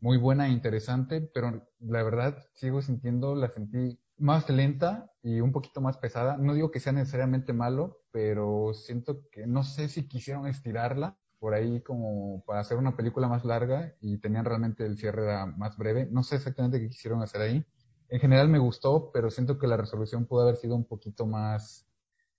muy 0.00 0.16
buena 0.16 0.48
e 0.48 0.50
interesante, 0.50 1.20
pero 1.20 1.66
la 1.80 2.02
verdad 2.02 2.36
sigo 2.52 2.82
sintiendo, 2.82 3.34
la 3.34 3.48
sentí 3.48 3.98
más 4.16 4.48
lenta 4.48 5.10
y 5.22 5.40
un 5.40 5.52
poquito 5.52 5.80
más 5.80 5.98
pesada. 5.98 6.36
No 6.36 6.54
digo 6.54 6.70
que 6.70 6.80
sea 6.80 6.92
necesariamente 6.92 7.52
malo, 7.52 8.00
pero 8.10 8.72
siento 8.74 9.28
que 9.30 9.46
no 9.46 9.62
sé 9.62 9.88
si 9.88 10.06
quisieron 10.06 10.46
estirarla 10.46 11.16
por 11.38 11.54
ahí 11.54 11.80
como 11.82 12.42
para 12.46 12.60
hacer 12.60 12.78
una 12.78 12.96
película 12.96 13.28
más 13.28 13.44
larga 13.44 13.94
y 14.00 14.18
tenían 14.18 14.44
realmente 14.44 14.86
el 14.86 14.96
cierre 14.98 15.46
más 15.56 15.76
breve. 15.76 16.08
No 16.10 16.22
sé 16.22 16.36
exactamente 16.36 16.80
qué 16.80 16.88
quisieron 16.88 17.22
hacer 17.22 17.40
ahí 17.40 17.66
en 18.08 18.20
general 18.20 18.48
me 18.48 18.58
gustó, 18.58 19.10
pero 19.12 19.30
siento 19.30 19.58
que 19.58 19.66
la 19.66 19.76
resolución 19.76 20.26
pudo 20.26 20.42
haber 20.42 20.56
sido 20.56 20.76
un 20.76 20.84
poquito 20.84 21.26
más 21.26 21.86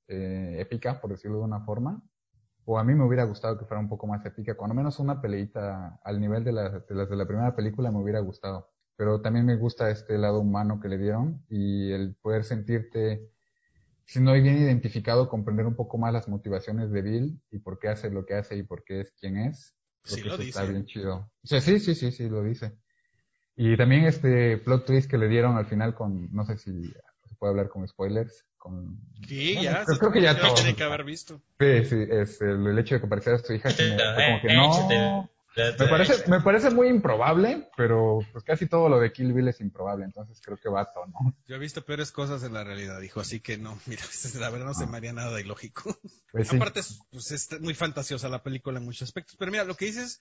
eh, 0.07 0.57
épica, 0.59 1.01
por 1.01 1.11
decirlo 1.11 1.39
de 1.39 1.43
una 1.45 1.61
forma. 1.61 2.01
O 2.65 2.79
a 2.79 2.83
mí 2.83 2.95
me 2.95 3.03
hubiera 3.03 3.23
gustado 3.25 3.57
que 3.57 3.65
fuera 3.65 3.81
un 3.81 3.89
poco 3.89 4.07
más 4.07 4.25
épica, 4.25 4.55
cuando 4.55 4.73
menos 4.73 4.99
una 4.99 5.21
peleita 5.21 5.99
al 6.03 6.19
nivel 6.19 6.43
de, 6.43 6.51
las 6.51 6.87
de 6.87 7.15
la 7.15 7.27
primera 7.27 7.55
película 7.55 7.91
me 7.91 7.99
hubiera 7.99 8.19
gustado. 8.19 8.71
Pero 8.95 9.21
también 9.21 9.45
me 9.45 9.55
gusta 9.55 9.89
este 9.89 10.17
lado 10.17 10.39
humano 10.39 10.79
que 10.79 10.87
le 10.87 10.97
dieron 10.97 11.43
y 11.49 11.91
el 11.91 12.15
poder 12.15 12.43
sentirte, 12.43 13.29
si 14.05 14.19
no 14.19 14.31
hay 14.31 14.41
bien 14.41 14.57
identificado, 14.57 15.29
comprender 15.29 15.65
un 15.65 15.75
poco 15.75 15.97
más 15.97 16.13
las 16.13 16.27
motivaciones 16.27 16.91
de 16.91 17.01
Bill 17.01 17.41
y 17.51 17.59
por 17.59 17.77
qué 17.77 17.89
hace 17.89 18.09
lo 18.09 18.25
que 18.25 18.35
hace 18.35 18.55
y 18.57 18.63
por 18.63 18.83
qué 18.83 19.01
es 19.01 19.11
quien 19.11 19.37
es. 19.37 19.75
Sí, 20.03 20.21
lo 20.21 20.37
dice. 20.37 20.49
Está 20.49 20.63
bien 20.63 20.85
chido. 20.85 21.31
sí, 21.43 21.59
sí, 21.59 21.93
sí, 21.93 22.11
sí, 22.11 22.29
lo 22.29 22.41
dice. 22.43 22.77
Y 23.57 23.77
también 23.77 24.05
este 24.05 24.57
plot 24.57 24.85
twist 24.85 25.09
que 25.09 25.17
le 25.17 25.27
dieron 25.27 25.57
al 25.57 25.65
final 25.65 25.93
con, 25.95 26.29
no 26.33 26.45
sé 26.45 26.57
si 26.57 26.87
se 26.89 27.35
puede 27.39 27.51
hablar 27.51 27.69
con 27.69 27.87
spoilers, 27.87 28.45
con... 28.57 28.99
Sí, 29.27 29.57
ya. 29.61 29.85
Creo, 29.85 30.11
que 30.11 30.21
ya 30.21 30.37
todo. 30.37 30.53
Tiene 30.55 30.75
que 30.75 30.83
haber 30.83 31.03
visto. 31.03 31.41
Sí, 31.59 31.85
sí, 31.85 32.05
es 32.09 32.41
el, 32.41 32.77
hecho 32.77 32.95
de 32.95 33.01
que 33.01 33.07
apareciera 33.07 33.37
su 33.39 33.53
hija, 33.53 33.69
como 33.69 34.41
que 34.41 34.53
no... 34.53 35.29
Me 35.55 35.87
parece, 35.87 36.29
me 36.29 36.41
parece 36.41 36.69
muy 36.69 36.89
improbable, 36.89 37.69
pero 37.77 38.19
pues 38.33 38.43
casi 38.43 38.67
todo 38.67 38.89
lo 38.89 38.99
de 38.99 39.13
Kill 39.13 39.31
Bill 39.31 39.47
es 39.47 39.61
improbable, 39.61 40.03
entonces 40.03 40.41
creo 40.43 40.57
que 40.57 40.67
va 40.67 40.91
todo, 40.91 41.05
¿no? 41.07 41.33
Yo 41.47 41.55
he 41.55 41.59
visto 41.59 41.85
peores 41.85 42.11
cosas 42.11 42.43
en 42.43 42.53
la 42.53 42.65
realidad, 42.65 42.99
dijo, 42.99 43.21
así 43.21 43.39
que 43.39 43.57
no, 43.57 43.79
mira, 43.85 44.03
la 44.39 44.49
verdad 44.49 44.65
no 44.65 44.73
se 44.73 44.85
me 44.85 44.97
haría 44.97 45.13
nada 45.13 45.39
ilógico. 45.39 45.97
Pues 46.31 46.51
Aparte, 46.51 46.81
pues, 47.11 47.31
es 47.31 47.61
muy 47.61 47.73
fantasiosa 47.73 48.27
la 48.27 48.43
película 48.43 48.79
en 48.79 48.85
muchos 48.85 49.03
aspectos, 49.03 49.37
pero 49.39 49.51
mira, 49.51 49.63
lo 49.63 49.75
que 49.75 49.85
dices, 49.85 50.19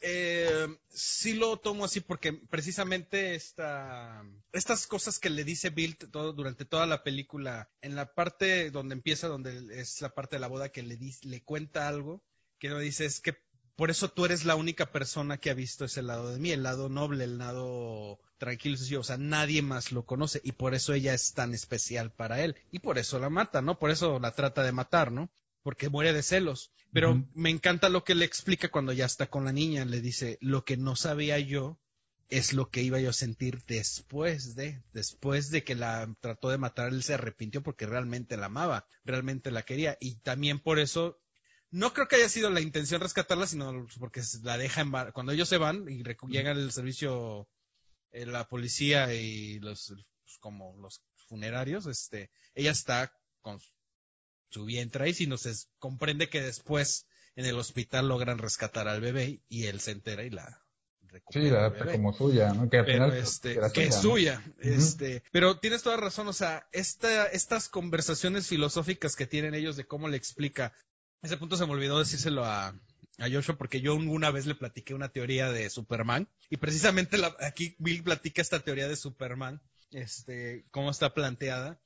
eh, 0.00 0.66
sí 0.88 1.34
lo 1.34 1.58
tomo 1.58 1.84
así 1.84 2.00
porque 2.00 2.32
precisamente 2.32 3.36
esta, 3.36 4.24
estas 4.52 4.88
cosas 4.88 5.20
que 5.20 5.30
le 5.30 5.44
dice 5.44 5.70
Bill 5.70 5.96
todo, 5.96 6.32
durante 6.32 6.64
toda 6.64 6.86
la 6.86 7.04
película, 7.04 7.70
en 7.80 7.94
la 7.94 8.12
parte 8.14 8.72
donde 8.72 8.94
empieza, 8.94 9.28
donde 9.28 9.80
es 9.80 10.00
la 10.00 10.12
parte 10.12 10.34
de 10.34 10.40
la 10.40 10.48
boda 10.48 10.70
que 10.70 10.82
le, 10.82 10.98
le 11.22 11.44
cuenta 11.44 11.86
algo, 11.86 12.24
que 12.58 12.68
lo 12.68 12.80
dice 12.80 13.04
es 13.04 13.20
que 13.20 13.45
por 13.76 13.90
eso 13.90 14.08
tú 14.08 14.24
eres 14.24 14.44
la 14.44 14.56
única 14.56 14.90
persona 14.90 15.36
que 15.36 15.50
ha 15.50 15.54
visto 15.54 15.84
ese 15.84 16.02
lado 16.02 16.32
de 16.32 16.38
mí, 16.38 16.50
el 16.50 16.62
lado 16.62 16.88
noble, 16.88 17.24
el 17.24 17.36
lado 17.36 18.18
tranquilo, 18.38 18.76
o 18.98 19.04
sea, 19.04 19.18
nadie 19.18 19.60
más 19.60 19.92
lo 19.92 20.06
conoce 20.06 20.40
y 20.42 20.52
por 20.52 20.74
eso 20.74 20.94
ella 20.94 21.12
es 21.12 21.34
tan 21.34 21.52
especial 21.52 22.10
para 22.10 22.42
él 22.42 22.56
y 22.70 22.78
por 22.78 22.98
eso 22.98 23.18
la 23.18 23.28
mata, 23.28 23.60
¿no? 23.60 23.78
Por 23.78 23.90
eso 23.90 24.18
la 24.18 24.32
trata 24.32 24.62
de 24.62 24.72
matar, 24.72 25.12
¿no? 25.12 25.30
Porque 25.62 25.90
muere 25.90 26.12
de 26.12 26.22
celos. 26.22 26.70
Pero 26.92 27.26
me 27.34 27.50
encanta 27.50 27.90
lo 27.90 28.04
que 28.04 28.14
le 28.14 28.24
explica 28.24 28.70
cuando 28.70 28.92
ya 28.92 29.04
está 29.04 29.26
con 29.26 29.44
la 29.44 29.52
niña, 29.52 29.84
le 29.84 30.00
dice, 30.00 30.38
lo 30.40 30.64
que 30.64 30.78
no 30.78 30.96
sabía 30.96 31.38
yo 31.38 31.78
es 32.28 32.54
lo 32.54 32.70
que 32.70 32.82
iba 32.82 32.98
yo 32.98 33.10
a 33.10 33.12
sentir 33.12 33.62
después 33.66 34.54
de, 34.54 34.82
después 34.92 35.50
de 35.50 35.62
que 35.62 35.74
la 35.74 36.08
trató 36.20 36.48
de 36.48 36.58
matar, 36.58 36.88
él 36.88 37.02
se 37.02 37.14
arrepintió 37.14 37.62
porque 37.62 37.86
realmente 37.86 38.36
la 38.36 38.46
amaba, 38.46 38.86
realmente 39.04 39.50
la 39.50 39.62
quería 39.62 39.98
y 40.00 40.16
también 40.16 40.58
por 40.58 40.78
eso 40.78 41.20
no 41.70 41.92
creo 41.92 42.08
que 42.08 42.16
haya 42.16 42.28
sido 42.28 42.50
la 42.50 42.60
intención 42.60 43.00
rescatarla, 43.00 43.46
sino 43.46 43.86
porque 43.98 44.22
la 44.42 44.58
deja 44.58 44.80
en 44.80 44.92
cuando 45.12 45.32
ellos 45.32 45.48
se 45.48 45.58
van 45.58 45.88
y 45.88 46.02
llegan 46.28 46.58
el 46.58 46.72
servicio, 46.72 47.48
eh, 48.12 48.26
la 48.26 48.48
policía 48.48 49.12
y 49.14 49.58
los 49.58 49.92
pues, 50.24 50.38
como 50.40 50.76
los 50.78 51.02
funerarios, 51.28 51.86
este, 51.86 52.30
ella 52.54 52.70
está 52.70 53.12
con 53.42 53.60
su 54.50 54.64
vientre 54.64 55.04
ahí, 55.04 55.14
sino 55.14 55.36
se 55.36 55.52
comprende 55.78 56.28
que 56.28 56.40
después 56.40 57.06
en 57.34 57.44
el 57.44 57.58
hospital 57.58 58.08
logran 58.08 58.38
rescatar 58.38 58.88
al 58.88 59.00
bebé 59.00 59.42
y 59.48 59.66
él 59.66 59.80
se 59.80 59.90
entera 59.90 60.24
y 60.24 60.30
la 60.30 60.64
recupera. 61.08 61.44
Sí, 61.44 61.50
la 61.50 61.58
adapta 61.58 61.92
como 61.92 62.12
suya, 62.12 62.52
¿no? 62.54 62.70
Que 62.70 62.78
al 62.78 62.86
final 62.86 63.12
este, 63.12 63.58
que 63.72 63.84
es 63.84 64.00
suya, 64.00 64.42
este, 64.60 65.22
pero 65.32 65.58
tienes 65.58 65.82
toda 65.82 65.96
razón, 65.96 66.28
o 66.28 66.32
sea, 66.32 66.68
esta, 66.72 67.26
estas 67.26 67.68
conversaciones 67.68 68.46
filosóficas 68.46 69.16
que 69.16 69.26
tienen 69.26 69.54
ellos 69.54 69.76
de 69.76 69.86
cómo 69.86 70.08
le 70.08 70.16
explica 70.16 70.72
ese 71.22 71.36
punto 71.36 71.56
se 71.56 71.66
me 71.66 71.72
olvidó 71.72 71.98
decírselo 71.98 72.44
a, 72.44 72.68
a 73.18 73.30
Joshua 73.30 73.56
porque 73.56 73.80
yo 73.80 73.94
una 73.94 74.30
vez 74.30 74.46
le 74.46 74.54
platiqué 74.54 74.94
una 74.94 75.08
teoría 75.08 75.50
de 75.50 75.70
Superman 75.70 76.28
y 76.50 76.56
precisamente 76.58 77.18
aquí 77.40 77.74
Bill 77.78 78.02
platica 78.02 78.42
esta 78.42 78.60
teoría 78.60 78.88
de 78.88 78.96
Superman, 78.96 79.60
este, 79.90 80.66
cómo 80.70 80.90
está 80.90 81.14
planteada, 81.14 81.80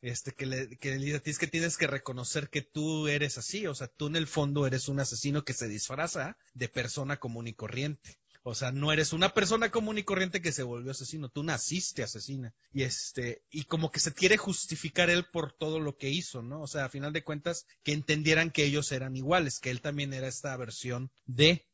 este, 0.00 0.32
que 0.32 0.46
le, 0.46 0.76
que 0.78 0.96
le 0.96 1.20
dice 1.20 1.38
que 1.38 1.46
tienes 1.46 1.76
que 1.76 1.86
reconocer 1.86 2.50
que 2.50 2.62
tú 2.62 3.06
eres 3.06 3.38
así, 3.38 3.66
o 3.66 3.74
sea, 3.74 3.86
tú 3.86 4.08
en 4.08 4.16
el 4.16 4.26
fondo 4.26 4.66
eres 4.66 4.88
un 4.88 4.98
asesino 4.98 5.44
que 5.44 5.52
se 5.52 5.68
disfraza 5.68 6.36
de 6.54 6.68
persona 6.68 7.18
común 7.18 7.46
y 7.46 7.54
corriente. 7.54 8.18
O 8.44 8.54
sea, 8.56 8.72
no 8.72 8.92
eres 8.92 9.12
una 9.12 9.34
persona 9.34 9.70
común 9.70 9.98
y 9.98 10.02
corriente 10.02 10.42
que 10.42 10.50
se 10.50 10.64
volvió 10.64 10.90
asesino, 10.90 11.28
tú 11.28 11.44
naciste 11.44 12.02
asesina. 12.02 12.52
Y 12.72 12.82
este, 12.82 13.44
y 13.50 13.64
como 13.64 13.92
que 13.92 14.00
se 14.00 14.12
quiere 14.12 14.36
justificar 14.36 15.10
él 15.10 15.26
por 15.32 15.52
todo 15.52 15.78
lo 15.78 15.96
que 15.96 16.10
hizo, 16.10 16.42
¿no? 16.42 16.62
O 16.62 16.66
sea, 16.66 16.86
a 16.86 16.88
final 16.88 17.12
de 17.12 17.22
cuentas, 17.22 17.66
que 17.84 17.92
entendieran 17.92 18.50
que 18.50 18.64
ellos 18.64 18.90
eran 18.90 19.14
iguales, 19.14 19.60
que 19.60 19.70
él 19.70 19.80
también 19.80 20.12
era 20.12 20.26
esta 20.26 20.56
versión 20.56 21.12
de, 21.24 21.68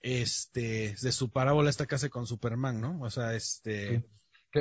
este, 0.00 0.96
de 1.02 1.12
su 1.12 1.30
parábola 1.30 1.68
esta 1.68 1.86
casa 1.86 2.08
con 2.08 2.26
Superman, 2.26 2.80
¿no? 2.80 2.98
O 3.02 3.10
sea, 3.10 3.34
este. 3.34 4.04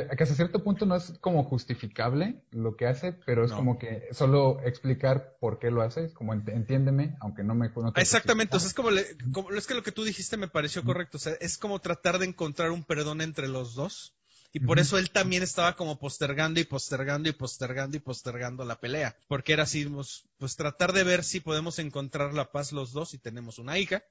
Que, 0.10 0.16
que 0.16 0.24
hasta 0.24 0.36
cierto 0.36 0.64
punto 0.64 0.86
no 0.86 0.96
es 0.96 1.14
como 1.20 1.44
justificable 1.44 2.42
lo 2.52 2.76
que 2.76 2.88
hace, 2.88 3.14
pero 3.26 3.44
es 3.46 3.52
No. 3.52 3.58
como 3.58 3.78
que 3.80 4.08
solo 4.12 4.60
explicar 4.64 5.38
por 5.40 5.60
qué 5.60 5.72
lo 5.72 5.82
hace, 5.82 6.06
es 6.06 6.14
como 6.14 6.34
ent- 6.34 6.52
entiéndeme, 6.54 7.16
aunque 7.20 7.44
no 7.44 7.56
me 7.56 7.70
no 7.70 7.92
te 7.94 8.02
Exactamente, 8.02 8.58
o 8.58 8.60
sea, 8.60 8.68
es 8.68 8.74
como, 8.74 8.92
le- 8.92 9.18
como- 9.32 9.52
es 9.52 9.68
que 9.68 9.74
lo 9.74 9.84
que 9.84 9.92
tú 9.92 10.04
dijiste 10.04 10.38
me 10.38 10.48
pareció 10.48 10.84
correcto, 10.84 11.18
o 11.18 11.20
sea, 11.20 11.34
es 11.40 11.58
como 11.58 11.80
tratar 11.80 12.20
de 12.20 12.26
encontrar 12.26 12.72
un 12.72 12.84
perdón 12.84 13.22
entre 13.22 13.48
los 13.48 13.76
dos. 13.76 14.14
Y 14.54 14.62
por 14.62 14.80
eso 14.80 14.98
él 14.98 15.12
también 15.12 15.44
estaba 15.44 15.76
como 15.76 16.00
postergando 16.00 16.62
y 16.62 16.64
postergando 16.64 17.28
y 17.28 17.34
postergando 17.34 17.98
y 17.98 18.00
postergando 18.00 18.64
la 18.64 18.80
pelea. 18.80 19.18
Porque 19.28 19.52
era 19.52 19.64
así, 19.64 19.84
pues, 19.86 20.24
pues 20.38 20.56
tratar 20.56 20.94
de 20.94 21.04
ver 21.04 21.26
si 21.26 21.42
podemos 21.42 21.78
encontrar 21.80 22.34
la 22.34 22.52
paz 22.52 22.72
los 22.72 22.94
dos 22.94 23.14
y 23.14 23.18
tenemos 23.18 23.60
una 23.60 23.78
hija. 23.80 24.04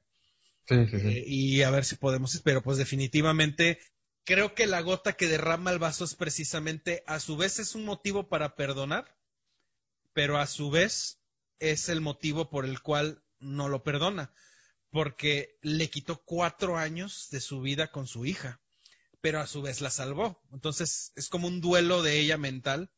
Sí, 0.69 0.87
sí, 0.87 0.99
sí. 1.01 1.09
eh, 1.09 1.25
y 1.27 1.63
a 1.63 1.71
ver 1.71 1.85
si 1.85 1.97
podemos, 1.97 2.41
pero 2.45 2.63
pues 2.63 2.79
definitivamente 2.79 3.79
creo 4.25 4.55
que 4.55 4.67
la 4.67 4.81
gota 4.81 5.13
que 5.13 5.29
derrama 5.29 5.71
el 5.71 5.79
vaso 5.79 6.05
es 6.05 6.15
precisamente, 6.15 7.05
a 7.07 7.21
su 7.21 7.37
vez 7.37 7.59
es 7.59 7.75
un 7.75 7.85
motivo 7.85 8.29
para 8.29 8.57
perdonar, 8.57 9.17
pero 10.13 10.39
a 10.39 10.47
su 10.47 10.71
vez 10.71 11.21
es 11.59 11.89
el 11.89 12.01
motivo 12.01 12.51
por 12.51 12.65
el 12.65 12.81
cual 12.81 13.23
no 13.39 13.69
lo 13.69 13.83
perdona, 13.83 14.35
porque 14.91 15.59
le 15.61 15.91
quitó 15.91 16.23
cuatro 16.25 16.79
años 16.79 17.29
de 17.31 17.41
su 17.41 17.61
vida 17.61 17.91
con 17.91 18.07
su 18.07 18.25
hija, 18.25 18.61
pero 19.21 19.41
a 19.41 19.47
su 19.47 19.63
vez 19.63 19.81
la 19.81 19.91
salvó. 19.91 20.43
Entonces 20.53 21.13
es 21.17 21.29
como 21.29 21.49
un 21.49 21.61
duelo 21.61 22.03
de 22.03 22.19
ella 22.19 22.39
mental 22.39 22.91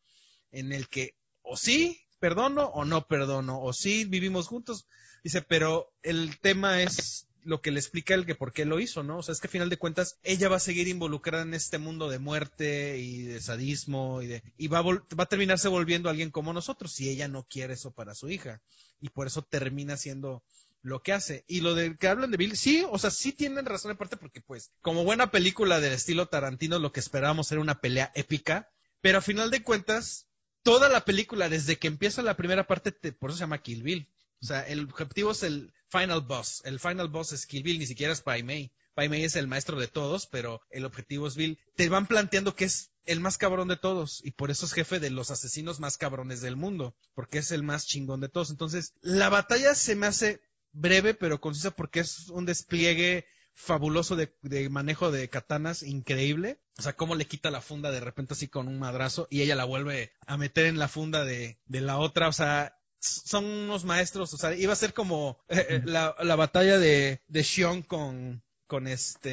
en 0.50 0.72
el 0.72 0.88
que 0.88 1.16
o 1.42 1.56
sí 1.56 2.06
perdono 2.18 2.66
o 2.66 2.84
no 2.84 3.06
perdono, 3.06 3.60
o 3.62 3.72
sí 3.72 4.04
vivimos 4.04 4.48
juntos. 4.48 4.86
Dice, 5.22 5.42
pero 5.42 5.92
el 6.02 6.38
tema 6.40 6.82
es 6.82 7.28
lo 7.46 7.62
que 7.62 7.70
le 7.70 7.80
explica 7.80 8.14
el 8.14 8.26
que 8.26 8.34
por 8.34 8.52
qué 8.52 8.64
lo 8.64 8.80
hizo, 8.80 9.02
¿no? 9.02 9.18
O 9.18 9.22
sea, 9.22 9.32
es 9.32 9.40
que 9.40 9.46
a 9.46 9.50
final 9.50 9.70
de 9.70 9.78
cuentas 9.78 10.18
ella 10.22 10.48
va 10.48 10.56
a 10.56 10.60
seguir 10.60 10.88
involucrada 10.88 11.42
en 11.44 11.54
este 11.54 11.78
mundo 11.78 12.08
de 12.10 12.18
muerte 12.18 12.98
y 12.98 13.22
de 13.22 13.40
sadismo 13.40 14.20
y 14.22 14.26
de 14.26 14.42
y 14.58 14.68
va 14.68 14.78
a, 14.78 14.82
vol- 14.82 15.04
va 15.18 15.24
a 15.24 15.28
terminarse 15.28 15.68
volviendo 15.68 16.10
alguien 16.10 16.30
como 16.30 16.52
nosotros 16.52 16.92
si 16.92 17.08
ella 17.08 17.28
no 17.28 17.44
quiere 17.48 17.74
eso 17.74 17.92
para 17.92 18.14
su 18.14 18.28
hija 18.30 18.60
y 19.00 19.10
por 19.10 19.26
eso 19.26 19.42
termina 19.42 19.96
siendo 19.96 20.42
lo 20.82 21.02
que 21.02 21.12
hace. 21.12 21.44
Y 21.48 21.60
lo 21.60 21.74
de 21.74 21.96
que 21.96 22.08
hablan 22.08 22.30
de 22.30 22.36
Bill, 22.36 22.56
sí, 22.56 22.84
o 22.90 22.98
sea, 22.98 23.10
sí 23.10 23.32
tienen 23.32 23.66
razón 23.66 23.90
en 23.92 23.96
parte 23.96 24.16
porque 24.16 24.40
pues 24.40 24.70
como 24.80 25.04
buena 25.04 25.30
película 25.30 25.80
del 25.80 25.92
estilo 25.92 26.26
Tarantino 26.28 26.78
lo 26.78 26.92
que 26.92 27.00
esperábamos 27.00 27.50
era 27.52 27.60
una 27.60 27.80
pelea 27.80 28.12
épica, 28.14 28.68
pero 29.00 29.18
a 29.18 29.22
final 29.22 29.50
de 29.50 29.62
cuentas 29.62 30.26
toda 30.62 30.88
la 30.88 31.04
película 31.04 31.48
desde 31.48 31.76
que 31.78 31.86
empieza 31.88 32.22
la 32.22 32.36
primera 32.36 32.66
parte 32.66 32.92
te- 32.92 33.12
por 33.12 33.30
eso 33.30 33.38
se 33.38 33.42
llama 33.44 33.62
Kill 33.62 33.82
Bill. 33.82 34.08
O 34.42 34.46
sea, 34.46 34.62
el 34.62 34.84
objetivo 34.84 35.32
es 35.32 35.42
el 35.42 35.72
final 35.88 36.22
boss. 36.22 36.62
El 36.64 36.80
final 36.80 37.08
boss 37.08 37.32
es 37.32 37.46
Kill 37.46 37.62
Bill, 37.62 37.78
ni 37.78 37.86
siquiera 37.86 38.12
es 38.12 38.20
Pai 38.20 38.42
Mei. 38.42 38.72
Pai 38.94 39.08
Mei 39.08 39.24
es 39.24 39.36
el 39.36 39.46
maestro 39.46 39.78
de 39.78 39.88
todos, 39.88 40.26
pero 40.26 40.60
el 40.70 40.84
objetivo 40.84 41.26
es 41.26 41.36
Bill. 41.36 41.58
Te 41.76 41.88
van 41.88 42.06
planteando 42.06 42.54
que 42.54 42.64
es 42.64 42.92
el 43.04 43.20
más 43.20 43.38
cabrón 43.38 43.68
de 43.68 43.76
todos 43.76 44.20
y 44.24 44.32
por 44.32 44.50
eso 44.50 44.66
es 44.66 44.72
jefe 44.72 44.98
de 45.00 45.10
los 45.10 45.30
asesinos 45.30 45.80
más 45.80 45.96
cabrones 45.96 46.40
del 46.40 46.56
mundo, 46.56 46.96
porque 47.14 47.38
es 47.38 47.52
el 47.52 47.62
más 47.62 47.86
chingón 47.86 48.20
de 48.20 48.28
todos. 48.28 48.50
Entonces, 48.50 48.94
la 49.00 49.28
batalla 49.28 49.74
se 49.74 49.94
me 49.94 50.06
hace 50.06 50.40
breve 50.72 51.14
pero 51.14 51.40
concisa 51.40 51.70
porque 51.70 52.00
es 52.00 52.28
un 52.28 52.44
despliegue 52.44 53.26
fabuloso 53.54 54.16
de, 54.16 54.68
manejo 54.68 55.10
de 55.10 55.28
katanas 55.28 55.82
increíble. 55.82 56.60
O 56.78 56.82
sea, 56.82 56.94
cómo 56.94 57.14
le 57.14 57.26
quita 57.26 57.50
la 57.50 57.62
funda 57.62 57.90
de 57.90 58.00
repente 58.00 58.34
así 58.34 58.48
con 58.48 58.68
un 58.68 58.78
madrazo 58.78 59.26
y 59.30 59.40
ella 59.40 59.56
la 59.56 59.64
vuelve 59.64 60.12
a 60.26 60.36
meter 60.36 60.66
en 60.66 60.78
la 60.78 60.88
funda 60.88 61.24
de, 61.24 61.58
la 61.68 61.96
otra. 61.96 62.28
O 62.28 62.32
sea, 62.32 62.75
son 63.00 63.44
unos 63.44 63.84
maestros. 63.84 64.32
O 64.34 64.38
sea, 64.38 64.54
iba 64.54 64.72
a 64.72 64.76
ser 64.76 64.94
como 64.94 65.38
eh, 65.48 65.66
eh, 65.68 65.82
la, 65.84 66.14
la 66.20 66.36
batalla 66.36 66.78
de, 66.78 67.22
de 67.28 67.44
Xion 67.44 67.82
con, 67.82 68.42
con 68.66 68.86
este... 68.86 69.28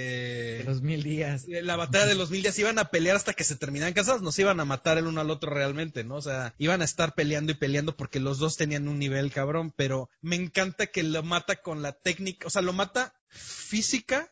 De 0.57 0.63
los 0.65 0.81
mil 0.81 1.03
días. 1.03 1.45
La 1.47 1.75
batalla 1.75 2.05
de 2.05 2.15
los 2.15 2.29
mil 2.29 2.41
días 2.41 2.57
iban 2.59 2.79
a 2.79 2.89
pelear 2.89 3.15
hasta 3.15 3.33
que 3.33 3.43
se 3.43 3.55
terminaran 3.55 3.93
casados, 3.93 4.21
nos 4.21 4.37
iban 4.39 4.59
a 4.59 4.65
matar 4.65 4.97
el 4.97 5.07
uno 5.07 5.21
al 5.21 5.31
otro 5.31 5.51
realmente, 5.51 6.03
¿no? 6.03 6.15
O 6.15 6.21
sea, 6.21 6.53
iban 6.57 6.81
a 6.81 6.85
estar 6.85 7.15
peleando 7.15 7.51
y 7.51 7.55
peleando 7.55 7.97
porque 7.97 8.19
los 8.19 8.37
dos 8.37 8.57
tenían 8.57 8.87
un 8.87 8.99
nivel 8.99 9.31
cabrón, 9.31 9.73
pero 9.75 10.09
me 10.21 10.35
encanta 10.35 10.87
que 10.87 11.03
lo 11.03 11.23
mata 11.23 11.57
con 11.57 11.81
la 11.81 11.93
técnica, 11.93 12.47
o 12.47 12.49
sea, 12.49 12.61
lo 12.61 12.73
mata 12.73 13.15
física 13.29 14.31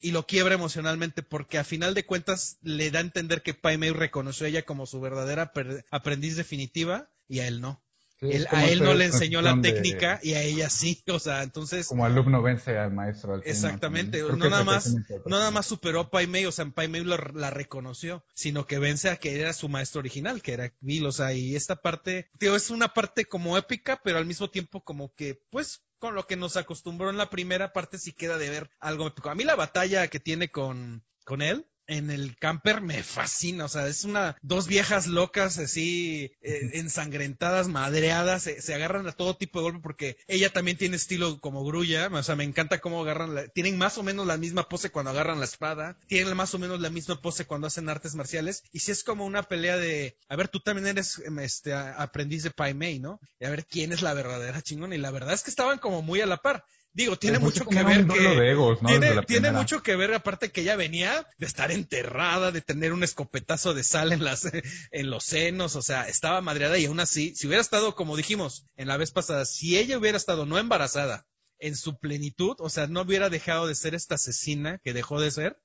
y 0.00 0.10
lo 0.10 0.26
quiebra 0.26 0.54
emocionalmente 0.54 1.22
porque 1.22 1.58
a 1.58 1.64
final 1.64 1.94
de 1.94 2.04
cuentas 2.04 2.58
le 2.62 2.90
da 2.90 2.98
a 2.98 3.02
entender 3.02 3.42
que 3.42 3.54
Pai 3.54 3.78
Mei 3.78 3.90
reconoció 3.90 4.46
a 4.46 4.48
ella 4.48 4.62
como 4.62 4.86
su 4.86 5.00
verdadera 5.00 5.52
aprendiz 5.90 6.36
definitiva 6.36 7.10
y 7.28 7.38
a 7.40 7.46
él 7.46 7.60
no. 7.60 7.82
Él- 8.22 8.46
a 8.50 8.66
él 8.66 8.82
no 8.82 8.94
le 8.94 9.06
enseñó 9.06 9.42
la 9.42 9.54
de- 9.54 9.62
técnica 9.72 10.20
y 10.22 10.34
a 10.34 10.42
ella 10.42 10.70
sí, 10.70 11.02
o 11.08 11.18
sea, 11.18 11.42
entonces... 11.42 11.86
Como 11.88 12.04
alumno 12.04 12.40
vence 12.40 12.78
al 12.78 12.92
maestro. 12.92 13.34
Al. 13.34 13.42
Exactamente, 13.44 14.22
no 14.22 14.36
nada 14.48 14.64
más, 14.64 14.94
no 14.94 15.38
nada 15.38 15.50
más 15.50 15.66
superó 15.66 16.00
a 16.00 16.10
Pai 16.10 16.26
Mei, 16.26 16.46
o 16.46 16.52
sea, 16.52 16.64
Pai 16.66 16.88
Mei 16.88 17.02
lo- 17.02 17.16
la 17.16 17.50
reconoció, 17.50 18.24
sino 18.34 18.66
que 18.66 18.78
vence 18.78 19.10
a 19.10 19.16
que 19.16 19.38
era 19.40 19.52
su 19.52 19.68
maestro 19.68 19.98
original, 20.00 20.40
que 20.42 20.52
era 20.52 20.72
Bill, 20.80 21.06
o 21.06 21.12
sea, 21.12 21.32
y 21.34 21.56
esta 21.56 21.76
parte, 21.76 22.30
tío, 22.38 22.56
es 22.56 22.70
una 22.70 22.94
parte 22.94 23.24
como 23.24 23.58
épica, 23.58 24.00
pero 24.02 24.18
al 24.18 24.26
mismo 24.26 24.50
tiempo 24.50 24.84
como 24.84 25.14
que, 25.14 25.42
pues, 25.50 25.82
con 25.98 26.14
lo 26.14 26.26
que 26.26 26.36
nos 26.36 26.56
acostumbró 26.56 27.10
en 27.10 27.16
la 27.16 27.30
primera 27.30 27.72
parte 27.72 27.98
sí 27.98 28.12
queda 28.12 28.36
de 28.38 28.50
ver 28.50 28.70
algo 28.80 29.06
épico. 29.06 29.30
A 29.30 29.34
mí 29.34 29.44
la 29.44 29.54
batalla 29.54 30.08
que 30.08 30.18
tiene 30.20 30.50
con, 30.50 31.04
con 31.24 31.42
él, 31.42 31.66
en 31.86 32.10
el 32.10 32.36
camper 32.36 32.80
me 32.80 33.02
fascina, 33.02 33.64
o 33.64 33.68
sea, 33.68 33.86
es 33.88 34.04
una, 34.04 34.36
dos 34.42 34.66
viejas 34.66 35.06
locas 35.06 35.58
así, 35.58 36.32
eh, 36.40 36.70
ensangrentadas, 36.74 37.68
madreadas, 37.68 38.42
se, 38.44 38.60
se 38.62 38.74
agarran 38.74 39.06
a 39.08 39.12
todo 39.12 39.36
tipo 39.36 39.58
de 39.58 39.64
golpe 39.64 39.80
porque 39.82 40.16
ella 40.26 40.50
también 40.50 40.76
tiene 40.76 40.96
estilo 40.96 41.40
como 41.40 41.64
grulla, 41.64 42.08
o 42.12 42.22
sea, 42.22 42.36
me 42.36 42.44
encanta 42.44 42.80
cómo 42.80 43.02
agarran, 43.02 43.34
la- 43.34 43.48
tienen 43.48 43.78
más 43.78 43.98
o 43.98 44.02
menos 44.02 44.26
la 44.26 44.36
misma 44.36 44.68
pose 44.68 44.90
cuando 44.90 45.10
agarran 45.10 45.38
la 45.38 45.44
espada, 45.44 45.98
tienen 46.06 46.36
más 46.36 46.54
o 46.54 46.58
menos 46.58 46.80
la 46.80 46.90
misma 46.90 47.20
pose 47.20 47.46
cuando 47.46 47.66
hacen 47.66 47.88
artes 47.88 48.14
marciales, 48.14 48.62
y 48.72 48.80
si 48.80 48.92
es 48.92 49.04
como 49.04 49.24
una 49.26 49.42
pelea 49.42 49.76
de, 49.76 50.16
a 50.28 50.36
ver, 50.36 50.48
tú 50.48 50.60
también 50.60 50.86
eres 50.86 51.18
em, 51.24 51.38
este 51.40 51.72
aprendiz 51.74 52.42
de 52.42 52.50
Pai 52.50 52.74
Mei, 52.74 52.98
¿no? 52.98 53.20
Y 53.40 53.44
a 53.44 53.50
ver 53.50 53.66
quién 53.66 53.92
es 53.92 54.02
la 54.02 54.14
verdadera 54.14 54.62
chingona, 54.62 54.94
y 54.94 54.98
la 54.98 55.10
verdad 55.10 55.34
es 55.34 55.42
que 55.42 55.50
estaban 55.50 55.78
como 55.78 56.02
muy 56.02 56.20
a 56.20 56.26
la 56.26 56.38
par. 56.38 56.64
Digo, 56.94 57.16
tiene 57.16 57.40
Pues 57.40 57.54
mucho 57.54 57.68
que 57.68 57.82
ver 57.82 58.06
que 58.06 58.20
de 58.20 58.50
egos, 58.50 58.82
¿no? 58.82 58.88
tiene, 58.88 59.22
tiene 59.22 59.52
mucho 59.52 59.82
que 59.82 59.96
ver, 59.96 60.12
aparte 60.12 60.50
que 60.50 60.60
ella 60.60 60.76
venía 60.76 61.26
de 61.38 61.46
estar 61.46 61.70
enterrada, 61.70 62.52
de 62.52 62.60
tener 62.60 62.92
un 62.92 63.02
escopetazo 63.02 63.72
de 63.72 63.82
sal 63.82 64.12
en 64.12 64.22
las, 64.22 64.44
en 64.90 65.10
los 65.10 65.24
senos, 65.24 65.74
o 65.74 65.82
sea, 65.82 66.06
estaba 66.08 66.42
madreada 66.42 66.76
y 66.76 66.84
aún 66.84 67.00
así, 67.00 67.34
si 67.34 67.46
hubiera 67.46 67.62
estado, 67.62 67.94
como 67.94 68.16
dijimos 68.16 68.66
en 68.76 68.88
la 68.88 68.98
vez 68.98 69.10
pasada, 69.10 69.46
si 69.46 69.78
ella 69.78 69.96
hubiera 69.96 70.18
estado 70.18 70.44
no 70.44 70.58
embarazada, 70.58 71.26
en 71.58 71.76
su 71.76 71.96
plenitud, 71.98 72.56
o 72.58 72.68
sea, 72.68 72.88
no 72.88 73.02
hubiera 73.02 73.30
dejado 73.30 73.68
de 73.68 73.76
ser 73.76 73.94
esta 73.94 74.16
asesina 74.16 74.78
que 74.78 74.92
dejó 74.92 75.20
de 75.20 75.30
ser, 75.30 75.56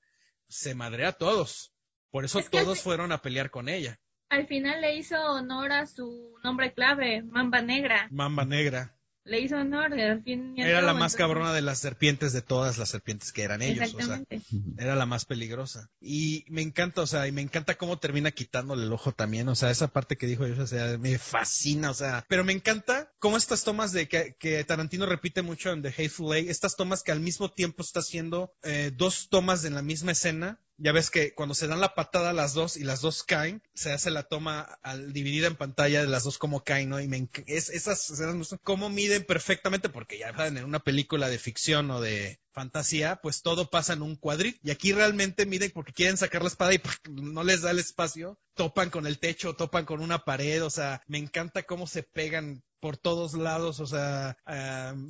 se 0.48 0.74
madrea 0.74 1.08
a 1.08 1.12
todos. 1.12 1.74
Por 2.10 2.24
eso 2.24 2.38
Es 2.38 2.48
que 2.48 2.58
al 2.58 2.64
todos 2.64 2.80
fueron 2.80 3.12
a 3.12 3.20
pelear 3.20 3.50
con 3.50 3.68
ella. 3.68 4.00
Al 4.30 4.46
final 4.46 4.80
le 4.80 4.96
hizo 4.96 5.16
honor 5.16 5.72
a 5.72 5.86
su 5.86 6.36
nombre 6.44 6.72
clave, 6.72 7.22
Mamba 7.22 7.62
Negra. 7.62 8.08
Mamba 8.10 8.44
Negra. 8.44 8.97
Le 9.28 9.40
hizo 9.40 9.56
honor, 9.56 9.92
al 9.92 10.22
fin 10.22 10.54
y 10.56 10.62
al 10.62 10.68
Era 10.68 10.80
la 10.80 10.94
más 10.94 11.12
entonces- 11.12 11.16
cabrona 11.18 11.52
de 11.52 11.60
las 11.62 11.78
serpientes 11.78 12.32
de 12.32 12.40
todas 12.42 12.78
las 12.78 12.88
serpientes 12.88 13.32
que 13.32 13.42
eran 13.42 13.60
ellos. 13.62 13.92
O 13.94 13.98
sea, 13.98 14.16
Exactamente. 14.16 14.42
era 14.78 14.96
la 14.96 15.04
más 15.06 15.24
peligrosa. 15.26 15.90
Y 16.00 16.44
me 16.48 16.62
encanta, 16.62 17.02
o 17.02 17.06
sea, 17.06 17.28
y 17.28 17.32
me 17.32 17.42
encanta 17.42 17.76
cómo 17.76 17.98
termina 17.98 18.30
quitándole 18.30 18.84
el 18.84 18.92
ojo 18.92 19.12
también. 19.12 19.48
O 19.48 19.54
sea, 19.54 19.70
esa 19.70 19.88
parte 19.88 20.16
que 20.16 20.26
dijo 20.26 20.46
yo, 20.46 20.62
o 20.62 20.66
sea, 20.66 20.96
me 20.98 21.18
fascina, 21.18 21.90
o 21.90 21.94
sea, 21.94 22.24
pero 22.28 22.42
me 22.44 22.52
encanta 22.54 23.12
cómo 23.18 23.36
estas 23.36 23.64
tomas 23.64 23.92
de 23.92 24.08
que, 24.08 24.34
que 24.38 24.64
Tarantino 24.64 25.04
repite 25.06 25.42
mucho 25.42 25.70
en 25.72 25.82
The 25.82 25.88
Hateful 25.88 26.34
Eight, 26.34 26.48
estas 26.48 26.76
tomas 26.76 27.02
que 27.02 27.12
al 27.12 27.20
mismo 27.20 27.50
tiempo 27.50 27.82
está 27.82 28.00
haciendo 28.00 28.54
eh, 28.62 28.92
dos 28.96 29.28
tomas 29.28 29.64
en 29.64 29.74
la 29.74 29.82
misma 29.82 30.12
escena. 30.12 30.58
Ya 30.78 30.92
ves 30.92 31.10
que 31.10 31.34
cuando 31.34 31.54
se 31.54 31.66
dan 31.66 31.80
la 31.80 31.94
patada 31.94 32.32
las 32.32 32.54
dos 32.54 32.76
y 32.76 32.84
las 32.84 33.00
dos 33.00 33.24
caen, 33.24 33.62
se 33.74 33.92
hace 33.92 34.10
la 34.10 34.22
toma 34.22 34.60
al, 34.82 35.12
dividida 35.12 35.48
en 35.48 35.56
pantalla 35.56 36.00
de 36.00 36.08
las 36.08 36.24
dos 36.24 36.38
como 36.38 36.64
caen, 36.64 36.88
¿no? 36.88 37.00
Y 37.00 37.08
me 37.08 37.28
es, 37.46 37.68
esas 37.68 38.08
escenas 38.10 38.56
cómo 38.62 38.88
miden 38.88 39.24
perfectamente, 39.24 39.88
porque 39.88 40.18
ya 40.18 40.34
saben, 40.34 40.56
en 40.56 40.64
una 40.64 40.78
película 40.78 41.28
de 41.28 41.38
ficción 41.38 41.90
o 41.90 42.00
de 42.00 42.40
fantasía, 42.58 43.20
pues 43.22 43.42
todo 43.42 43.70
pasa 43.70 43.92
en 43.92 44.02
un 44.02 44.16
cuadrito. 44.16 44.58
Y 44.62 44.70
aquí 44.70 44.92
realmente 44.92 45.46
miden 45.46 45.70
porque 45.72 45.92
quieren 45.92 46.16
sacar 46.16 46.42
la 46.42 46.48
espada 46.48 46.74
y 46.74 46.80
no 47.10 47.44
les 47.44 47.62
da 47.62 47.70
el 47.70 47.78
espacio. 47.78 48.38
Topan 48.54 48.90
con 48.90 49.06
el 49.06 49.18
techo, 49.18 49.54
topan 49.54 49.84
con 49.84 50.00
una 50.00 50.24
pared. 50.24 50.64
O 50.64 50.70
sea, 50.70 51.02
me 51.06 51.18
encanta 51.18 51.62
cómo 51.62 51.86
se 51.86 52.02
pegan 52.02 52.62
por 52.80 52.96
todos 52.96 53.34
lados. 53.34 53.80
O 53.80 53.86
sea, 53.86 54.36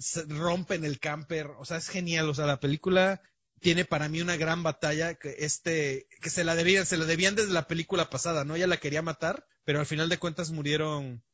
se 0.01 0.25
rompen 0.25 0.85
el 0.85 0.99
camper. 0.99 1.47
O 1.59 1.64
sea, 1.64 1.79
es 1.79 1.89
genial. 1.89 2.29
O 2.29 2.35
sea, 2.35 2.47
la 2.47 2.61
película 2.61 3.23
tiene 3.61 3.84
para 3.84 4.09
mí 4.09 4.20
una 4.20 4.36
gran 4.36 4.62
batalla 4.62 5.14
que 5.14 5.36
este 5.38 6.06
que 6.20 6.30
se 6.30 6.44
la 6.44 6.54
debían 6.54 6.86
se 6.86 6.96
la 6.96 7.04
debían 7.04 7.34
desde 7.34 7.52
la 7.52 7.66
película 7.66 8.11
pasada 8.11 8.44
no 8.44 8.56
ella 8.56 8.66
la 8.66 8.78
quería 8.78 9.02
matar 9.02 9.46
pero 9.64 9.80
al 9.80 9.86
final 9.86 10.09
de 10.09 10.18
cuentas 10.18 10.50
murieron 10.50 11.24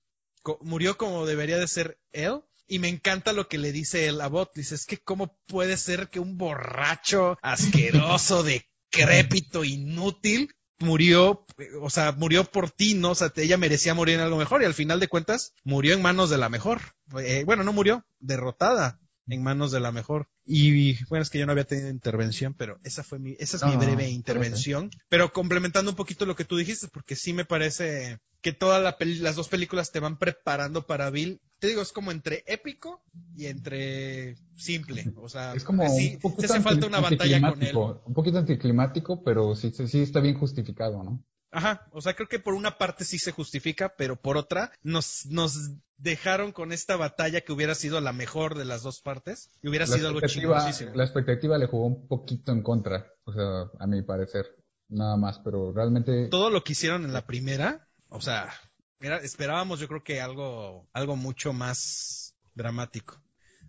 murió 0.60 0.96
como 0.96 1.26
debería 1.26 1.58
de 1.58 1.68
ser 1.68 2.00
él 2.12 2.40
y 2.66 2.78
me 2.78 2.88
encanta 2.88 3.32
lo 3.32 3.48
que 3.48 3.58
le 3.58 3.72
dice 3.72 4.06
el 4.06 4.20
Abbott 4.20 4.54
dice 4.54 4.74
es 4.74 4.86
que 4.86 4.98
cómo 4.98 5.38
puede 5.46 5.76
ser 5.76 6.10
que 6.10 6.20
un 6.20 6.38
borracho 6.38 7.38
asqueroso 7.42 8.42
decrépito 8.42 9.64
inútil 9.64 10.54
murió, 10.78 11.46
o 11.80 11.90
sea, 11.90 12.12
murió 12.12 12.44
por 12.44 12.70
ti, 12.70 12.94
¿no? 12.94 13.10
O 13.10 13.14
sea, 13.14 13.32
ella 13.36 13.56
merecía 13.56 13.94
morir 13.94 14.16
en 14.16 14.20
algo 14.20 14.36
mejor 14.36 14.62
y 14.62 14.66
al 14.66 14.74
final 14.74 15.00
de 15.00 15.08
cuentas 15.08 15.54
murió 15.64 15.94
en 15.94 16.02
manos 16.02 16.30
de 16.30 16.38
la 16.38 16.48
mejor. 16.48 16.80
Eh, 17.18 17.44
bueno, 17.44 17.64
no 17.64 17.72
murió, 17.72 18.04
derrotada 18.18 19.00
en 19.26 19.42
manos 19.42 19.72
de 19.72 19.80
la 19.80 19.92
mejor. 19.92 20.28
Y 20.46 21.02
bueno, 21.06 21.22
es 21.22 21.30
que 21.30 21.38
yo 21.38 21.46
no 21.46 21.52
había 21.52 21.64
tenido 21.64 21.88
intervención, 21.88 22.54
pero 22.54 22.78
esa 22.84 23.02
fue 23.02 23.18
mi, 23.18 23.34
esa 23.38 23.56
es 23.56 23.62
No, 23.62 23.68
mi 23.68 23.74
no, 23.74 23.80
breve 23.80 24.10
intervención. 24.10 24.90
Pero 25.08 25.32
complementando 25.32 25.90
un 25.90 25.96
poquito 25.96 26.26
lo 26.26 26.36
que 26.36 26.44
tú 26.44 26.56
dijiste, 26.56 26.88
porque 26.88 27.16
sí 27.16 27.32
me 27.32 27.44
parece 27.46 28.18
que 28.42 28.52
todas 28.52 28.82
la 28.82 28.96
las 29.20 29.36
dos 29.36 29.48
películas 29.48 29.90
te 29.90 30.00
van 30.00 30.18
preparando 30.18 30.86
para 30.86 31.08
Bill. 31.10 31.40
Te 31.60 31.68
digo, 31.68 31.80
es 31.80 31.92
como 31.92 32.12
entre 32.12 32.44
épico 32.46 33.02
y 33.34 33.46
entre 33.46 34.36
simple. 34.56 35.10
O 35.16 35.30
sea, 35.30 35.54
Es 35.54 35.64
como 35.64 35.88
sí, 35.88 36.14
un 36.16 36.20
poquito 36.20 36.52
hace 36.52 36.60
falta 36.60 36.86
una 36.86 37.00
batalla 37.00 37.40
con 37.42 37.62
él. 37.62 37.68
anticlimático, 37.68 38.02
Un 38.04 38.12
poquito 38.14 38.38
anticlimático, 38.38 39.22
pero 39.24 39.56
sí, 39.56 39.70
sí, 39.70 39.88
sí 39.88 40.02
está 40.02 40.20
bien 40.20 40.34
justificado, 40.38 41.02
¿no? 41.02 41.24
Ajá, 41.54 41.86
o 41.92 42.00
sea, 42.00 42.14
creo 42.14 42.28
que 42.28 42.38
por 42.40 42.54
una 42.54 42.78
parte 42.78 43.04
sí 43.04 43.18
se 43.18 43.30
justifica, 43.32 43.94
pero 43.96 44.16
por 44.16 44.36
otra 44.36 44.72
nos, 44.82 45.24
nos 45.26 45.70
dejaron 45.96 46.50
con 46.52 46.72
esta 46.72 46.96
batalla 46.96 47.42
que 47.42 47.52
hubiera 47.52 47.74
sido 47.74 48.00
la 48.00 48.12
mejor 48.12 48.56
de 48.58 48.64
las 48.64 48.82
dos 48.82 49.00
partes 49.00 49.50
y 49.62 49.68
hubiera 49.68 49.86
La 49.86 49.94
sido 49.96 50.08
algo 50.08 50.20
chingosísimo. 50.22 50.92
la 50.94 51.04
expectativa 51.04 51.56
le 51.56 51.66
jugó 51.66 51.86
un 51.86 52.08
poquito 52.08 52.50
en 52.52 52.62
contra, 52.62 53.06
o 53.24 53.32
sea, 53.32 53.70
a 53.78 53.86
mi 53.86 54.02
parecer, 54.02 54.46
nada 54.88 55.16
más, 55.16 55.38
pero 55.38 55.72
realmente 55.72 56.28
Todo 56.28 56.50
lo 56.50 56.64
que 56.64 56.72
hicieron 56.72 57.04
en 57.04 57.12
la 57.12 57.24
primera, 57.24 57.86
o 58.08 58.20
sea, 58.20 58.52
era- 59.00 59.18
esperábamos 59.18 59.78
yo 59.80 59.86
creo 59.88 60.02
que 60.02 60.20
algo, 60.20 60.88
algo 60.92 61.14
mucho 61.16 61.52
más 61.52 62.34
dramático. 62.54 63.20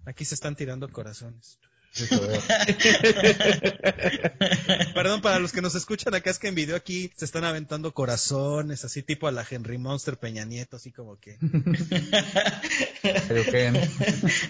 Aquí 0.07 0.25
se 0.25 0.35
están 0.35 0.55
tirando 0.55 0.89
corazones. 0.91 1.59
Perdón, 4.93 5.21
para 5.21 5.39
los 5.39 5.53
que 5.53 5.61
nos 5.61 5.75
escuchan 5.75 6.13
acá 6.13 6.29
es 6.29 6.39
que 6.39 6.49
en 6.49 6.55
video 6.55 6.75
aquí 6.75 7.09
se 7.15 7.23
están 7.23 7.45
aventando 7.45 7.93
corazones, 7.93 8.83
así 8.83 9.01
tipo 9.01 9.27
a 9.27 9.31
la 9.31 9.45
Henry 9.49 9.77
Monster 9.77 10.17
Peña 10.17 10.43
Nieto, 10.43 10.75
así 10.75 10.91
como 10.91 11.17
que. 11.19 11.37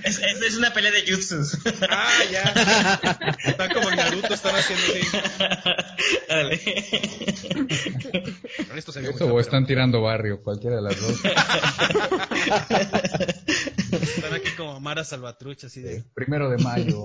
Es, 0.03 0.19
es, 0.19 0.41
es 0.41 0.57
una 0.57 0.73
pelea 0.73 0.91
de 0.91 1.05
jutsus. 1.05 1.59
Ah, 1.87 2.23
ya. 2.31 2.41
Están 3.45 3.71
como 3.73 3.89
en 3.89 3.95
Naruto, 3.95 4.33
están 4.33 4.55
haciendo 4.55 4.83
así. 4.85 5.01
Dale. 6.27 6.59
Con 8.67 8.75
esto 8.77 8.91
se 8.91 9.07
eso 9.07 9.27
o 9.27 9.39
están 9.39 9.67
tirando 9.67 10.01
barrio, 10.01 10.41
cualquiera 10.41 10.77
de 10.77 10.81
las 10.81 10.99
dos. 10.99 11.19
Están 13.91 14.33
aquí 14.33 14.49
como 14.57 14.79
Mara 14.79 15.03
Salvatrucha, 15.03 15.67
así 15.67 15.81
de. 15.81 16.03
Primero 16.13 16.49
de 16.49 16.57
mayo. 16.57 17.03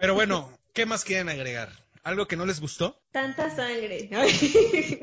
Pero 0.00 0.14
bueno, 0.14 0.50
¿qué 0.72 0.86
más 0.86 1.04
quieren 1.04 1.28
agregar? 1.28 1.70
¿Algo 2.02 2.26
que 2.28 2.36
no 2.36 2.44
les 2.44 2.60
gustó? 2.60 3.00
Tanta 3.12 3.48
sangre. 3.50 4.10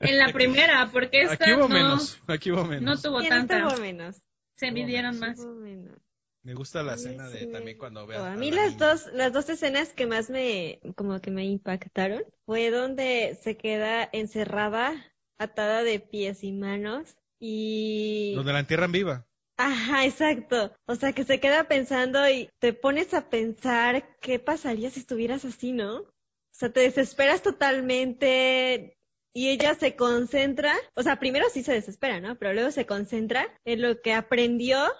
En 0.00 0.18
la 0.18 0.32
primera, 0.32 0.90
porque 0.92 1.22
esta 1.22 1.34
Aquí 1.34 1.52
hubo 1.52 1.68
no, 1.68 1.68
menos. 1.68 2.18
Aquí 2.26 2.50
hubo 2.50 2.64
no 2.64 2.96
tuvo 2.98 3.18
¿Quién 3.18 3.46
tanta. 3.46 3.76
menos? 3.78 4.20
Se 4.56 4.72
midieron 4.72 5.18
más. 5.20 5.38
Menos. 5.38 5.96
Me 6.42 6.54
gusta 6.54 6.82
la 6.82 6.96
Sí, 6.96 7.08
escena 7.08 7.28
de 7.28 7.40
sí. 7.40 7.46
también 7.52 7.76
cuando 7.78 8.06
vean. 8.06 8.26
a 8.26 8.34
mí 8.36 8.50
las 8.50 8.76
dos, 8.78 9.06
las 9.12 9.32
dos 9.32 9.48
escenas 9.50 9.92
que 9.92 10.06
más 10.06 10.30
me, 10.30 10.80
como 10.96 11.20
que 11.20 11.30
me 11.30 11.44
impactaron, 11.44 12.22
fue 12.46 12.70
donde 12.70 13.38
se 13.42 13.56
queda 13.56 14.08
encerrada, 14.12 14.94
atada 15.38 15.82
de 15.84 16.00
pies 16.00 16.42
y 16.42 16.52
manos, 16.52 17.14
y... 17.40 18.34
Donde 18.36 18.52
la 18.52 18.60
entierran 18.60 18.92
viva. 18.92 19.26
Ajá, 19.56 20.06
exacto. 20.06 20.72
O 20.86 20.94
sea, 20.94 21.12
que 21.12 21.24
se 21.24 21.40
queda 21.40 21.64
pensando 21.64 22.28
y 22.28 22.48
te 22.60 22.72
pones 22.72 23.12
a 23.12 23.28
pensar 23.28 24.16
qué 24.20 24.38
pasaría 24.38 24.90
si 24.90 25.00
estuvieras 25.00 25.44
así, 25.44 25.72
¿no? 25.72 25.98
O 26.00 26.06
sea, 26.52 26.72
te 26.72 26.80
desesperas 26.80 27.42
totalmente 27.42 28.96
y 29.32 29.48
ella 29.48 29.74
se 29.74 29.96
concentra, 29.96 30.74
o 30.94 31.02
sea, 31.02 31.20
primero 31.20 31.46
sí 31.52 31.62
se 31.62 31.72
desespera, 31.72 32.20
¿no? 32.20 32.38
Pero 32.38 32.52
luego 32.52 32.70
se 32.70 32.86
concentra 32.86 33.46
en 33.64 33.82
lo 33.82 34.00
que 34.00 34.12
aprendió 34.12 34.90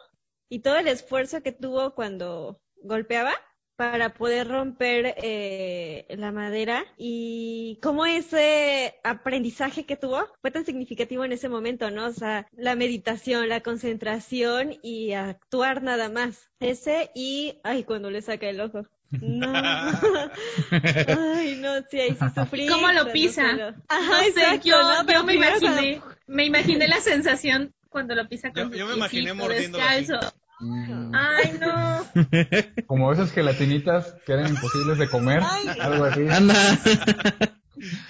y 0.49 0.61
todo 0.61 0.77
el 0.77 0.89
esfuerzo 0.89 1.43
que 1.43 1.53
tuvo 1.53 1.95
cuando 1.95 2.61
golpeaba 2.83 3.33
para 3.81 4.13
poder 4.13 4.47
romper 4.47 5.15
eh, 5.23 6.05
la 6.11 6.33
madera 6.33 6.85
y 6.99 7.79
cómo 7.81 8.05
ese 8.05 8.97
aprendizaje 9.05 9.87
que 9.87 9.97
tuvo 9.97 10.27
fue 10.43 10.51
tan 10.51 10.67
significativo 10.67 11.25
en 11.25 11.33
ese 11.33 11.49
momento, 11.49 11.91
¿no? 11.91 12.05
O 12.09 12.13
sea, 12.13 12.47
la 12.53 12.75
meditación, 12.75 13.49
la 13.49 13.63
concentración 13.63 14.77
y 14.83 15.15
actuar 15.15 15.83
nada 15.83 16.11
más. 16.11 16.51
Ese 16.61 17.11
y, 17.15 17.55
ay, 17.65 17.85
cuando 17.85 18.11
le 18.11 18.21
saca 18.21 18.51
el 18.51 18.61
ojo. 18.61 18.83
No. 19.13 19.51
Ay, 20.71 21.57
no, 21.59 21.81
sí, 21.91 22.01
ahí 22.01 22.11
sí 22.11 22.25
sufrí. 22.35 22.67
¿Cómo 22.69 22.93
lo 22.93 23.11
pisa? 23.13 23.51
se 23.51 23.57
lo- 23.57 23.69
Ajá, 23.89 24.19
no 24.19 24.23
sé, 24.25 24.29
exacto, 24.29 24.69
yo, 24.69 24.83
¿no? 24.83 25.01
yo 25.01 25.07
Pero 25.07 25.25
me 25.25 25.37
cuando- 25.37 25.67
imaginé, 25.67 26.03
me 26.27 26.45
imaginé 26.45 26.87
la 26.87 27.01
sensación 27.01 27.75
cuando 27.89 28.15
lo 28.15 28.29
pisa 28.29 28.53
con 28.53 28.65
Yo- 28.65 28.71
su 28.73 28.77
yo 28.79 28.87
me 28.89 28.95
imaginé 28.97 29.31
así. 29.31 29.49
descalzo. 29.71 30.21
Mm, 30.61 31.13
Ay, 31.15 31.59
no. 31.61 32.07
Como 32.87 33.13
esas 33.13 33.33
gelatinitas 33.33 34.15
que 34.27 34.33
eran 34.33 34.49
imposibles 34.51 34.99
de 34.99 35.09
comer, 35.09 35.43
algo 35.81 36.05
así. 36.05 36.29
Anda. 36.29 36.55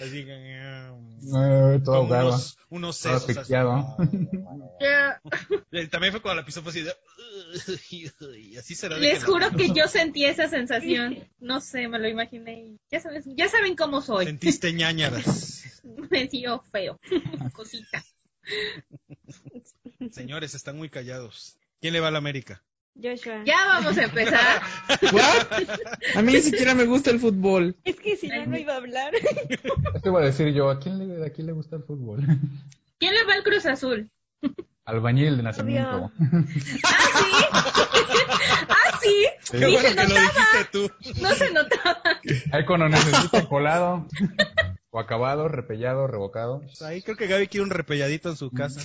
Así 0.01 0.25
que. 0.25 0.61
Eh, 1.23 1.81
todo 1.85 1.85
Como 1.85 1.97
ahogado. 2.15 2.29
unos, 2.31 2.59
unos 2.71 3.01
Todo 3.01 3.19
sesos. 3.21 3.39
así. 3.39 3.53
Ya. 4.81 5.21
Y 5.71 5.87
También 5.89 6.13
fue 6.13 6.23
cuando 6.23 6.41
la 6.41 6.47
pisó 6.47 6.63
fue 6.63 6.71
así 6.71 6.83
de. 6.83 6.93
Y 8.39 8.57
así 8.57 8.75
será 8.75 8.97
de 8.97 9.03
Les 9.03 9.13
que 9.15 9.21
la- 9.21 9.27
juro 9.27 9.51
que 9.57 9.71
yo 9.73 9.87
sentí 9.87 10.25
esa 10.25 10.49
sensación. 10.49 11.19
No 11.39 11.61
sé, 11.61 11.87
me 11.89 11.99
lo 11.99 12.09
imaginé. 12.09 12.79
Ya 12.91 13.01
sabes, 13.01 13.25
ya 13.37 13.49
saben 13.49 13.77
cómo 13.77 14.01
soy. 14.03 14.25
Sentiste 14.27 14.73
ñañaras. 14.73 15.63
Me 16.11 16.27
dio 16.27 16.65
feo. 16.73 16.99
Cosita. 17.53 18.03
Señores, 20.11 20.55
están 20.55 20.77
muy 20.77 20.89
callados. 20.89 21.57
¿Quién 21.81 21.93
le 21.95 22.01
va 22.01 22.09
a 22.09 22.11
la 22.11 22.19
América? 22.19 22.63
Joshua. 23.01 23.43
Ya 23.47 23.57
vamos 23.67 23.97
a 23.97 24.03
empezar. 24.05 24.61
¿What? 25.13 25.47
A 26.17 26.23
mí 26.23 26.33
ni 26.35 26.41
siquiera 26.43 26.75
me 26.75 26.85
gusta 26.85 27.11
el 27.11 27.19
fútbol. 27.21 27.77
Es 27.85 27.97
que 27.97 28.17
si 28.17 28.29
no, 28.29 28.45
no 28.47 28.59
iba 28.59 28.75
a 28.75 28.77
hablar. 28.77 29.15
Esto 29.95 30.09
iba 30.09 30.21
a 30.21 30.25
decir 30.25 30.53
yo, 30.53 30.69
¿a 30.71 30.79
quién 30.79 30.99
le, 30.99 31.25
a 31.25 31.31
quién 31.31 31.47
le 31.47 31.53
gusta 31.53 31.77
el 31.77 31.85
fútbol? 31.85 32.21
¿Quién 32.99 33.15
le 33.15 33.25
va 33.25 33.35
al 33.35 33.43
Cruz 33.43 33.65
Azul? 33.67 34.11
Albañil 34.85 35.37
de 35.37 35.43
nacimiento. 35.43 36.11
Ah, 37.53 38.99
sí. 39.01 39.27
Qué 39.51 39.59
Ni 39.67 39.73
bueno 39.73 39.89
se 39.89 39.95
que 39.97 40.03
lo 40.03 40.09
notaba. 40.09 40.31
dijiste 40.33 40.65
tú. 40.73 40.91
No 41.21 41.31
se 41.35 41.53
notaba. 41.53 42.03
Ahí 42.53 42.65
cuando 42.65 42.89
necesita 42.89 43.49
colado, 43.49 44.07
o 44.91 45.01
acabado, 45.01 45.49
repellado, 45.49 46.07
revocado. 46.07 46.63
Ahí 46.81 47.03
creo 47.03 47.17
que 47.17 47.27
Gaby 47.27 47.49
quiere 47.49 47.65
un 47.65 47.71
repelladito 47.71 48.31
en 48.31 48.37
su 48.37 48.51
casa. 48.51 48.81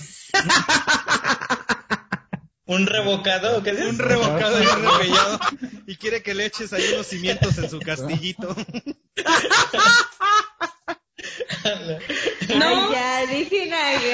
¿Un 2.66 2.86
revocado? 2.86 3.62
¿Qué 3.62 3.72
dices? 3.72 3.90
Un 3.90 3.98
revocado 3.98 4.62
y 4.62 4.66
un 4.66 4.82
repellado. 4.84 5.40
Y 5.86 5.96
quiere 5.96 6.22
que 6.22 6.34
le 6.34 6.46
eches 6.46 6.72
ahí 6.72 6.84
unos 6.92 7.06
cimientos 7.06 7.56
en 7.58 7.70
su 7.70 7.78
castillito. 7.78 8.54
No. 12.48 12.66
Ay, 12.66 12.92
ya, 12.92 13.26
dejen 13.26 13.72
a 13.72 13.92
Gaby, 13.92 14.10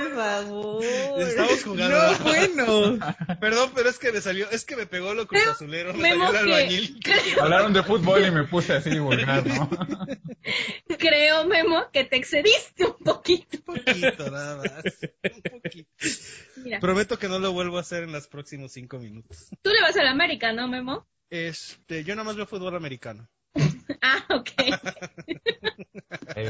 por 0.00 0.14
favor. 0.14 0.84
Estamos 0.84 1.64
jugando. 1.64 2.12
No, 2.12 2.18
bueno. 2.24 2.98
Perdón, 3.40 3.72
pero 3.74 3.88
es 3.88 3.98
que 3.98 4.12
me 4.12 4.20
salió, 4.20 4.50
es 4.50 4.64
que 4.64 4.76
me 4.76 4.86
pegó 4.86 5.14
lo 5.14 5.26
cruz 5.26 5.46
azulero, 5.46 5.94
me 5.94 6.10
salió 6.10 6.30
el 6.30 6.36
albañil. 6.36 7.00
Hablaron 7.40 7.72
de 7.72 7.82
fútbol 7.82 8.24
y 8.24 8.30
me 8.30 8.44
puse 8.44 8.74
así 8.74 8.98
vulgar, 8.98 9.46
¿no? 9.46 9.70
Creo, 10.98 11.46
Memo, 11.46 11.90
que 11.92 12.04
te 12.04 12.16
excediste 12.16 12.86
un 12.86 13.04
poquito. 13.04 13.58
Un 13.66 13.76
poquito, 13.76 14.30
nada 14.30 14.56
más. 14.56 14.84
Un 15.24 15.60
poquito. 15.62 15.90
Mira, 16.56 16.80
Prometo 16.80 17.18
que 17.18 17.28
no 17.28 17.38
lo 17.38 17.52
vuelvo 17.52 17.78
a 17.78 17.80
hacer 17.80 18.04
en 18.04 18.12
los 18.12 18.26
próximos 18.26 18.72
cinco 18.72 18.98
minutos. 18.98 19.48
tú 19.62 19.70
le 19.70 19.80
vas 19.80 19.96
a 19.96 20.02
la 20.02 20.10
América, 20.10 20.52
¿no, 20.52 20.68
Memo? 20.68 21.06
Este, 21.30 22.04
yo 22.04 22.14
nada 22.14 22.24
más 22.24 22.36
veo 22.36 22.46
fútbol 22.46 22.74
americano. 22.74 23.28
Ah, 24.02 24.24
ok. 24.30 24.50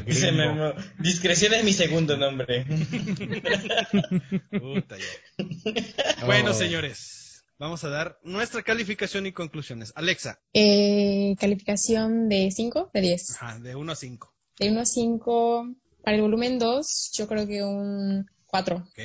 Dice. 0.07 0.33
Memo, 0.33 0.73
discreción 0.99 1.55
es 1.55 1.65
mi 1.65 1.73
segundo 1.73 2.17
nombre. 2.17 2.65
Puta 4.51 4.97
ya. 4.97 6.27
Bueno, 6.27 6.51
Oh. 6.51 6.55
señores, 6.55 7.45
vamos 7.59 7.83
a 7.85 7.89
dar 7.89 8.19
nuestra 8.23 8.63
calificación 8.63 9.27
y 9.27 9.33
conclusiones. 9.33 9.93
Alexa, 9.97 10.39
Eh, 10.53 11.35
calificación 11.39 12.29
de 12.29 12.51
5, 12.51 12.91
de 12.93 13.01
10. 13.01 13.31
ajá, 13.41 13.59
de 13.59 13.75
1 13.75 13.93
a 13.93 13.97
5, 13.97 14.33
De 14.59 14.71
1 14.71 14.81
a 14.81 14.87
5, 14.87 15.75
para 16.05 16.17
el 16.17 16.23
volumen 16.23 16.59
2, 16.59 17.11
yo 17.15 17.27
creo 17.27 17.47
que 17.47 17.63
un 17.63 18.27
4. 18.47 18.77
¿ok? 18.77 18.99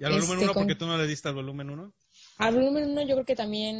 ¿Y 0.00 0.04
al 0.04 0.12
volumen 0.12 0.32
Este, 0.38 0.44
1 0.44 0.54
con- 0.54 0.62
porque 0.64 0.74
tú 0.74 0.86
no 0.86 0.96
le 0.98 1.06
diste 1.06 1.28
al 1.28 1.34
volumen 1.34 1.70
1? 1.70 1.92
Al 2.38 2.54
volumen 2.54 2.90
1 2.90 3.02
yo 3.02 3.14
creo 3.14 3.24
que 3.26 3.36
también 3.36 3.76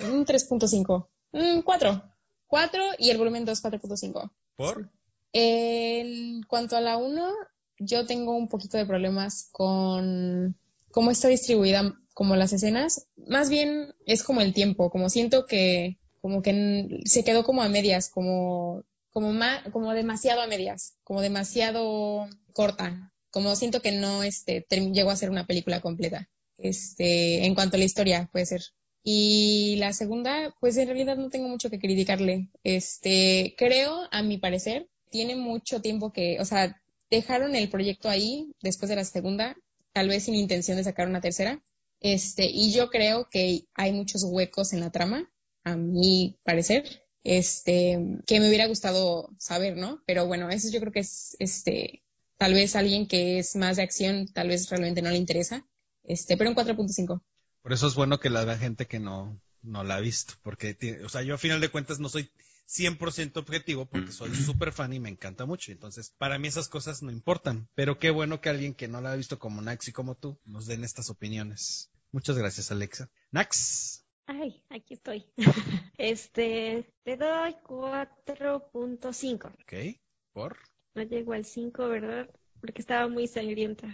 un 0.00 0.24
3.5. 0.24 1.08
Un 1.32 1.62
4. 1.62 2.02
4 2.46 2.82
y 2.98 3.10
el 3.10 3.18
volumen 3.18 3.44
2 3.44 3.62
4.5. 3.62 4.30
¿Por? 4.56 4.90
En 5.32 6.42
cuanto 6.44 6.76
a 6.76 6.80
la 6.80 6.96
1, 6.96 7.32
yo 7.78 8.06
tengo 8.06 8.36
un 8.36 8.48
poquito 8.48 8.76
de 8.78 8.86
problemas 8.86 9.48
con 9.52 10.56
cómo 10.90 11.10
está 11.10 11.28
distribuida 11.28 11.98
como 12.14 12.36
las 12.36 12.52
escenas. 12.52 13.08
Más 13.16 13.50
bien 13.50 13.94
es 14.06 14.22
como 14.22 14.40
el 14.40 14.54
tiempo, 14.54 14.90
como 14.90 15.10
siento 15.10 15.46
que 15.46 15.98
como 16.20 16.40
que 16.40 17.00
se 17.04 17.24
quedó 17.24 17.44
como 17.44 17.62
a 17.62 17.68
medias, 17.68 18.08
como 18.08 18.84
como 19.10 19.32
ma- 19.32 19.62
como 19.72 19.92
demasiado 19.92 20.40
a 20.40 20.46
medias, 20.46 20.96
como 21.04 21.20
demasiado 21.20 22.26
corta. 22.52 23.12
como 23.30 23.56
siento 23.56 23.82
que 23.82 23.90
no 23.92 24.22
este, 24.22 24.64
llegó 24.92 25.10
a 25.10 25.16
ser 25.16 25.30
una 25.30 25.46
película 25.46 25.80
completa. 25.80 26.28
Este, 26.56 27.44
en 27.44 27.54
cuanto 27.56 27.76
a 27.76 27.78
la 27.80 27.84
historia, 27.84 28.28
puede 28.32 28.46
ser. 28.46 28.62
Y 29.06 29.76
la 29.76 29.92
segunda, 29.92 30.54
pues 30.60 30.78
en 30.78 30.88
realidad 30.88 31.18
no 31.18 31.28
tengo 31.28 31.48
mucho 31.48 31.68
que 31.68 31.78
criticarle. 31.78 32.48
Este, 32.64 33.54
creo, 33.58 34.08
a 34.10 34.22
mi 34.22 34.38
parecer, 34.38 34.88
tiene 35.10 35.36
mucho 35.36 35.82
tiempo 35.82 36.10
que, 36.10 36.40
o 36.40 36.46
sea, 36.46 36.80
dejaron 37.10 37.54
el 37.54 37.68
proyecto 37.68 38.08
ahí 38.08 38.50
después 38.62 38.88
de 38.88 38.96
la 38.96 39.04
segunda, 39.04 39.56
tal 39.92 40.08
vez 40.08 40.24
sin 40.24 40.34
intención 40.34 40.78
de 40.78 40.84
sacar 40.84 41.06
una 41.06 41.20
tercera. 41.20 41.62
Este, 42.00 42.46
y 42.46 42.72
yo 42.72 42.88
creo 42.88 43.28
que 43.30 43.66
hay 43.74 43.92
muchos 43.92 44.24
huecos 44.24 44.72
en 44.72 44.80
la 44.80 44.90
trama, 44.90 45.30
a 45.64 45.76
mi 45.76 46.38
parecer, 46.42 47.02
este, 47.24 47.98
que 48.26 48.40
me 48.40 48.48
hubiera 48.48 48.66
gustado 48.66 49.30
saber, 49.38 49.76
¿no? 49.76 50.02
Pero 50.06 50.26
bueno, 50.26 50.48
eso 50.48 50.70
yo 50.70 50.80
creo 50.80 50.92
que 50.92 51.00
es, 51.00 51.36
este, 51.38 52.02
tal 52.38 52.54
vez 52.54 52.74
alguien 52.74 53.06
que 53.06 53.38
es 53.38 53.54
más 53.56 53.76
de 53.76 53.82
acción, 53.82 54.28
tal 54.32 54.48
vez 54.48 54.68
realmente 54.70 55.02
no 55.02 55.10
le 55.10 55.18
interesa, 55.18 55.66
este, 56.04 56.36
pero 56.36 56.50
un 56.50 56.56
4.5. 56.56 57.22
Por 57.64 57.72
eso 57.72 57.86
es 57.86 57.94
bueno 57.94 58.20
que 58.20 58.28
la 58.28 58.44
vea 58.44 58.58
gente 58.58 58.86
que 58.86 59.00
no, 59.00 59.40
no 59.62 59.84
la 59.84 59.96
ha 59.96 60.00
visto, 60.00 60.34
porque, 60.42 60.74
ti- 60.74 60.90
o 61.02 61.08
sea, 61.08 61.22
yo 61.22 61.34
a 61.34 61.38
final 61.38 61.62
de 61.62 61.70
cuentas 61.70 61.98
no 61.98 62.10
soy 62.10 62.28
100% 62.66 63.38
objetivo 63.40 63.86
porque 63.86 64.12
soy 64.12 64.34
súper 64.34 64.70
fan 64.72 64.92
y 64.92 65.00
me 65.00 65.08
encanta 65.08 65.46
mucho. 65.46 65.72
Entonces, 65.72 66.10
para 66.18 66.38
mí 66.38 66.46
esas 66.46 66.68
cosas 66.68 67.02
no 67.02 67.10
importan. 67.10 67.66
Pero 67.74 67.98
qué 67.98 68.10
bueno 68.10 68.42
que 68.42 68.50
alguien 68.50 68.74
que 68.74 68.86
no 68.86 69.00
la 69.00 69.12
ha 69.12 69.16
visto 69.16 69.38
como 69.38 69.62
Nax 69.62 69.88
y 69.88 69.92
como 69.92 70.14
tú 70.14 70.38
nos 70.44 70.66
den 70.66 70.84
estas 70.84 71.08
opiniones. 71.08 71.90
Muchas 72.12 72.36
gracias, 72.36 72.70
Alexa. 72.70 73.08
Nax. 73.30 74.04
Ay, 74.26 74.62
aquí 74.68 74.92
estoy. 74.94 75.24
Este, 75.96 76.92
te 77.02 77.16
doy 77.16 77.56
4.5. 77.66 79.46
Ok. 79.52 79.98
¿Por? 80.34 80.58
No 80.94 81.02
llego 81.02 81.32
al 81.32 81.46
5, 81.46 81.88
¿verdad? 81.88 82.28
Porque 82.64 82.80
estaba 82.80 83.08
muy 83.08 83.26
sangrienta. 83.26 83.86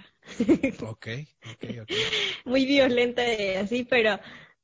Ok. 0.82 1.08
Ok, 1.50 1.64
ok. 1.82 1.90
muy 2.44 2.66
violenta 2.66 3.20
y 3.34 3.56
así, 3.56 3.82
pero 3.82 4.20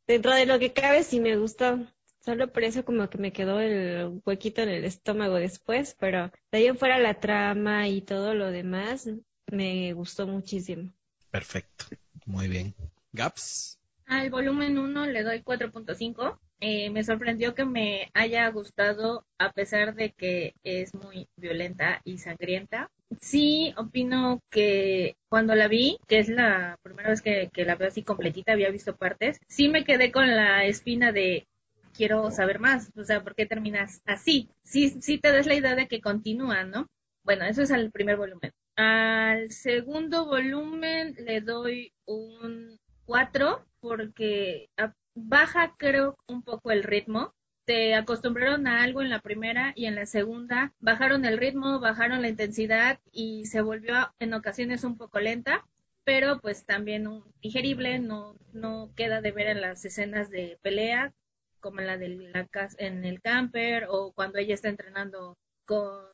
dentro 0.07 0.33
de 0.33 0.47
lo 0.47 0.61
que 0.61 0.73
cabe 0.73 1.03
sí 1.03 1.19
me 1.19 1.37
gustó. 1.37 1.85
Solo 2.25 2.53
por 2.53 2.63
eso 2.63 2.85
como 2.85 3.11
que 3.11 3.19
me 3.19 3.33
quedó 3.33 3.59
el 3.59 4.21
huequito 4.25 4.63
en 4.63 4.69
el 4.69 4.85
estómago 4.85 5.35
después, 5.35 5.97
pero 5.99 6.31
de 6.53 6.59
ahí 6.59 6.67
en 6.67 6.79
fuera 6.79 7.01
la 7.01 7.19
trama 7.19 7.89
y 7.89 8.01
todo 8.01 8.35
lo 8.35 8.53
demás 8.53 9.11
me 9.51 9.93
gustó 9.93 10.29
muchísimo. 10.29 10.93
Perfecto. 11.33 11.87
Muy 12.27 12.47
bien. 12.47 12.77
Gaps. 13.13 13.81
Al 14.07 14.31
volumen 14.31 14.79
1 14.79 15.07
le 15.07 15.25
doy 15.25 15.43
4.5. 15.43 16.39
Eh, 16.61 16.91
me 16.91 17.03
sorprendió 17.03 17.57
que 17.57 17.65
me 17.65 18.09
haya 18.15 18.49
gustado 18.51 19.27
a 19.37 19.51
pesar 19.51 19.97
de 19.97 20.13
que 20.13 20.55
es 20.63 20.95
muy 20.95 21.29
violenta 21.35 22.03
y 22.05 22.19
sangrienta. 22.19 22.89
Sí, 23.21 23.73
opino 23.77 24.41
que 24.51 25.17
cuando 25.29 25.55
la 25.55 25.69
vi, 25.69 25.99
que 26.09 26.19
es 26.19 26.29
la 26.29 26.77
primera 26.83 27.11
vez 27.11 27.23
que, 27.23 27.51
la 27.65 27.77
veo 27.77 27.89
así 27.89 28.03
completita, 28.03 28.53
había 28.53 28.71
visto 28.71 28.97
partes, 28.97 29.39
sí 29.49 29.69
me 29.69 29.85
quedé 29.85 30.11
con 30.11 30.27
la 30.35 30.65
espina 30.65 31.13
de 31.13 31.47
quiero 31.95 32.31
saber 32.31 32.59
más, 32.59 32.91
o 32.97 33.05
sea, 33.05 33.23
¿por 33.23 33.35
qué 33.35 33.47
terminas 33.47 34.03
así? 34.05 34.51
Sí, 34.65 34.97
sí 35.01 35.19
te 35.19 35.33
das 35.33 35.47
la 35.47 35.55
idea 35.55 35.75
de 35.75 35.89
que 35.89 36.01
continúa, 36.01 36.65
¿no? 36.65 36.89
Bueno, 37.25 37.45
eso 37.45 37.63
es 37.63 37.71
al 37.71 37.91
primer 37.91 38.17
volumen. 38.17 38.53
Al 38.77 39.51
segundo 39.51 40.27
volumen 40.27 41.15
le 41.19 41.41
doy 41.41 41.93
un 42.05 42.79
4 43.07 43.65
porque 43.81 44.69
baja 45.15 45.75
creo 45.79 46.17
un 46.29 46.43
poco 46.43 46.71
el 46.71 46.83
ritmo. 46.83 47.33
Se 47.67 47.95
acostumbraron 47.95 48.67
a 48.67 48.83
algo 48.83 49.03
en 49.03 49.11
la 49.11 49.21
primera 49.21 49.73
y 49.75 49.87
en 49.87 49.97
la 49.97 50.07
segunda 50.07 50.73
bajaron 50.79 51.25
el 51.25 51.39
ritmo, 51.39 51.81
bajaron 51.81 52.23
la 52.23 52.29
intensidad 52.29 53.01
y 53.13 53.47
se 53.47 53.61
volvió 53.61 54.15
en 54.21 54.35
ocasiones 54.35 54.85
un 54.85 54.97
poco 54.97 55.19
lenta, 55.19 55.67
pero 56.05 56.39
pues 56.41 56.65
también 56.65 57.09
un 57.09 57.25
digerible, 57.43 57.99
no, 57.99 58.37
no 58.53 58.93
queda 58.95 59.21
de 59.21 59.33
ver 59.33 59.49
en 59.49 59.61
las 59.61 59.85
escenas 59.85 60.31
de 60.31 60.59
pelea 60.63 61.13
como 61.61 61.81
en 61.81 61.89
la 61.89 61.99
de 61.99 62.09
la 62.09 62.47
casa 62.47 62.77
en 62.79 63.05
el 63.05 63.21
camper 63.21 63.87
o 63.89 64.13
cuando 64.13 64.39
ella 64.39 64.55
está 64.55 64.69
entrenando 64.69 65.37
con, 65.65 66.05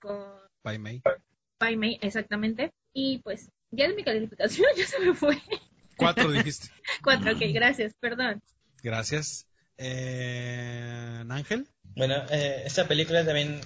con 0.00 0.46
Bye, 0.64 0.80
May. 0.80 1.00
Pai 1.58 1.76
Mei, 1.76 1.98
exactamente. 2.02 2.72
Y 2.92 3.18
pues, 3.18 3.50
ya 3.70 3.88
de 3.88 3.94
mi 3.94 4.02
calificación 4.02 4.66
ya 4.76 4.86
se 4.86 4.98
me 4.98 5.14
fue. 5.14 5.40
Cuatro 5.96 6.30
dijiste. 6.32 6.68
Cuatro, 7.02 7.32
ok, 7.32 7.40
gracias, 7.52 7.94
perdón. 8.00 8.42
Gracias. 8.82 9.45
Eh, 9.78 11.24
Ángel. 11.28 11.68
Bueno, 11.94 12.26
eh, 12.30 12.62
esta 12.64 12.86
película 12.86 13.24
también, 13.24 13.60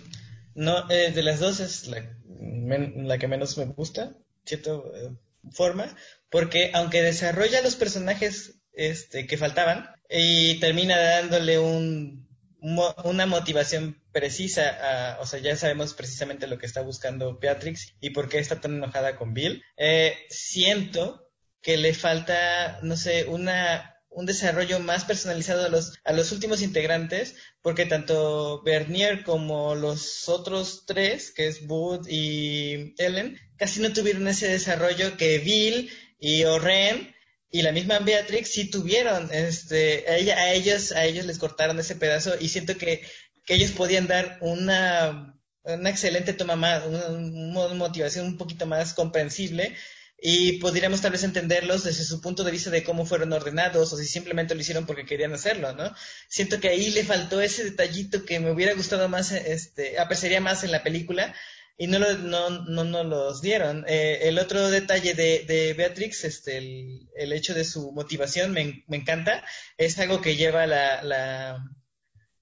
no, 0.54 0.88
eh, 0.90 1.12
de 1.12 1.22
las 1.22 1.40
dos 1.40 1.60
es 1.60 1.86
la, 1.88 3.18
que 3.18 3.28
menos 3.28 3.58
me 3.58 3.64
gusta, 3.66 4.14
cierta 4.44 4.70
eh, 4.70 5.10
forma, 5.52 5.96
porque 6.30 6.70
aunque 6.74 7.02
desarrolla 7.02 7.62
los 7.62 7.76
personajes 7.76 8.60
este, 8.72 9.26
que 9.26 9.36
faltaban 9.36 9.90
y 10.08 10.60
termina 10.60 10.96
dándole 10.96 11.58
un, 11.58 12.28
una 12.60 13.26
motivación 13.26 14.00
precisa, 14.12 15.14
a, 15.16 15.20
o 15.20 15.26
sea, 15.26 15.40
ya 15.40 15.56
sabemos 15.56 15.94
precisamente 15.94 16.46
lo 16.46 16.58
que 16.58 16.66
está 16.66 16.82
buscando 16.82 17.38
Beatrix 17.38 17.94
y 18.00 18.10
por 18.10 18.28
qué 18.28 18.38
está 18.38 18.60
tan 18.60 18.74
enojada 18.74 19.16
con 19.16 19.34
Bill, 19.34 19.62
eh, 19.76 20.14
siento 20.28 21.28
que 21.62 21.76
le 21.76 21.94
falta, 21.94 22.80
no 22.82 22.96
sé, 22.96 23.24
una 23.24 23.89
un 24.10 24.26
desarrollo 24.26 24.80
más 24.80 25.04
personalizado 25.04 25.64
a 25.64 25.68
los, 25.68 25.94
a 26.04 26.12
los 26.12 26.32
últimos 26.32 26.62
integrantes, 26.62 27.36
porque 27.62 27.86
tanto 27.86 28.62
Bernier 28.62 29.22
como 29.22 29.74
los 29.74 30.28
otros 30.28 30.84
tres, 30.86 31.30
que 31.30 31.46
es 31.46 31.66
Bud 31.66 32.06
y 32.08 32.94
Ellen, 32.98 33.38
casi 33.56 33.80
no 33.80 33.92
tuvieron 33.92 34.26
ese 34.28 34.48
desarrollo 34.48 35.16
que 35.16 35.38
Bill 35.38 35.90
y 36.18 36.44
Oren 36.44 37.14
y 37.50 37.62
la 37.62 37.72
misma 37.72 37.98
Beatrix 37.98 38.50
sí 38.50 38.70
tuvieron. 38.70 39.28
Este, 39.32 40.04
a, 40.08 40.16
ella, 40.16 40.36
a 40.38 40.52
ellos, 40.52 40.92
a 40.92 41.04
ellos 41.04 41.26
les 41.26 41.38
cortaron 41.38 41.78
ese 41.78 41.96
pedazo 41.96 42.34
y 42.38 42.48
siento 42.48 42.76
que, 42.76 43.02
que 43.44 43.54
ellos 43.54 43.72
podían 43.72 44.06
dar 44.06 44.38
una, 44.40 45.40
una 45.62 45.90
excelente 45.90 46.32
toma 46.32 46.56
más, 46.56 46.84
una, 46.86 47.74
motivación 47.74 48.26
un 48.26 48.38
poquito 48.38 48.66
más 48.66 48.94
comprensible 48.94 49.74
y 50.20 50.58
podríamos 50.58 51.00
tal 51.00 51.12
vez 51.12 51.24
entenderlos 51.24 51.84
desde 51.84 52.04
su 52.04 52.20
punto 52.20 52.44
de 52.44 52.50
vista 52.50 52.70
de 52.70 52.84
cómo 52.84 53.06
fueron 53.06 53.32
ordenados 53.32 53.92
o 53.92 53.96
si 53.96 54.06
simplemente 54.06 54.54
lo 54.54 54.60
hicieron 54.60 54.84
porque 54.86 55.06
querían 55.06 55.32
hacerlo, 55.32 55.72
¿no? 55.72 55.94
Siento 56.28 56.60
que 56.60 56.68
ahí 56.68 56.90
le 56.90 57.04
faltó 57.04 57.40
ese 57.40 57.64
detallito 57.64 58.24
que 58.24 58.38
me 58.38 58.50
hubiera 58.50 58.74
gustado 58.74 59.08
más, 59.08 59.32
este, 59.32 59.98
apreciaría 59.98 60.40
más 60.40 60.62
en 60.62 60.72
la 60.72 60.82
película 60.82 61.34
y 61.78 61.86
no, 61.86 61.98
lo, 61.98 62.12
no, 62.18 62.50
no, 62.50 62.84
no 62.84 63.04
los 63.04 63.40
dieron. 63.40 63.86
Eh, 63.88 64.28
el 64.28 64.38
otro 64.38 64.70
detalle 64.70 65.14
de, 65.14 65.44
de 65.48 65.72
Beatrix, 65.72 66.24
este, 66.24 66.58
el, 66.58 67.08
el, 67.16 67.32
hecho 67.32 67.54
de 67.54 67.64
su 67.64 67.90
motivación 67.92 68.52
me, 68.52 68.84
me 68.88 68.98
encanta, 68.98 69.42
es 69.78 69.98
algo 69.98 70.20
que 70.20 70.36
lleva 70.36 70.66
la, 70.66 71.02
la 71.02 71.64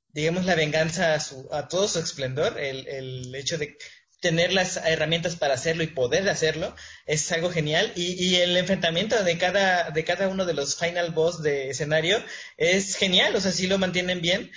digamos, 0.09 0.45
la 0.47 0.57
venganza 0.57 1.14
a, 1.14 1.20
su, 1.20 1.49
a 1.53 1.68
todo 1.68 1.87
su 1.87 2.01
esplendor, 2.01 2.59
el, 2.59 2.89
el 2.89 3.35
hecho 3.37 3.59
de 3.59 3.76
tener 4.20 4.52
las 4.52 4.76
herramientas 4.76 5.36
para 5.36 5.54
hacerlo 5.54 5.82
y 5.82 5.88
poder 5.88 6.28
hacerlo 6.28 6.74
es 7.06 7.30
algo 7.32 7.50
genial. 7.50 7.92
Y, 7.96 8.12
y, 8.22 8.36
el 8.36 8.56
enfrentamiento 8.56 9.22
de 9.22 9.38
cada 9.38 9.90
de 9.90 10.04
cada 10.04 10.28
uno 10.28 10.44
de 10.44 10.54
los 10.54 10.76
final 10.76 11.12
boss 11.12 11.42
de 11.42 11.70
escenario 11.70 12.22
es 12.56 12.96
genial 12.96 13.36
o 13.36 13.40
sea 13.40 13.52
sí 13.52 13.66
lo 13.66 13.78
mantienen 13.78 14.20
bien. 14.20 14.50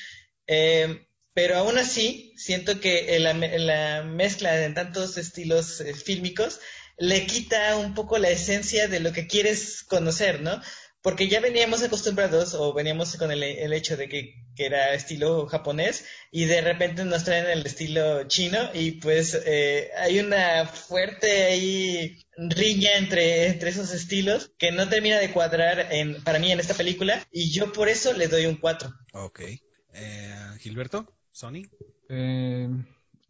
Eh, 0.48 1.06
pero 1.34 1.58
aún 1.58 1.78
así 1.78 2.34
siento 2.36 2.80
que 2.80 3.18
la, 3.20 3.34
la 3.34 4.04
mezcla 4.04 4.54
de 4.54 4.70
tantos 4.72 5.18
estilos 5.18 5.80
eh, 5.80 5.94
fílmicos 5.94 6.60
le 6.98 7.26
quita 7.26 7.78
un 7.78 7.94
poco 7.94 8.18
la 8.18 8.30
esencia 8.30 8.88
de 8.88 9.00
lo 9.00 9.12
que 9.12 9.28
quieres 9.28 9.84
conocer 9.84 10.42
no 10.42 10.62
porque 11.02 11.28
ya 11.28 11.40
veníamos 11.40 11.84
acostumbrados 11.84 12.54
o 12.54 12.74
veníamos 12.74 13.16
con 13.18 13.32
el, 13.32 13.42
el 13.44 13.74
hecho 13.74 13.98
de 13.98 14.08
que, 14.08 14.46
que, 14.56 14.66
era 14.66 14.94
estilo 14.94 15.48
japonés 15.48 16.06
y 16.32 16.46
de 16.46 16.62
repente 16.62 17.04
nos 17.06 17.24
traen 17.24 17.48
el 17.48 17.66
estilo 17.66 18.26
chino 18.26 18.58
y 18.74 18.92
pues 18.92 19.42
eh, 19.46 19.90
hay 19.98 20.20
una 20.20 20.66
fuerte 20.66 21.46
ahí 21.46 22.20
riña 22.38 22.92
entre, 22.98 23.48
entre 23.48 23.72
esos 23.72 23.94
estilos 23.94 24.54
que 24.58 24.72
no 24.72 24.88
termina 24.88 25.18
de 25.18 25.32
cuadrar 25.32 25.88
en, 25.92 26.24
para 26.24 26.40
mí 26.40 26.52
en 26.52 26.60
esta 26.60 26.76
película 26.76 27.26
y 27.32 27.52
yo 27.52 27.72
por 27.72 27.90
eso 27.90 28.14
le 28.14 28.28
doy 28.28 28.46
un 28.46 28.56
4. 28.56 28.90
Ok. 29.14 29.42
Eh, 29.94 30.36
Gilberto, 30.60 31.12
Sony. 31.32 31.64
Eh, 32.10 32.70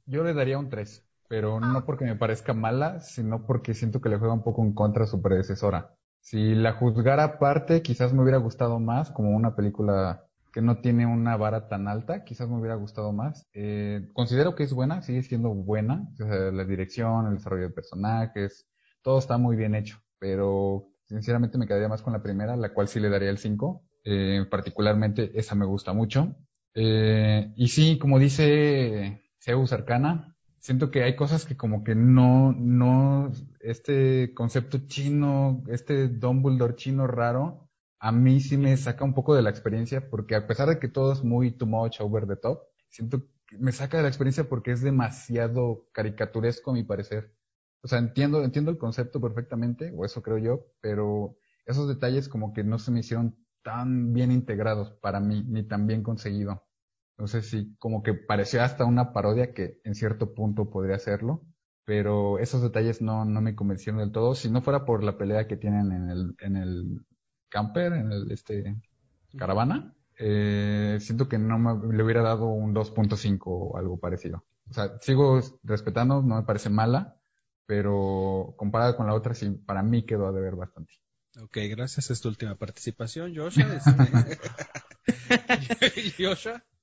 yo 0.05 0.23
le 0.23 0.33
daría 0.33 0.57
un 0.57 0.69
3, 0.69 1.03
pero 1.29 1.59
no 1.59 1.85
porque 1.85 2.05
me 2.05 2.15
parezca 2.15 2.53
mala, 2.53 2.99
sino 2.99 3.45
porque 3.45 3.73
siento 3.73 4.01
que 4.01 4.09
le 4.09 4.17
juega 4.17 4.33
un 4.33 4.43
poco 4.43 4.61
en 4.63 4.73
contra 4.73 5.05
a 5.05 5.07
su 5.07 5.21
predecesora. 5.21 5.95
Si 6.21 6.55
la 6.55 6.73
juzgara 6.73 7.23
aparte, 7.23 7.81
quizás 7.81 8.13
me 8.13 8.21
hubiera 8.21 8.37
gustado 8.37 8.79
más, 8.79 9.11
como 9.11 9.31
una 9.31 9.55
película 9.55 10.25
que 10.53 10.61
no 10.61 10.81
tiene 10.81 11.05
una 11.05 11.37
vara 11.37 11.67
tan 11.67 11.87
alta, 11.87 12.23
quizás 12.23 12.49
me 12.49 12.57
hubiera 12.57 12.75
gustado 12.75 13.11
más. 13.11 13.47
Eh, 13.53 14.09
considero 14.13 14.55
que 14.55 14.63
es 14.63 14.73
buena, 14.73 15.01
sigue 15.01 15.23
siendo 15.23 15.49
buena, 15.49 16.07
la 16.17 16.65
dirección, 16.65 17.27
el 17.27 17.35
desarrollo 17.35 17.69
de 17.69 17.73
personajes, 17.73 18.67
todo 19.01 19.19
está 19.19 19.37
muy 19.37 19.55
bien 19.55 19.75
hecho, 19.75 19.99
pero 20.19 20.89
sinceramente 21.05 21.57
me 21.57 21.67
quedaría 21.67 21.87
más 21.89 22.01
con 22.01 22.13
la 22.13 22.21
primera, 22.21 22.55
la 22.55 22.73
cual 22.73 22.87
sí 22.87 22.99
le 22.99 23.09
daría 23.09 23.29
el 23.29 23.37
5. 23.37 23.83
Eh, 24.03 24.45
particularmente 24.49 25.31
esa 25.37 25.55
me 25.55 25.65
gusta 25.65 25.93
mucho. 25.93 26.35
Eh, 26.73 27.51
y 27.55 27.67
sí, 27.67 27.97
como 27.99 28.19
dice 28.19 29.21
Zeus 29.39 29.73
Arcana, 29.73 30.35
siento 30.61 30.91
que 30.91 31.03
hay 31.03 31.15
cosas 31.15 31.45
que 31.45 31.57
como 31.57 31.83
que 31.83 31.95
no, 31.95 32.53
no, 32.53 33.31
este 33.59 34.33
concepto 34.33 34.87
chino, 34.87 35.63
este 35.67 36.07
Dumbledore 36.07 36.75
chino 36.75 37.07
raro, 37.07 37.69
a 37.99 38.11
mí 38.11 38.39
sí 38.39 38.57
me 38.57 38.77
saca 38.77 39.03
un 39.03 39.13
poco 39.13 39.35
de 39.35 39.41
la 39.41 39.49
experiencia 39.49 40.09
porque 40.09 40.35
a 40.35 40.47
pesar 40.47 40.69
de 40.69 40.79
que 40.79 40.87
todo 40.87 41.11
es 41.13 41.23
muy 41.23 41.51
too 41.51 41.67
much 41.67 41.99
over 41.99 42.27
the 42.27 42.35
top, 42.35 42.61
siento 42.89 43.23
que 43.47 43.57
me 43.57 43.71
saca 43.71 43.97
de 43.97 44.03
la 44.03 44.09
experiencia 44.09 44.47
porque 44.47 44.71
es 44.71 44.81
demasiado 44.81 45.87
caricaturesco 45.91 46.71
a 46.71 46.73
mi 46.75 46.83
parecer. 46.83 47.35
O 47.83 47.87
sea, 47.87 47.99
entiendo, 47.99 48.43
entiendo 48.43 48.71
el 48.71 48.77
concepto 48.77 49.19
perfectamente, 49.19 49.91
o 49.95 50.05
eso 50.05 50.21
creo 50.21 50.37
yo, 50.37 50.67
pero 50.79 51.37
esos 51.65 51.87
detalles 51.87 52.29
como 52.29 52.53
que 52.53 52.63
no 52.63 52.77
se 52.77 52.91
me 52.91 52.99
hicieron 52.99 53.35
tan 53.63 54.13
bien 54.13 54.31
integrados 54.31 54.91
para 55.01 55.19
mí, 55.19 55.43
ni 55.47 55.63
tan 55.63 55.87
bien 55.87 56.03
conseguido. 56.03 56.63
Entonces 57.21 57.51
sí, 57.51 57.75
como 57.77 58.01
que 58.01 58.15
pareció 58.15 58.63
hasta 58.63 58.83
una 58.83 59.13
parodia 59.13 59.53
que 59.53 59.79
en 59.83 59.93
cierto 59.93 60.33
punto 60.33 60.71
podría 60.71 60.97
serlo, 60.97 61.43
pero 61.85 62.39
esos 62.39 62.63
detalles 62.63 62.99
no, 62.99 63.25
no 63.25 63.41
me 63.41 63.53
convencieron 63.53 63.99
del 63.99 64.11
todo. 64.11 64.33
Si 64.33 64.49
no 64.49 64.63
fuera 64.63 64.85
por 64.85 65.03
la 65.03 65.19
pelea 65.19 65.45
que 65.45 65.55
tienen 65.55 65.91
en 65.91 66.09
el, 66.09 66.35
en 66.39 66.55
el 66.55 67.05
camper, 67.47 67.93
en 67.93 68.11
el 68.11 68.31
este 68.31 68.75
caravana, 69.37 69.93
eh, 70.17 70.97
siento 70.99 71.29
que 71.29 71.37
no 71.37 71.59
me, 71.59 71.95
le 71.95 72.03
hubiera 72.03 72.23
dado 72.23 72.47
un 72.47 72.73
2.5 72.73 73.39
o 73.45 73.77
algo 73.77 73.99
parecido. 73.99 74.43
O 74.71 74.73
sea, 74.73 74.97
sigo 74.99 75.39
respetando, 75.61 76.23
no 76.23 76.37
me 76.37 76.43
parece 76.43 76.71
mala, 76.71 77.21
pero 77.67 78.55
comparada 78.57 78.97
con 78.97 79.05
la 79.05 79.13
otra, 79.13 79.35
sí, 79.35 79.47
para 79.51 79.83
mí 79.83 80.07
quedó 80.07 80.25
a 80.25 80.31
deber 80.31 80.55
bastante. 80.55 80.93
Ok, 81.39 81.55
gracias. 81.69 82.09
Es 82.09 82.19
tu 82.19 82.29
última 82.29 82.55
participación, 82.55 83.35
Joshua. 83.35 83.75
Este... 83.75 83.91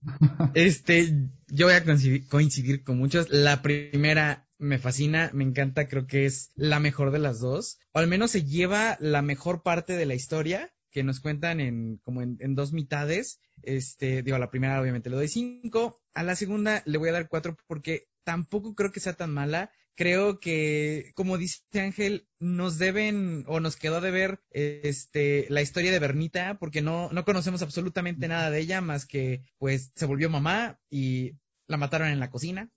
Este, 0.54 1.12
yo 1.48 1.66
voy 1.66 1.74
a 1.74 1.84
coincidir, 1.84 2.28
coincidir 2.28 2.84
con 2.84 2.98
muchos. 2.98 3.28
La 3.30 3.62
primera 3.62 4.48
me 4.58 4.78
fascina, 4.78 5.30
me 5.32 5.44
encanta, 5.44 5.88
creo 5.88 6.06
que 6.06 6.26
es 6.26 6.50
la 6.54 6.80
mejor 6.80 7.10
de 7.10 7.18
las 7.18 7.40
dos. 7.40 7.78
O 7.92 7.98
al 7.98 8.08
menos 8.08 8.30
se 8.30 8.44
lleva 8.44 8.96
la 9.00 9.22
mejor 9.22 9.62
parte 9.62 9.94
de 9.94 10.06
la 10.06 10.14
historia 10.14 10.72
que 10.90 11.02
nos 11.02 11.20
cuentan 11.20 11.60
en 11.60 11.98
como 11.98 12.22
en, 12.22 12.38
en 12.40 12.54
dos 12.54 12.72
mitades. 12.72 13.40
Este, 13.62 14.22
digo, 14.22 14.36
a 14.36 14.40
la 14.40 14.50
primera 14.50 14.80
obviamente 14.80 15.10
le 15.10 15.16
doy 15.16 15.28
cinco, 15.28 16.00
a 16.14 16.22
la 16.22 16.36
segunda 16.36 16.82
le 16.86 16.98
voy 16.98 17.08
a 17.08 17.12
dar 17.12 17.28
cuatro 17.28 17.56
porque 17.66 18.08
tampoco 18.24 18.74
creo 18.74 18.92
que 18.92 19.00
sea 19.00 19.14
tan 19.14 19.32
mala. 19.32 19.70
Creo 19.98 20.38
que, 20.38 21.10
como 21.16 21.38
dice 21.38 21.60
Ángel, 21.74 22.28
nos 22.38 22.78
deben 22.78 23.42
o 23.48 23.58
nos 23.58 23.74
quedó 23.74 24.00
de 24.00 24.12
ver 24.12 24.40
este, 24.52 25.46
la 25.48 25.60
historia 25.60 25.90
de 25.90 25.98
Bernita 25.98 26.56
porque 26.60 26.82
no, 26.82 27.10
no 27.10 27.24
conocemos 27.24 27.62
absolutamente 27.62 28.28
nada 28.28 28.48
de 28.48 28.60
ella 28.60 28.80
más 28.80 29.06
que 29.06 29.42
pues 29.58 29.90
se 29.96 30.06
volvió 30.06 30.30
mamá 30.30 30.78
y 30.88 31.32
la 31.66 31.78
mataron 31.78 32.10
en 32.10 32.20
la 32.20 32.30
cocina 32.30 32.70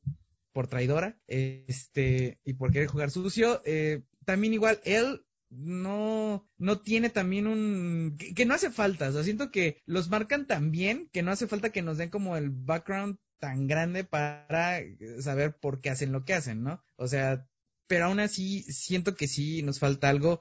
por 0.51 0.67
traidora 0.67 1.15
este 1.27 2.39
y 2.43 2.53
por 2.53 2.71
querer 2.71 2.87
jugar 2.87 3.11
sucio. 3.11 3.61
Eh, 3.65 4.01
también 4.25 4.55
igual 4.55 4.79
él 4.83 5.23
no, 5.51 6.49
no 6.57 6.79
tiene 6.79 7.11
también 7.11 7.45
un, 7.45 8.15
que, 8.17 8.33
que, 8.33 8.47
no 8.47 8.55
hace 8.55 8.71
falta, 8.71 9.09
o 9.09 9.11
sea, 9.11 9.23
siento 9.23 9.51
que 9.51 9.79
los 9.85 10.09
marcan 10.09 10.47
tan 10.47 10.71
bien 10.71 11.07
que 11.13 11.21
no 11.21 11.29
hace 11.29 11.45
falta 11.45 11.71
que 11.71 11.83
nos 11.83 11.99
den 11.99 12.09
como 12.09 12.35
el 12.35 12.49
background 12.49 13.19
tan 13.41 13.67
grande 13.67 14.03
para 14.03 14.81
saber 15.19 15.57
por 15.59 15.81
qué 15.81 15.89
hacen 15.89 16.11
lo 16.11 16.23
que 16.23 16.35
hacen, 16.35 16.63
¿no? 16.63 16.81
O 17.01 17.07
sea, 17.07 17.47
pero 17.91 18.05
aún 18.05 18.21
así 18.21 18.63
siento 18.71 19.17
que 19.17 19.27
sí 19.27 19.63
nos 19.63 19.79
falta 19.79 20.07
algo. 20.07 20.39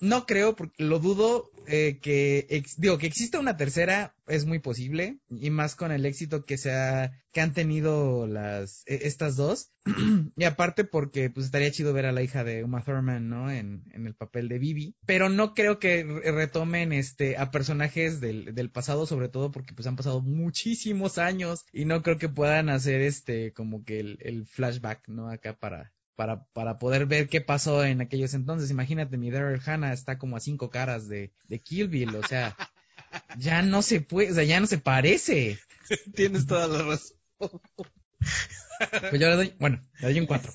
No 0.00 0.24
creo, 0.24 0.56
porque 0.56 0.82
lo 0.82 0.98
dudo, 0.98 1.50
eh, 1.66 1.98
que, 2.00 2.64
digo, 2.78 2.96
que 2.96 3.06
exista 3.06 3.38
una 3.38 3.58
tercera 3.58 4.14
es 4.26 4.46
muy 4.46 4.58
posible, 4.58 5.18
y 5.28 5.50
más 5.50 5.74
con 5.74 5.92
el 5.92 6.06
éxito 6.06 6.46
que 6.46 6.56
se 6.56 6.72
ha, 6.72 7.12
que 7.30 7.42
han 7.42 7.52
tenido 7.52 8.26
las, 8.26 8.84
estas 8.86 9.36
dos. 9.36 9.70
y 10.34 10.44
aparte 10.44 10.84
porque, 10.84 11.28
pues 11.28 11.44
estaría 11.44 11.70
chido 11.70 11.92
ver 11.92 12.06
a 12.06 12.12
la 12.12 12.22
hija 12.22 12.42
de 12.42 12.64
Uma 12.64 12.82
Thurman, 12.82 13.28
¿no? 13.28 13.50
En, 13.50 13.84
en 13.92 14.06
el 14.06 14.14
papel 14.14 14.48
de 14.48 14.58
Vivi. 14.58 14.96
Pero 15.04 15.28
no 15.28 15.52
creo 15.52 15.78
que 15.78 16.04
retomen, 16.04 16.94
este, 16.94 17.36
a 17.36 17.50
personajes 17.50 18.18
del, 18.18 18.54
del 18.54 18.70
pasado, 18.70 19.04
sobre 19.04 19.28
todo 19.28 19.50
porque, 19.50 19.74
pues 19.74 19.86
han 19.86 19.96
pasado 19.96 20.22
muchísimos 20.22 21.18
años, 21.18 21.66
y 21.70 21.84
no 21.84 22.02
creo 22.02 22.16
que 22.16 22.30
puedan 22.30 22.70
hacer, 22.70 23.02
este, 23.02 23.52
como 23.52 23.84
que 23.84 24.00
el 24.00 24.46
flashback, 24.46 25.06
¿no? 25.06 25.28
Acá 25.28 25.52
para, 25.52 25.92
para, 26.18 26.42
para 26.46 26.80
poder 26.80 27.06
ver 27.06 27.28
qué 27.28 27.40
pasó 27.40 27.84
en 27.84 28.00
aquellos 28.00 28.34
entonces. 28.34 28.72
Imagínate, 28.72 29.16
mi 29.16 29.30
Daryl 29.30 29.62
Hannah 29.64 29.92
está 29.92 30.18
como 30.18 30.36
a 30.36 30.40
cinco 30.40 30.68
caras 30.68 31.08
de, 31.08 31.30
de 31.44 31.60
Kill 31.60 31.86
Bill, 31.86 32.16
o 32.16 32.26
sea, 32.26 32.56
ya 33.38 33.62
no 33.62 33.82
se 33.82 34.00
puede, 34.00 34.32
o 34.32 34.34
sea, 34.34 34.42
ya 34.42 34.58
no 34.58 34.66
se 34.66 34.78
parece. 34.78 35.60
Tienes 36.16 36.48
toda 36.48 36.66
la 36.66 36.82
razón. 36.82 37.16
Pues 37.38 39.20
yo 39.20 39.28
le 39.28 39.36
doy, 39.36 39.54
bueno, 39.60 39.80
le 40.00 40.08
doy 40.08 40.18
un 40.18 40.26
cuatro. 40.26 40.52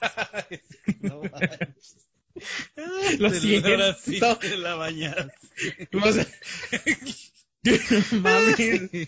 no, 1.00 1.22
Lo 3.20 3.30
siento. 3.30 4.38
la 4.58 4.76
mañana. 4.76 5.32
O 5.92 6.12
sea, 6.12 6.26
Mami. 8.20 8.98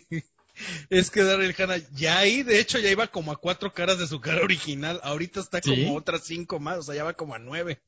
Es 0.91 1.11
que 1.11 1.23
Daryl 1.23 1.55
Hannah 1.59 1.79
ya 1.93 2.19
ahí, 2.19 2.43
de 2.43 2.61
hecho, 2.61 2.79
ya 2.79 2.91
iba 2.91 3.07
como 3.09 3.33
a 3.33 3.37
cuatro 3.41 3.73
caras 3.75 3.99
de 3.99 4.07
su 4.07 4.21
cara 4.21 4.43
original. 4.43 5.01
Ahorita 5.03 5.41
está 5.41 5.61
como 5.61 5.77
¿Sí? 5.77 5.89
otras 5.95 6.25
cinco 6.25 6.59
más, 6.61 6.79
o 6.79 6.83
sea, 6.83 6.95
ya 6.95 7.05
va 7.05 7.15
como 7.15 7.35
a 7.35 7.39
nueve. 7.39 7.83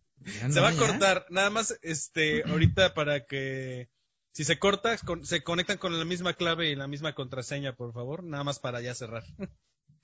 Se 0.50 0.60
va 0.60 0.68
a 0.68 0.72
ya. 0.72 0.78
cortar. 0.78 1.26
Nada 1.30 1.50
más, 1.50 1.78
este, 1.82 2.42
ahorita 2.48 2.92
para 2.94 3.24
que, 3.24 3.88
si 4.32 4.44
se 4.44 4.58
corta, 4.58 4.96
con- 4.98 5.24
se 5.24 5.42
conectan 5.42 5.78
con 5.78 5.96
la 5.98 6.04
misma 6.04 6.34
clave 6.34 6.70
y 6.70 6.74
la 6.76 6.88
misma 6.88 7.14
contraseña, 7.14 7.74
por 7.74 7.92
favor. 7.92 8.24
Nada 8.24 8.44
más 8.44 8.58
para 8.58 8.80
ya 8.80 8.94
cerrar. 8.94 9.24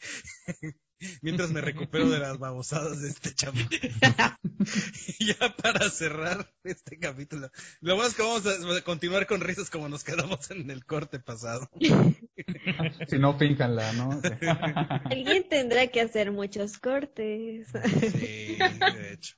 Mientras 1.23 1.51
me 1.51 1.61
recupero 1.61 2.09
de 2.09 2.19
las 2.19 2.39
babosadas 2.39 3.03
de 3.03 3.09
este 3.09 3.35
chavo. 3.35 3.59
ya 5.19 5.57
para 5.57 5.91
cerrar 5.91 6.51
este 6.63 6.99
capítulo. 6.99 7.51
Lo 7.81 7.97
más 7.97 8.15
que 8.15 8.23
vamos 8.23 8.47
a 8.47 8.81
continuar 8.83 9.27
con 9.27 9.41
risas 9.41 9.69
como 9.71 9.89
nos 9.89 10.05
quedamos 10.05 10.51
en 10.51 10.71
el 10.71 10.85
corte 10.87 11.19
pasado. 11.21 11.69
Si 13.09 13.19
no, 13.19 13.39
fínjanla, 13.39 13.93
¿no? 13.93 14.21
Alguien 15.05 15.49
tendrá 15.49 15.87
que 15.89 16.01
hacer 16.01 16.33
muchos 16.33 16.79
cortes. 16.79 17.69
Sí, 18.13 18.57
de 18.57 19.13
hecho. 19.13 19.37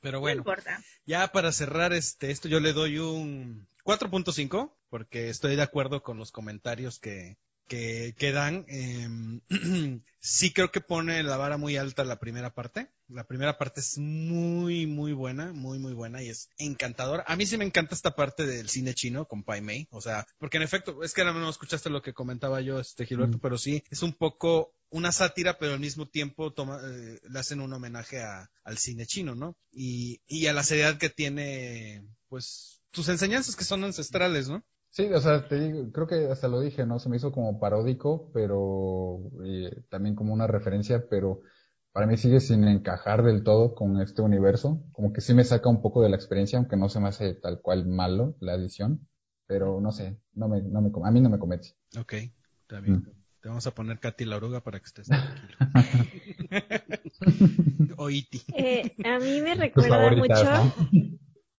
Pero 0.00 0.18
No 0.18 0.20
bueno, 0.20 0.38
importa. 0.38 0.80
ya 1.06 1.28
para 1.32 1.52
cerrar 1.52 1.92
este 1.92 2.30
esto 2.30 2.48
yo 2.48 2.60
le 2.60 2.72
doy 2.72 2.98
un 2.98 3.68
4.5 3.84 4.72
porque 4.88 5.28
estoy 5.28 5.56
de 5.56 5.62
acuerdo 5.62 6.02
con 6.02 6.18
los 6.18 6.32
comentarios 6.32 6.98
que 6.98 7.36
que, 7.68 8.14
que 8.18 8.32
dan. 8.32 8.64
Em, 8.68 9.40
sí 10.20 10.52
creo 10.52 10.70
que 10.70 10.80
pone 10.80 11.22
la 11.22 11.36
vara 11.36 11.56
muy 11.56 11.76
alta 11.76 12.04
la 12.04 12.18
primera 12.18 12.52
parte. 12.54 12.90
La 13.12 13.24
primera 13.24 13.58
parte 13.58 13.80
es 13.80 13.98
muy, 13.98 14.86
muy 14.86 15.12
buena, 15.12 15.52
muy, 15.52 15.78
muy 15.78 15.92
buena 15.92 16.22
y 16.22 16.28
es 16.28 16.48
encantadora. 16.58 17.24
A 17.26 17.36
mí 17.36 17.46
sí 17.46 17.56
me 17.56 17.64
encanta 17.64 17.94
esta 17.94 18.14
parte 18.14 18.46
del 18.46 18.68
cine 18.68 18.94
chino 18.94 19.26
con 19.26 19.42
Pai 19.44 19.60
Mei. 19.60 19.86
O 19.90 20.00
sea, 20.00 20.26
porque 20.38 20.56
en 20.56 20.62
efecto, 20.62 21.02
es 21.02 21.14
que 21.14 21.22
ahora 21.22 21.34
no 21.34 21.48
escuchaste 21.48 21.90
lo 21.90 22.02
que 22.02 22.14
comentaba 22.14 22.60
yo, 22.60 22.80
este 22.80 23.06
Gilberto, 23.06 23.38
pero 23.38 23.58
sí, 23.58 23.84
es 23.90 24.02
un 24.02 24.12
poco 24.12 24.74
una 24.90 25.12
sátira, 25.12 25.58
pero 25.58 25.72
al 25.72 25.80
mismo 25.80 26.08
tiempo 26.08 26.52
toma, 26.52 26.78
eh, 26.84 27.18
le 27.28 27.38
hacen 27.38 27.60
un 27.60 27.72
homenaje 27.72 28.20
a, 28.20 28.50
al 28.64 28.78
cine 28.78 29.06
chino, 29.06 29.34
¿no? 29.34 29.56
Y, 29.72 30.20
y 30.26 30.46
a 30.46 30.52
la 30.52 30.62
seriedad 30.62 30.98
que 30.98 31.08
tiene, 31.08 32.04
pues, 32.28 32.82
sus 32.92 33.08
enseñanzas 33.08 33.56
que 33.56 33.64
son 33.64 33.84
ancestrales, 33.84 34.48
¿no? 34.48 34.62
Sí, 34.90 35.06
o 35.06 35.20
sea, 35.22 35.48
te 35.48 35.58
digo, 35.58 35.90
creo 35.90 36.06
que 36.06 36.26
hasta 36.30 36.48
lo 36.48 36.60
dije, 36.60 36.84
¿no? 36.84 36.98
Se 36.98 37.08
me 37.08 37.16
hizo 37.16 37.32
como 37.32 37.58
paródico, 37.58 38.30
pero 38.34 39.20
eh, 39.42 39.84
también 39.88 40.14
como 40.14 40.34
una 40.34 40.46
referencia, 40.46 41.06
pero 41.08 41.40
para 41.92 42.06
mí 42.06 42.16
sigue 42.16 42.40
sin 42.40 42.66
encajar 42.66 43.22
del 43.22 43.44
todo 43.44 43.74
con 43.74 44.00
este 44.00 44.22
universo. 44.22 44.82
Como 44.92 45.12
que 45.12 45.20
sí 45.20 45.34
me 45.34 45.44
saca 45.44 45.68
un 45.68 45.82
poco 45.82 46.02
de 46.02 46.08
la 46.08 46.16
experiencia, 46.16 46.58
aunque 46.58 46.76
no 46.76 46.88
se 46.88 47.00
me 47.00 47.08
hace 47.08 47.34
tal 47.34 47.60
cual 47.60 47.86
malo 47.86 48.34
la 48.40 48.54
edición, 48.54 49.06
pero 49.46 49.80
no 49.80 49.92
sé, 49.92 50.18
no 50.34 50.48
me, 50.48 50.62
no 50.62 50.80
me, 50.80 50.90
a 51.04 51.10
mí 51.10 51.20
no 51.20 51.30
me 51.30 51.38
convence. 51.38 51.74
Ok, 51.98 52.14
está 52.62 52.80
bien. 52.80 52.96
Mm. 52.96 53.22
Te 53.42 53.48
vamos 53.48 53.66
a 53.66 53.74
poner 53.74 53.98
Katy 53.98 54.24
la 54.24 54.36
oruga 54.36 54.62
para 54.62 54.78
que 54.78 54.86
estés 54.86 55.08
tranquilo. 55.08 55.58
o 57.96 58.08
Iti. 58.08 58.40
Eh, 58.54 58.94
a 59.04 59.18
mí 59.18 59.40
me 59.42 59.56
recuerda 59.56 60.10
mucho, 60.12 60.44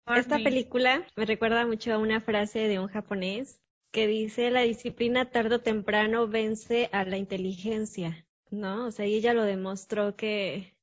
¿no? 0.05 0.15
esta 0.15 0.37
película 0.37 1.05
me 1.15 1.25
recuerda 1.25 1.67
mucho 1.67 1.93
a 1.93 1.97
una 1.97 2.21
frase 2.21 2.67
de 2.67 2.79
un 2.79 2.87
japonés 2.87 3.59
que 3.91 4.07
dice, 4.07 4.49
la 4.49 4.61
disciplina 4.61 5.29
tarde 5.29 5.55
o 5.55 5.61
temprano 5.61 6.27
vence 6.27 6.89
a 6.91 7.05
la 7.05 7.17
inteligencia, 7.17 8.25
¿no? 8.53 8.87
O 8.87 8.91
sea, 8.91 9.05
ella 9.05 9.33
lo 9.33 9.43
demostró 9.43 10.15
que 10.15 10.77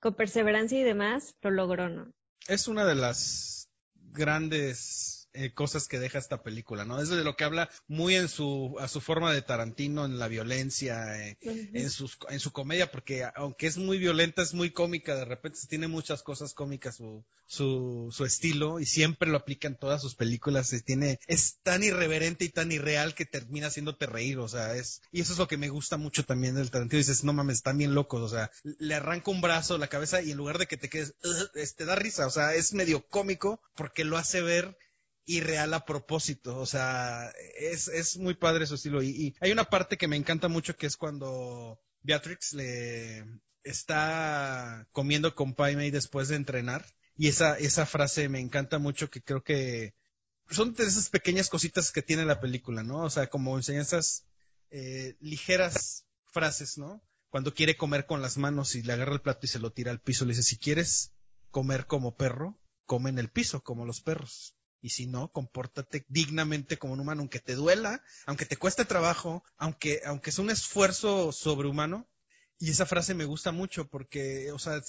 con 0.00 0.14
perseverancia 0.14 0.78
y 0.78 0.82
demás 0.82 1.34
lo 1.42 1.50
logró, 1.50 1.88
¿no? 1.88 2.10
Es 2.46 2.68
una 2.68 2.84
de 2.84 2.94
las 2.94 3.70
grandes 3.94 5.23
eh, 5.34 5.52
cosas 5.52 5.88
que 5.88 5.98
deja 5.98 6.18
esta 6.18 6.44
película, 6.44 6.84
¿no? 6.84 7.00
Es 7.00 7.08
de 7.08 7.24
lo 7.24 7.34
que 7.34 7.42
habla 7.42 7.68
muy 7.88 8.14
en 8.14 8.28
su, 8.28 8.76
a 8.78 8.86
su 8.86 9.00
forma 9.00 9.32
de 9.32 9.42
Tarantino, 9.42 10.04
en 10.04 10.20
la 10.20 10.28
violencia, 10.28 11.20
eh, 11.20 11.36
en, 11.42 11.90
sus, 11.90 12.18
en 12.28 12.38
su 12.38 12.52
comedia, 12.52 12.92
porque 12.92 13.26
aunque 13.34 13.66
es 13.66 13.76
muy 13.76 13.98
violenta, 13.98 14.42
es 14.42 14.54
muy 14.54 14.70
cómica, 14.70 15.16
de 15.16 15.24
repente 15.24 15.58
tiene 15.68 15.88
muchas 15.88 16.22
cosas 16.22 16.54
cómicas 16.54 16.96
su, 16.96 17.24
su, 17.46 18.10
su 18.12 18.24
estilo, 18.24 18.78
y 18.78 18.86
siempre 18.86 19.28
lo 19.28 19.38
aplica 19.38 19.66
en 19.66 19.76
todas 19.76 20.00
sus 20.00 20.14
películas, 20.14 20.72
es, 20.72 20.84
tiene, 20.84 21.18
es 21.26 21.58
tan 21.64 21.82
irreverente 21.82 22.44
y 22.44 22.50
tan 22.50 22.70
irreal 22.70 23.16
que 23.16 23.26
termina 23.26 23.66
haciéndote 23.66 24.06
reír, 24.06 24.38
o 24.38 24.48
sea, 24.48 24.76
es, 24.76 25.02
y 25.10 25.20
eso 25.20 25.32
es 25.32 25.38
lo 25.40 25.48
que 25.48 25.56
me 25.56 25.68
gusta 25.68 25.96
mucho 25.96 26.24
también 26.24 26.54
del 26.54 26.70
Tarantino, 26.70 26.98
dices, 26.98 27.24
no 27.24 27.32
mames, 27.32 27.56
están 27.56 27.78
bien 27.78 27.94
locos, 27.94 28.22
o 28.22 28.28
sea, 28.28 28.52
le 28.62 28.94
arranca 28.94 29.32
un 29.32 29.40
brazo, 29.40 29.78
la 29.78 29.88
cabeza, 29.88 30.22
y 30.22 30.30
en 30.30 30.36
lugar 30.36 30.58
de 30.58 30.66
que 30.66 30.76
te 30.76 30.88
quedes, 30.88 31.14
te 31.76 31.84
da 31.84 31.96
risa, 31.96 32.28
o 32.28 32.30
sea, 32.30 32.54
es 32.54 32.72
medio 32.72 33.04
cómico, 33.08 33.60
porque 33.74 34.04
lo 34.04 34.16
hace 34.16 34.40
ver 34.40 34.76
irreal 35.26 35.74
a 35.74 35.84
propósito. 35.84 36.58
O 36.58 36.66
sea, 36.66 37.32
es, 37.56 37.88
es 37.88 38.16
muy 38.16 38.34
padre 38.34 38.66
su 38.66 38.74
estilo. 38.74 39.02
Y, 39.02 39.34
hay 39.40 39.52
una 39.52 39.64
parte 39.64 39.96
que 39.96 40.08
me 40.08 40.16
encanta 40.16 40.48
mucho 40.48 40.76
que 40.76 40.86
es 40.86 40.96
cuando 40.96 41.80
Beatrix 42.02 42.54
le 42.54 43.24
está 43.62 44.86
comiendo 44.92 45.34
con 45.34 45.54
Pai 45.54 45.76
Mei 45.76 45.90
después 45.90 46.28
de 46.28 46.36
entrenar. 46.36 46.84
Y 47.16 47.28
esa, 47.28 47.58
esa 47.58 47.86
frase 47.86 48.28
me 48.28 48.40
encanta 48.40 48.78
mucho 48.78 49.10
que 49.10 49.22
creo 49.22 49.42
que 49.42 49.94
son 50.50 50.74
de 50.74 50.84
esas 50.84 51.08
pequeñas 51.08 51.48
cositas 51.48 51.92
que 51.92 52.02
tiene 52.02 52.24
la 52.24 52.40
película, 52.40 52.82
¿no? 52.82 53.04
O 53.04 53.10
sea, 53.10 53.28
como 53.28 53.56
enseñanzas 53.56 54.26
eh, 54.70 55.16
ligeras 55.20 56.06
frases, 56.26 56.76
¿no? 56.76 57.02
Cuando 57.30 57.54
quiere 57.54 57.76
comer 57.76 58.06
con 58.06 58.20
las 58.20 58.36
manos 58.36 58.74
y 58.74 58.82
le 58.82 58.92
agarra 58.92 59.14
el 59.14 59.20
plato 59.20 59.40
y 59.44 59.48
se 59.48 59.58
lo 59.58 59.72
tira 59.72 59.90
al 59.90 60.00
piso, 60.00 60.24
le 60.24 60.32
dice, 60.32 60.42
si 60.42 60.58
quieres 60.58 61.12
comer 61.50 61.86
como 61.86 62.16
perro, 62.16 62.60
come 62.84 63.10
en 63.10 63.18
el 63.18 63.30
piso, 63.30 63.62
como 63.62 63.86
los 63.86 64.00
perros 64.00 64.53
y 64.84 64.90
si 64.90 65.06
no, 65.06 65.32
compórtate 65.32 66.04
dignamente 66.08 66.76
como 66.76 66.92
un 66.92 67.00
humano, 67.00 67.22
aunque 67.22 67.40
te 67.40 67.54
duela, 67.54 68.02
aunque 68.26 68.44
te 68.44 68.58
cueste 68.58 68.84
trabajo, 68.84 69.42
aunque, 69.56 70.02
aunque 70.04 70.28
es 70.28 70.38
un 70.38 70.50
esfuerzo 70.50 71.32
sobrehumano. 71.32 72.06
Y 72.58 72.68
esa 72.68 72.84
frase 72.84 73.14
me 73.14 73.24
gusta 73.24 73.50
mucho 73.50 73.88
porque, 73.88 74.52
o 74.52 74.58
sea, 74.58 74.82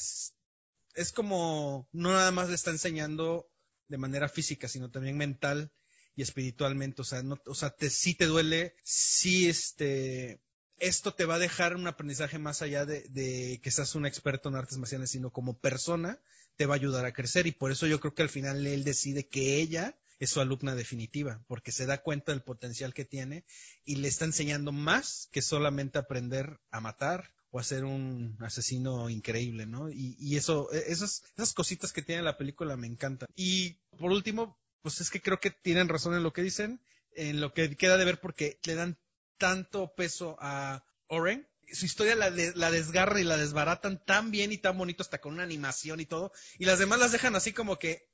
es, 0.95 1.11
como, 1.13 1.87
no 1.93 2.11
nada 2.11 2.31
más 2.31 2.49
le 2.49 2.55
está 2.55 2.71
enseñando 2.71 3.49
de 3.87 3.97
manera 3.97 4.27
física, 4.27 4.67
sino 4.67 4.91
también 4.91 5.15
mental 5.15 5.71
y 6.13 6.23
espiritualmente. 6.23 7.01
O 7.01 7.05
sea, 7.05 7.23
no, 7.23 7.41
o 7.45 7.55
sea, 7.55 7.69
te, 7.69 7.89
sí 7.89 8.15
te 8.15 8.25
duele, 8.25 8.75
sí 8.83 9.47
este, 9.47 10.41
esto 10.75 11.13
te 11.13 11.23
va 11.23 11.35
a 11.35 11.39
dejar 11.39 11.77
un 11.77 11.87
aprendizaje 11.87 12.37
más 12.37 12.61
allá 12.61 12.85
de, 12.85 13.07
de, 13.11 13.61
que 13.63 13.71
seas 13.71 13.95
un 13.95 14.05
experto 14.05 14.49
en 14.49 14.55
artes 14.55 14.77
marciales, 14.77 15.11
sino 15.11 15.31
como 15.31 15.57
persona 15.57 16.21
te 16.55 16.65
va 16.65 16.75
a 16.75 16.77
ayudar 16.77 17.05
a 17.05 17.13
crecer 17.13 17.47
y 17.47 17.51
por 17.51 17.71
eso 17.71 17.87
yo 17.87 17.99
creo 17.99 18.13
que 18.13 18.23
al 18.23 18.29
final 18.29 18.65
él 18.65 18.83
decide 18.83 19.27
que 19.27 19.61
ella 19.61 19.97
es 20.19 20.29
su 20.29 20.39
alumna 20.39 20.75
definitiva, 20.75 21.43
porque 21.47 21.71
se 21.71 21.85
da 21.85 22.01
cuenta 22.01 22.31
del 22.31 22.41
potencial 22.41 22.93
que 22.93 23.05
tiene 23.05 23.45
y 23.83 23.97
le 23.97 24.07
está 24.07 24.25
enseñando 24.25 24.71
más 24.71 25.27
que 25.31 25.41
solamente 25.41 25.97
aprender 25.97 26.59
a 26.71 26.79
matar 26.79 27.33
o 27.51 27.59
a 27.59 27.63
ser 27.63 27.85
un 27.85 28.37
asesino 28.41 29.09
increíble, 29.09 29.65
¿no? 29.65 29.89
Y, 29.89 30.15
y 30.19 30.37
eso, 30.37 30.71
e, 30.73 30.91
esas, 30.91 31.23
esas 31.37 31.53
cositas 31.53 31.93
que 31.93 32.01
tiene 32.01 32.21
la 32.21 32.37
película 32.37 32.75
me 32.77 32.87
encantan. 32.87 33.29
Y 33.35 33.81
por 33.97 34.11
último, 34.11 34.57
pues 34.81 35.01
es 35.01 35.09
que 35.09 35.21
creo 35.21 35.39
que 35.39 35.51
tienen 35.51 35.89
razón 35.89 36.15
en 36.15 36.23
lo 36.23 36.33
que 36.33 36.41
dicen, 36.41 36.81
en 37.11 37.41
lo 37.41 37.53
que 37.53 37.75
queda 37.75 37.97
de 37.97 38.05
ver 38.05 38.19
porque 38.19 38.59
le 38.63 38.75
dan 38.75 38.97
tanto 39.37 39.93
peso 39.95 40.37
a 40.39 40.85
Oren 41.07 41.47
su 41.71 41.85
historia 41.85 42.15
la, 42.15 42.29
la 42.29 42.71
desgarra 42.71 43.19
y 43.19 43.23
la 43.23 43.37
desbaratan 43.37 44.03
tan 44.03 44.31
bien 44.31 44.51
y 44.51 44.57
tan 44.57 44.77
bonito 44.77 45.03
hasta 45.03 45.19
con 45.19 45.33
una 45.33 45.43
animación 45.43 45.99
y 45.99 46.05
todo, 46.05 46.31
y 46.57 46.65
las 46.65 46.79
demás 46.79 46.99
las 46.99 47.11
dejan 47.11 47.35
así 47.35 47.53
como 47.53 47.79
que, 47.79 48.07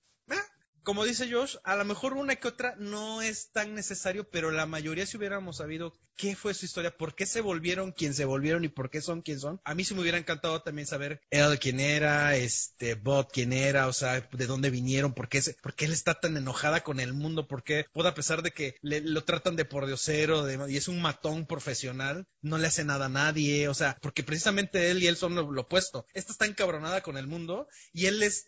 como 0.84 1.06
dice 1.06 1.32
Josh, 1.32 1.58
a 1.64 1.76
lo 1.76 1.86
mejor 1.86 2.14
una 2.14 2.36
que 2.36 2.48
otra 2.48 2.76
no 2.78 3.22
es 3.22 3.52
tan 3.52 3.76
necesario, 3.76 4.30
pero 4.30 4.52
la 4.52 4.66
mayoría 4.66 5.06
si 5.06 5.18
hubiéramos 5.18 5.58
sabido 5.58 5.94
qué 6.16 6.36
fue 6.36 6.54
su 6.54 6.66
historia, 6.66 6.96
por 6.96 7.16
qué 7.16 7.26
se 7.26 7.42
volvieron 7.42 7.92
quien 7.92 8.14
se 8.14 8.26
volvieron 8.26 8.64
y 8.64 8.70
por 8.70 8.90
qué 8.90 9.02
son 9.02 9.22
quien 9.22 9.40
son. 9.40 9.60
A 9.64 9.74
mí 9.74 9.84
sí 9.84 9.94
me 9.94 10.02
hubiera 10.02 10.18
encantado 10.18 10.62
también 10.62 10.88
saber 10.88 11.22
él 11.30 11.60
quién 11.60 11.80
era, 11.80 12.36
este 12.36 12.96
Bot 12.96 13.32
quién 13.32 13.54
era, 13.54 13.88
o 13.88 13.94
sea, 13.94 14.22
de 14.32 14.48
dónde 14.48 14.70
vinieron, 14.70 15.14
por 15.14 15.30
qué, 15.30 15.42
por 15.62 15.74
qué 15.74 15.86
él 15.86 15.94
está 15.94 16.20
tan 16.20 16.38
enojada 16.38 16.82
con 16.82 17.00
el 17.00 17.14
mundo, 17.14 17.48
por 17.48 17.64
qué, 17.64 17.86
a 17.94 18.14
pesar 18.14 18.42
de 18.42 18.52
que 18.52 18.76
le, 18.82 19.02
lo 19.02 19.24
tratan 19.24 19.56
de 19.56 19.66
pordiosero 19.66 20.44
de, 20.44 20.72
y 20.72 20.78
es 20.78 20.88
un 20.88 21.02
matón 21.02 21.46
profesional, 21.46 22.28
no 22.42 22.58
le 22.58 22.68
hace 22.68 22.84
nada 22.84 23.06
a 23.06 23.10
nadie, 23.10 23.68
o 23.68 23.74
sea, 23.74 23.98
porque 24.02 24.24
precisamente 24.24 24.92
él 24.92 25.02
y 25.02 25.08
él 25.08 25.18
son 25.18 25.36
lo, 25.36 25.52
lo 25.52 25.62
opuesto. 25.62 26.06
Esta 26.14 26.32
está 26.32 26.46
encabronada 26.46 27.02
con 27.02 27.18
el 27.18 27.28
mundo 27.28 27.68
y 27.94 28.06
él 28.08 28.22
es 28.22 28.46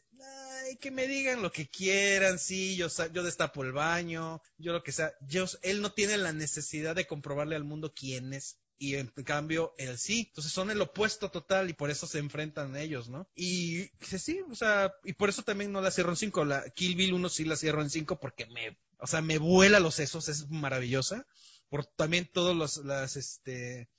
que 0.77 0.91
me 0.91 1.07
digan 1.07 1.41
lo 1.41 1.51
que 1.51 1.67
quieran, 1.67 2.39
sí, 2.39 2.75
yo, 2.75 2.87
yo 3.11 3.23
destapo 3.23 3.63
el 3.63 3.71
baño, 3.71 4.41
yo 4.57 4.73
lo 4.73 4.83
que 4.83 4.91
sea. 4.91 5.13
Yo, 5.21 5.45
él 5.61 5.81
no 5.81 5.91
tiene 5.93 6.17
la 6.17 6.33
necesidad 6.33 6.95
de 6.95 7.07
comprobarle 7.07 7.55
al 7.55 7.63
mundo 7.63 7.93
quién 7.93 8.33
es. 8.33 8.57
Y 8.77 8.95
en 8.95 9.07
cambio, 9.07 9.73
él 9.77 9.97
sí. 9.97 10.25
Entonces 10.29 10.51
son 10.51 10.69
el 10.69 10.81
opuesto 10.81 11.31
total 11.31 11.69
y 11.69 11.73
por 11.73 11.89
eso 11.89 12.07
se 12.07 12.19
enfrentan 12.19 12.75
ellos, 12.75 13.07
¿no? 13.07 13.29
Y 13.35 13.89
sí, 14.01 14.41
o 14.49 14.55
sea, 14.55 14.93
y 15.03 15.13
por 15.13 15.29
eso 15.29 15.43
también 15.43 15.71
no 15.71 15.81
la 15.81 15.91
cierro 15.91 16.09
en 16.09 16.17
5. 16.17 16.45
La 16.45 16.69
Kill 16.69 16.95
Bill 16.95 17.13
1 17.13 17.29
sí 17.29 17.45
la 17.45 17.55
cierro 17.55 17.81
en 17.81 17.89
5 17.89 18.19
porque 18.19 18.45
me, 18.47 18.77
o 18.97 19.07
sea, 19.07 19.21
me 19.21 19.37
vuela 19.37 19.79
los 19.79 19.95
sesos, 19.95 20.27
es 20.27 20.49
maravillosa. 20.49 21.25
Por 21.69 21.85
también 21.85 22.29
todos 22.31 22.55
los, 22.55 22.77
las, 22.77 23.15
este, 23.15 23.89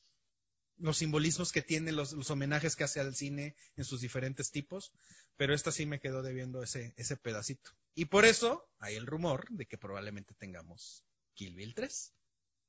los 0.79 0.99
simbolismos 0.99 1.53
que 1.53 1.63
tiene, 1.63 1.93
los, 1.93 2.13
los, 2.13 2.31
homenajes 2.31 2.77
que 2.77 2.85
hace 2.85 3.01
al 3.01 3.15
cine 3.15 3.57
en 3.77 3.85
sus 3.85 4.01
diferentes 4.01 4.51
tipos, 4.51 4.93
pero 5.37 5.55
esta 5.55 5.73
sí 5.73 5.87
me 5.87 6.01
quedó 6.01 6.23
debiendo 6.23 6.63
ese, 6.63 6.95
ese 6.97 7.17
pedacito. 7.17 7.71
Y 7.95 8.07
por 8.07 8.25
eso 8.25 8.69
hay 8.79 8.97
el 8.97 9.07
rumor 9.07 9.47
de 9.51 9.67
que 9.67 9.79
probablemente 9.79 10.35
tengamos 10.35 11.05
Kill 11.35 11.55
Bill 11.55 11.75
3. 11.75 12.13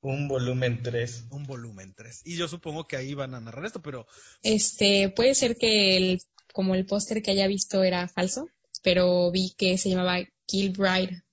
Un 0.02 0.28
volumen 0.28 0.84
3. 0.84 1.28
Un 1.32 1.46
volumen 1.46 1.94
3. 1.96 2.22
Y 2.26 2.38
yo 2.38 2.48
supongo 2.48 2.88
que 2.88 2.96
ahí 2.96 3.14
van 3.14 3.34
a 3.34 3.42
narrar 3.42 3.66
esto, 3.66 3.82
pero... 3.82 4.06
Este, 4.44 5.10
puede 5.10 5.34
ser 5.34 5.58
que 5.58 5.98
el, 5.98 6.22
como 6.54 6.76
el 6.76 6.86
póster 6.86 7.22
que 7.24 7.32
haya 7.32 7.48
visto 7.48 7.84
era 7.84 8.08
falso, 8.08 8.48
pero 8.84 9.32
vi 9.32 9.56
que 9.58 9.78
se 9.78 9.90
llamaba 9.90 10.20
Kill 10.46 10.72
Bride. 10.72 11.24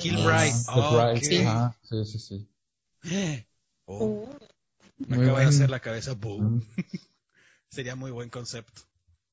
Kill 0.00 0.16
Bride. 0.16 0.52
Ah, 0.68 1.14
sí. 1.20 2.04
sí, 2.04 2.18
sí, 2.18 2.18
sí. 2.18 2.48
Oh. 3.84 4.28
Me 4.96 5.16
acaba 5.16 5.40
de 5.40 5.46
hacer 5.46 5.68
la 5.68 5.80
cabeza 5.80 6.14
boom. 6.14 6.64
Sería 7.68 7.96
muy 7.96 8.12
buen 8.12 8.30
concepto. 8.30 8.82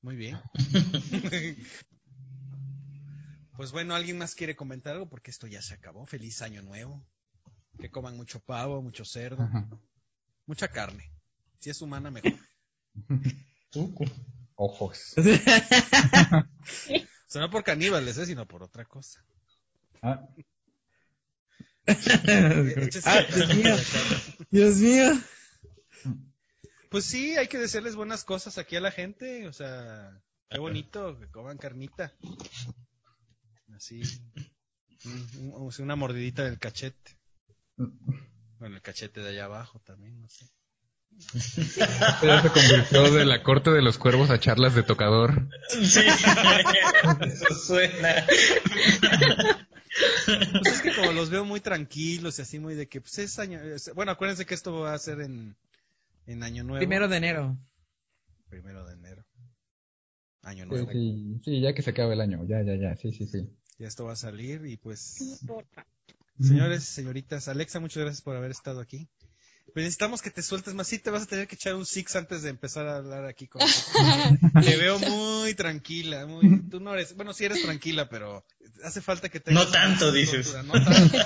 Muy 0.01 0.15
bien. 0.15 0.39
pues 3.57 3.71
bueno, 3.71 3.95
¿alguien 3.95 4.17
más 4.17 4.35
quiere 4.35 4.55
comentar 4.55 4.93
algo? 4.93 5.09
Porque 5.09 5.31
esto 5.31 5.47
ya 5.47 5.61
se 5.61 5.73
acabó. 5.73 6.05
Feliz 6.05 6.41
año 6.41 6.61
nuevo. 6.61 7.05
Que 7.79 7.89
coman 7.89 8.17
mucho 8.17 8.39
pavo, 8.39 8.81
mucho 8.81 9.05
cerdo, 9.05 9.49
mucha 10.45 10.67
carne. 10.67 11.11
Si 11.59 11.69
es 11.69 11.81
humana, 11.81 12.11
mejor. 12.11 12.33
Ojos. 14.55 15.13
o 15.17 15.21
sea, 17.27 17.41
no 17.41 17.49
por 17.49 17.63
caníbales, 17.63 18.17
¿eh? 18.17 18.25
sino 18.25 18.45
por 18.45 18.63
otra 18.63 18.83
cosa. 18.83 19.23
Ah. 20.01 20.27
ah 21.85 23.21
Dios 23.33 23.55
mío. 23.55 23.75
Dios 24.51 24.75
mío. 24.77 25.21
Pues 26.89 27.05
sí, 27.05 27.37
hay 27.37 27.47
que 27.47 27.59
decirles 27.59 27.95
buenas 27.95 28.23
cosas 28.23 28.57
aquí 28.57 28.75
a 28.75 28.81
la 28.81 28.91
gente. 28.91 29.47
O 29.47 29.53
sea, 29.53 30.21
qué 30.49 30.57
bonito 30.59 31.19
que 31.19 31.27
coman 31.29 31.57
carnita. 31.57 32.13
Así. 33.75 34.01
una 35.79 35.95
mordidita 35.95 36.43
del 36.43 36.57
cachete. 36.57 37.17
Bueno, 38.57 38.75
el 38.75 38.81
cachete 38.81 39.21
de 39.21 39.29
allá 39.29 39.45
abajo 39.45 39.79
también, 39.85 40.19
no 40.19 40.27
sé. 40.27 40.49
Ya 42.23 42.41
se 42.41 42.49
convirtió 42.49 43.11
de 43.11 43.25
la 43.25 43.43
corte 43.43 43.71
de 43.71 43.81
los 43.81 43.97
cuervos 43.97 44.29
a 44.29 44.39
charlas 44.39 44.75
de 44.75 44.83
tocador. 44.83 45.47
Sí, 45.69 46.01
eso 46.01 47.55
suena. 47.55 48.25
Pues 50.25 50.75
es 50.75 50.81
que 50.81 50.95
como 50.95 51.11
los 51.11 51.29
veo 51.29 51.45
muy 51.45 51.59
tranquilos 51.59 52.39
y 52.39 52.41
así 52.41 52.59
muy 52.59 52.75
de 52.75 52.87
que, 52.87 53.01
pues 53.01 53.17
es 53.19 53.39
año, 53.39 53.59
bueno, 53.95 54.11
acuérdense 54.11 54.45
que 54.45 54.53
esto 54.53 54.79
va 54.79 54.93
a 54.93 54.99
ser 54.99 55.21
en, 55.21 55.55
en 56.31 56.43
Año 56.43 56.63
Nuevo. 56.63 56.79
Primero 56.79 57.07
de 57.07 57.17
enero. 57.17 57.57
Primero 58.49 58.85
de 58.85 58.93
enero. 58.93 59.25
Año 60.43 60.65
Nuevo. 60.65 60.91
Sí, 60.91 61.41
sí, 61.43 61.61
ya 61.61 61.73
que 61.73 61.81
se 61.81 61.89
acaba 61.89 62.13
el 62.13 62.21
año, 62.21 62.45
ya, 62.45 62.61
ya, 62.61 62.75
ya, 62.75 62.95
sí, 62.95 63.11
sí, 63.11 63.27
sí. 63.27 63.49
Ya 63.77 63.87
esto 63.87 64.05
va 64.05 64.13
a 64.13 64.15
salir 64.15 64.65
y 64.65 64.77
pues... 64.77 65.41
Señores, 66.39 66.83
señoritas, 66.83 67.49
Alexa, 67.49 67.81
muchas 67.81 68.03
gracias 68.03 68.21
por 68.21 68.35
haber 68.35 68.51
estado 68.51 68.79
aquí. 68.79 69.09
Pues 69.73 69.83
necesitamos 69.83 70.21
que 70.21 70.31
te 70.31 70.41
sueltes 70.41 70.73
más. 70.73 70.87
Sí, 70.87 70.99
te 70.99 71.09
vas 71.09 71.23
a 71.23 71.25
tener 71.25 71.47
que 71.47 71.55
echar 71.55 71.75
un 71.75 71.85
six 71.85 72.15
antes 72.15 72.41
de 72.41 72.49
empezar 72.49 72.87
a 72.87 72.97
hablar 72.97 73.25
aquí 73.25 73.47
con 73.47 73.61
Te 74.63 74.77
veo 74.77 74.99
muy 74.99 75.53
tranquila. 75.53 76.25
Muy... 76.25 76.69
Tú 76.69 76.79
no 76.79 76.93
eres. 76.93 77.15
Bueno, 77.15 77.33
sí 77.33 77.45
eres 77.45 77.61
tranquila, 77.61 78.09
pero 78.09 78.45
hace 78.83 79.01
falta 79.01 79.29
que 79.29 79.39
te. 79.39 79.51
No 79.51 79.67
tanto, 79.67 80.11
dices. 80.11 80.55
No 80.65 80.73
tanto. 80.73 81.17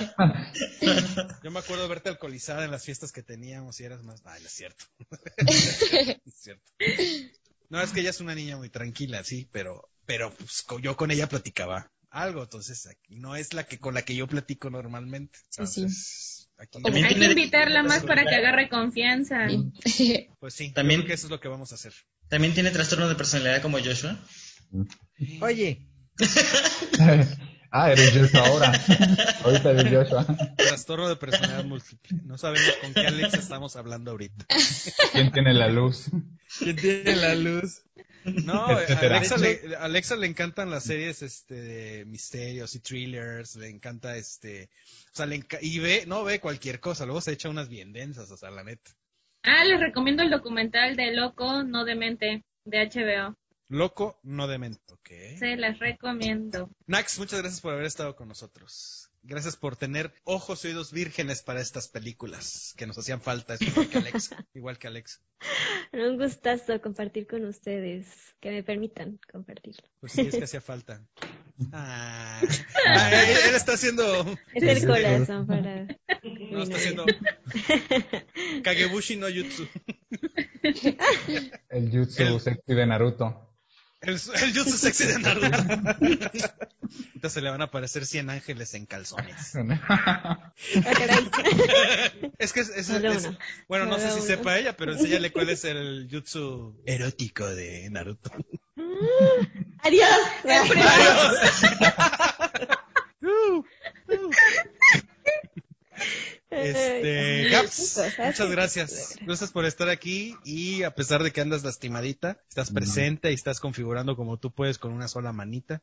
Yo 1.44 1.52
me 1.52 1.60
acuerdo 1.60 1.84
de 1.84 1.90
verte 1.90 2.10
alcoholizada 2.10 2.66
en 2.66 2.72
las 2.72 2.84
fiestas 2.84 3.12
que 3.12 3.24
teníamos 3.24 3.80
y 3.80 3.86
eras 3.86 4.04
más. 4.04 4.22
Ay, 4.26 4.42
no 4.42 4.48
es 4.48 4.54
cierto. 4.54 4.86
es 5.38 6.36
cierto. 6.36 6.72
No, 7.70 7.82
es 7.82 7.92
que 7.92 8.02
ella 8.02 8.12
es 8.12 8.22
una 8.22 8.36
niña 8.36 8.58
muy 8.58 8.70
tranquila, 8.70 9.24
sí, 9.24 9.50
pero, 9.52 9.90
pero 10.06 10.32
pues, 10.34 10.66
yo 10.82 10.96
con 10.96 11.12
ella 11.12 11.28
platicaba 11.28 11.92
algo. 12.10 12.44
Entonces, 12.44 12.86
aquí 12.88 13.16
no 13.16 13.36
es 13.36 13.54
la 13.54 13.66
que 13.66 13.80
con 13.80 13.94
la 13.94 14.04
que 14.04 14.16
yo 14.16 14.28
platico 14.28 14.70
normalmente. 14.70 15.40
Sí, 15.50 15.66
sí. 15.66 15.88
Aquí 16.58 16.82
También 16.82 17.06
Hay 17.06 17.16
que 17.16 17.26
invitarla 17.26 17.84
más 17.84 18.04
para 18.04 18.24
que 18.26 18.36
agarre 18.36 18.70
confianza. 18.70 19.48
pues 20.40 20.54
sí, 20.54 20.72
También- 20.72 20.74
también 20.74 21.06
que 21.06 21.14
eso 21.14 21.28
es 21.28 21.32
lo 21.32 21.40
que 21.40 21.48
vamos 21.48 21.72
a 21.72 21.76
hacer. 21.76 21.94
También 22.30 22.54
tiene 22.54 22.72
trastorno 22.72 23.10
de 23.10 23.16
personalidad 23.16 23.62
como 23.62 23.80
Joshua. 23.80 24.18
Oye, 25.42 25.88
ah, 27.72 27.92
eres 27.92 28.12
Joshua 28.18 28.48
ahora. 28.48 28.72
Ahorita 29.44 29.72
eres 29.72 29.94
Joshua. 29.94 30.26
Trastorno 30.58 31.10
de 31.10 31.16
personalidad 31.16 31.66
múltiple. 31.66 32.20
No 32.26 32.38
sabemos 32.38 32.72
con 32.82 32.94
qué 32.94 33.08
Alex 33.08 33.34
estamos 33.36 33.76
hablando 33.76 34.12
ahorita. 34.12 34.46
¿Quién 35.12 35.32
tiene 35.32 35.54
la 35.54 35.68
luz? 35.68 36.06
¿quién 36.60 36.76
tiene 36.76 37.16
la 37.16 37.36
luz? 37.36 37.82
No, 38.26 38.66
a. 38.66 39.00
Alexa 39.00 39.38
le, 39.38 39.76
a 39.76 39.84
Alexa 39.84 40.16
le 40.16 40.28
encantan 40.28 40.70
las 40.70 40.84
series 40.84 41.22
este 41.22 41.56
de 41.56 42.06
misterios 42.06 42.76
y 42.76 42.80
thrillers, 42.80 43.56
le 43.56 43.70
encanta 43.70 44.16
este, 44.18 44.70
o 45.12 45.16
sea, 45.16 45.26
le 45.26 45.38
enca- 45.42 45.60
y 45.62 45.80
ve, 45.80 46.06
no 46.08 46.24
ve 46.24 46.40
cualquier 46.40 46.80
cosa, 46.80 47.06
luego 47.06 47.22
se 47.22 47.32
echa 47.34 47.50
unas 47.50 47.70
bien 47.70 47.94
densas, 47.94 48.30
o 48.32 48.38
sea, 48.38 48.50
la 48.52 48.64
neta. 48.64 48.92
Ah, 49.44 49.64
les 49.66 49.80
recomiendo 49.80 50.24
el 50.24 50.30
documental 50.30 50.96
de 50.96 51.12
Loco, 51.12 51.64
no 51.64 51.84
demente, 51.84 52.44
de 52.66 52.90
HBO. 52.90 53.36
Loco, 53.70 54.20
no 54.24 54.48
demente. 54.48 54.80
Ok. 54.92 55.10
Se 55.40 55.56
las 55.58 55.80
recomiendo. 55.80 56.70
Nax, 56.86 57.18
muchas 57.20 57.40
gracias 57.42 57.60
por 57.62 57.74
haber 57.74 57.86
estado 57.86 58.16
con 58.16 58.28
nosotros. 58.28 59.03
Gracias 59.26 59.56
por 59.56 59.78
tener 59.78 60.14
ojos 60.26 60.64
y 60.66 60.68
oídos 60.68 60.92
vírgenes 60.92 61.42
para 61.44 61.62
estas 61.62 61.88
películas 61.88 62.74
que 62.76 62.86
nos 62.86 62.98
hacían 62.98 63.22
falta, 63.22 63.54
es 63.54 63.62
igual 63.62 63.90
que 63.90 63.98
Alexa. 63.98 64.46
Igual 64.54 64.78
que 64.78 64.88
Alexa. 64.88 65.20
Un 65.94 66.18
gustazo 66.18 66.82
compartir 66.82 67.26
con 67.28 67.46
ustedes. 67.46 68.06
Que 68.42 68.52
me 68.52 68.64
permitan 68.64 69.20
compartirlo. 69.32 69.82
Pues 70.02 70.12
sí, 70.12 70.22
es 70.22 70.36
que 70.36 70.44
hacía 70.44 70.62
falta. 70.62 71.02
Ah, 71.72 72.42
Ah, 72.88 73.12
él, 73.24 73.38
él 73.50 73.56
está 73.56 73.74
haciendo. 73.74 74.04
Es 74.56 74.64
el 74.64 74.88
corazón 74.88 75.46
para. 75.46 75.86
No, 76.52 76.64
está 76.64 76.78
haciendo. 76.78 77.06
Kagebushi 78.64 79.18
no 79.18 79.28
Jutsu. 79.28 79.68
El 81.70 81.92
jutsu 81.92 82.24
El- 82.24 82.40
sexy 82.40 82.74
de 82.74 82.86
Naruto. 82.88 83.53
El, 84.04 84.16
el 84.16 84.54
Jutsu 84.54 84.78
sexy 84.78 85.06
de 85.06 85.20
Naruto. 85.20 85.58
Se 87.30 87.42
le 87.42 87.50
van 87.50 87.62
a 87.62 87.66
aparecer 87.66 88.06
100 88.06 88.30
ángeles 88.30 88.74
en 88.74 88.86
calzones. 88.86 89.54
Ah. 89.88 90.52
Es 92.38 92.52
que 92.52 92.60
es, 92.60 92.92
bueno, 93.68 93.86
no 93.86 93.98
sé 93.98 94.12
si 94.12 94.20
sepa 94.22 94.58
ella, 94.58 94.76
pero 94.76 94.92
enséñale 94.94 95.32
cuál 95.32 95.50
es 95.50 95.64
el 95.64 96.10
jutsu 96.12 96.76
erótico 96.86 97.48
de 97.48 97.90
Naruto. 97.90 98.30
Adiós. 99.84 100.10
Este, 106.56 107.50
Gaps, 107.52 107.70
cosas 107.70 108.20
muchas 108.20 108.52
gracias. 108.52 109.20
Gracias 109.22 109.52
por 109.52 109.66
estar 109.66 109.90
aquí 109.90 110.36
y 110.44 110.84
a 110.84 110.92
pesar 110.92 111.24
de 111.24 111.32
que 111.32 111.42
andas 111.42 111.64
lastimadita, 111.64 112.42
estás 112.50 112.72
presente 112.72 113.32
y 113.32 113.34
estás 113.34 113.60
configurando 113.60 114.16
como 114.16 114.38
tú 114.38 114.52
puedes 114.52 114.78
con 114.78 114.92
una 114.92 115.08
sola 115.08 115.32
manita. 115.34 115.82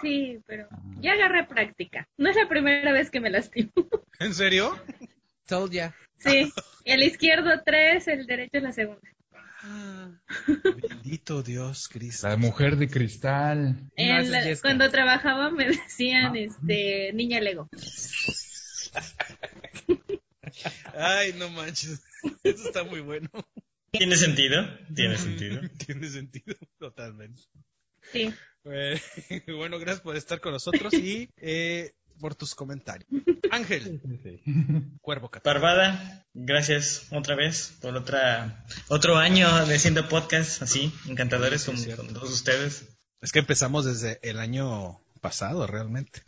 Sí, 0.00 0.40
pero 0.46 0.68
ya 1.00 1.12
agarré 1.12 1.44
práctica. 1.44 2.08
No 2.16 2.30
es 2.30 2.36
la 2.36 2.48
primera 2.48 2.92
vez 2.92 3.10
que 3.10 3.20
me 3.20 3.30
lastimo. 3.30 3.72
¿En 4.20 4.34
serio? 4.34 4.76
Told 5.46 5.72
ya. 5.72 5.94
Sí, 6.18 6.52
el 6.84 7.02
izquierdo 7.02 7.50
tres, 7.64 8.08
el 8.08 8.26
derecho 8.26 8.58
es 8.58 8.62
la 8.62 8.72
segunda. 8.72 9.08
Bendito 10.46 11.42
Dios, 11.42 11.88
Cristo. 11.88 12.28
La 12.28 12.36
mujer 12.36 12.76
de 12.76 12.88
cristal. 12.88 13.90
Cuando 14.62 14.88
trabajaba 14.90 15.50
me 15.50 15.66
decían, 15.68 16.36
este, 16.36 17.12
niña 17.14 17.40
Lego. 17.40 17.68
Ay, 20.94 21.32
no 21.34 21.48
manches. 21.50 22.02
Eso 22.42 22.66
está 22.66 22.84
muy 22.84 23.00
bueno. 23.00 23.28
¿Tiene 23.90 24.16
sentido? 24.16 24.66
Tiene 24.94 25.16
sentido. 25.16 25.60
Tiene 25.86 26.08
sentido, 26.08 26.56
totalmente. 26.78 27.42
Sí. 28.12 28.32
Eh, 28.64 29.00
Bueno, 29.56 29.78
gracias 29.78 30.00
por 30.00 30.16
estar 30.16 30.40
con 30.40 30.52
nosotros 30.52 30.92
y 30.94 31.30
eh, 31.36 31.92
por 32.20 32.34
tus 32.34 32.54
comentarios. 32.54 33.08
Ángel, 33.50 34.02
Cuervo 35.00 35.30
Catalán. 35.30 35.54
Parvada, 35.62 36.26
gracias 36.34 37.06
otra 37.10 37.34
vez 37.34 37.78
por 37.80 37.96
otra 37.96 38.66
otro 38.88 39.16
año 39.16 39.66
de 39.66 39.74
haciendo 39.74 40.08
podcast 40.08 40.60
así, 40.62 40.92
encantadores 41.06 41.62
Sí, 41.62 41.90
con, 41.96 42.12
todos 42.12 42.30
ustedes. 42.30 42.86
Es 43.20 43.32
que 43.32 43.38
empezamos 43.38 43.84
desde 43.86 44.18
el 44.22 44.38
año 44.38 45.00
pasado, 45.20 45.66
realmente. 45.66 46.22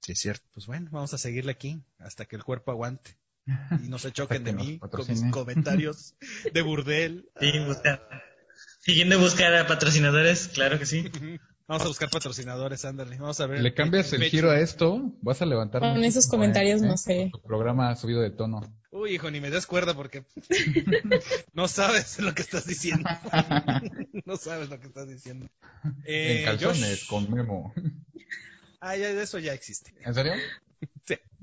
Sí, 0.00 0.12
es 0.12 0.18
cierto. 0.18 0.44
Pues 0.52 0.66
bueno, 0.66 0.88
vamos 0.90 1.14
a 1.14 1.18
seguirle 1.18 1.52
aquí 1.52 1.80
hasta 1.98 2.24
que 2.24 2.36
el 2.36 2.44
cuerpo 2.44 2.72
aguante. 2.72 3.16
Y 3.46 3.88
no 3.88 3.98
se 3.98 4.12
choquen 4.12 4.44
de 4.44 4.52
mí 4.52 4.78
con 4.78 5.06
mis 5.08 5.24
comentarios 5.30 6.14
de 6.52 6.62
burdel. 6.62 7.28
Sí, 7.40 7.52
busca- 7.66 8.00
Siguiendo 8.80 9.18
buscar 9.18 9.54
a 9.54 9.66
patrocinadores, 9.66 10.48
claro 10.48 10.78
que 10.78 10.86
sí. 10.86 11.10
Vamos 11.66 11.82
a 11.84 11.88
buscar 11.88 12.10
patrocinadores, 12.10 12.84
ándale. 12.84 13.16
Vamos 13.16 13.40
a 13.40 13.46
ver. 13.46 13.62
Le 13.62 13.72
cambias 13.72 14.12
el 14.12 14.22
giro 14.24 14.50
a 14.50 14.60
esto, 14.60 15.14
vas 15.22 15.40
a 15.40 15.46
levantar. 15.46 15.80
Con 15.80 16.04
esos 16.04 16.26
comentarios, 16.26 16.82
¿eh? 16.82 16.86
no 16.86 16.98
sé. 16.98 17.30
Tu 17.32 17.40
programa 17.40 17.88
ha 17.88 17.96
subido 17.96 18.20
de 18.20 18.30
tono. 18.30 18.60
Uy, 18.90 19.14
hijo, 19.14 19.30
ni 19.30 19.40
me 19.40 19.48
des 19.50 19.64
cuerda 19.66 19.94
porque 19.94 20.26
no 21.54 21.66
sabes 21.68 22.18
lo 22.20 22.34
que 22.34 22.42
estás 22.42 22.66
diciendo. 22.66 23.08
no 24.26 24.36
sabes 24.36 24.68
lo 24.68 24.78
que 24.78 24.88
estás 24.88 25.08
diciendo. 25.08 25.46
Eh, 26.04 26.40
en 26.40 26.44
calzones, 26.44 27.00
Josh. 27.00 27.08
con 27.08 27.30
Memo. 27.32 27.72
Ah, 28.80 28.96
ya, 28.96 29.08
eso 29.08 29.38
ya 29.38 29.54
existe. 29.54 29.94
¿En 30.04 30.12
serio? 30.14 30.32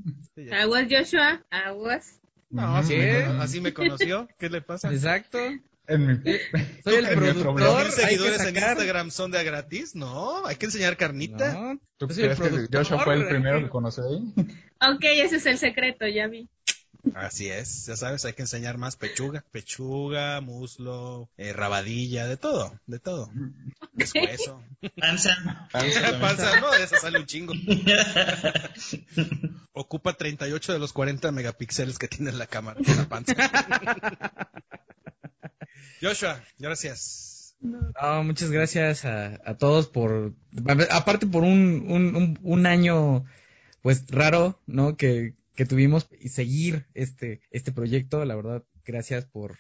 Aguas, 0.52 0.88
Joshua, 0.90 1.44
aguas. 1.50 2.20
No, 2.50 2.76
así, 2.78 2.96
así 3.40 3.62
me 3.62 3.74
conoció. 3.74 4.28
¿Qué 4.38 4.50
le 4.50 4.62
pasa? 4.62 4.92
Exacto. 4.92 5.40
En 5.88 6.06
mi... 6.08 6.16
Soy 6.84 6.96
el 6.96 7.06
En 7.06 7.10
mi 7.12 7.16
productor. 7.16 7.44
problema. 7.44 7.70
¿Mil 7.70 7.78
hay 7.78 7.86
que 7.86 7.92
seguidores 7.92 8.42
en. 8.42 8.56
Instagram 8.56 9.12
son 9.12 9.32
de 9.32 9.40
a 9.40 9.44
gratis? 9.44 9.96
No, 9.96 10.46
hay 10.46 10.56
que 10.58 10.66
enseñar 10.66 10.98
carnita. 10.98 11.54
No, 11.54 11.80
¿Tú 11.98 12.08
yo 12.08 12.14
soy 12.14 12.24
el 12.24 12.30
crees 12.30 12.40
que 12.42 12.50
productor. 12.50 12.84
Joshua 12.84 13.04
fue 13.04 13.14
el 13.16 13.28
primero 13.28 13.60
que 13.62 13.70
conoció 13.70 14.04
ahí? 14.08 14.34
Ok, 14.82 15.04
ese 15.04 15.38
es 15.38 15.46
el 15.46 15.58
secreto, 15.58 16.08
ya 16.08 16.28
vi. 16.28 16.50
Así 17.16 17.50
es, 17.50 17.88
ya 17.88 17.96
sabes, 17.96 18.26
hay 18.26 18.34
que 18.34 18.44
enseñar 18.44 18.78
más 18.78 18.96
pechuga. 18.96 19.44
Pechuga, 19.52 20.40
muslo, 20.42 21.30
eh, 21.38 21.54
rabadilla, 21.54 22.28
de 22.28 22.38
todo, 22.38 22.80
de 22.86 23.00
todo. 23.00 23.32
Deshueso. 23.94 24.64
Panza. 25.00 25.68
Panza, 25.72 26.60
no, 26.60 26.72
de 26.72 26.84
esa 26.84 26.98
sale 26.98 27.20
un 27.20 27.26
chingo. 27.26 27.54
Ocupa 29.74 30.14
38 30.14 30.74
de 30.74 30.80
los 30.80 30.94
40 30.94 31.32
megapíxeles 31.32 31.98
que 31.98 32.08
tiene 32.08 32.32
la 32.32 32.48
cámara, 32.48 32.80
la 32.96 33.10
panza. 33.10 33.34
Joshua, 36.02 36.44
gracias. 36.58 37.56
No, 37.62 38.24
muchas 38.24 38.50
gracias 38.50 39.06
a, 39.06 39.40
a 39.46 39.58
todos 39.58 39.88
por, 39.88 40.34
aparte 40.90 41.28
por 41.28 41.44
un, 41.44 41.86
un, 41.88 42.16
un, 42.16 42.40
un 42.42 42.66
año, 42.66 43.26
pues 43.84 44.06
raro, 44.10 44.60
¿no? 44.66 44.98
Que, 44.98 45.36
que 45.56 45.66
tuvimos 45.66 46.08
y 46.20 46.30
seguir 46.30 46.88
este, 46.94 47.42
este 47.52 47.72
proyecto, 47.72 48.24
la 48.26 48.36
verdad, 48.36 48.64
gracias 48.86 49.26
por 49.26 49.58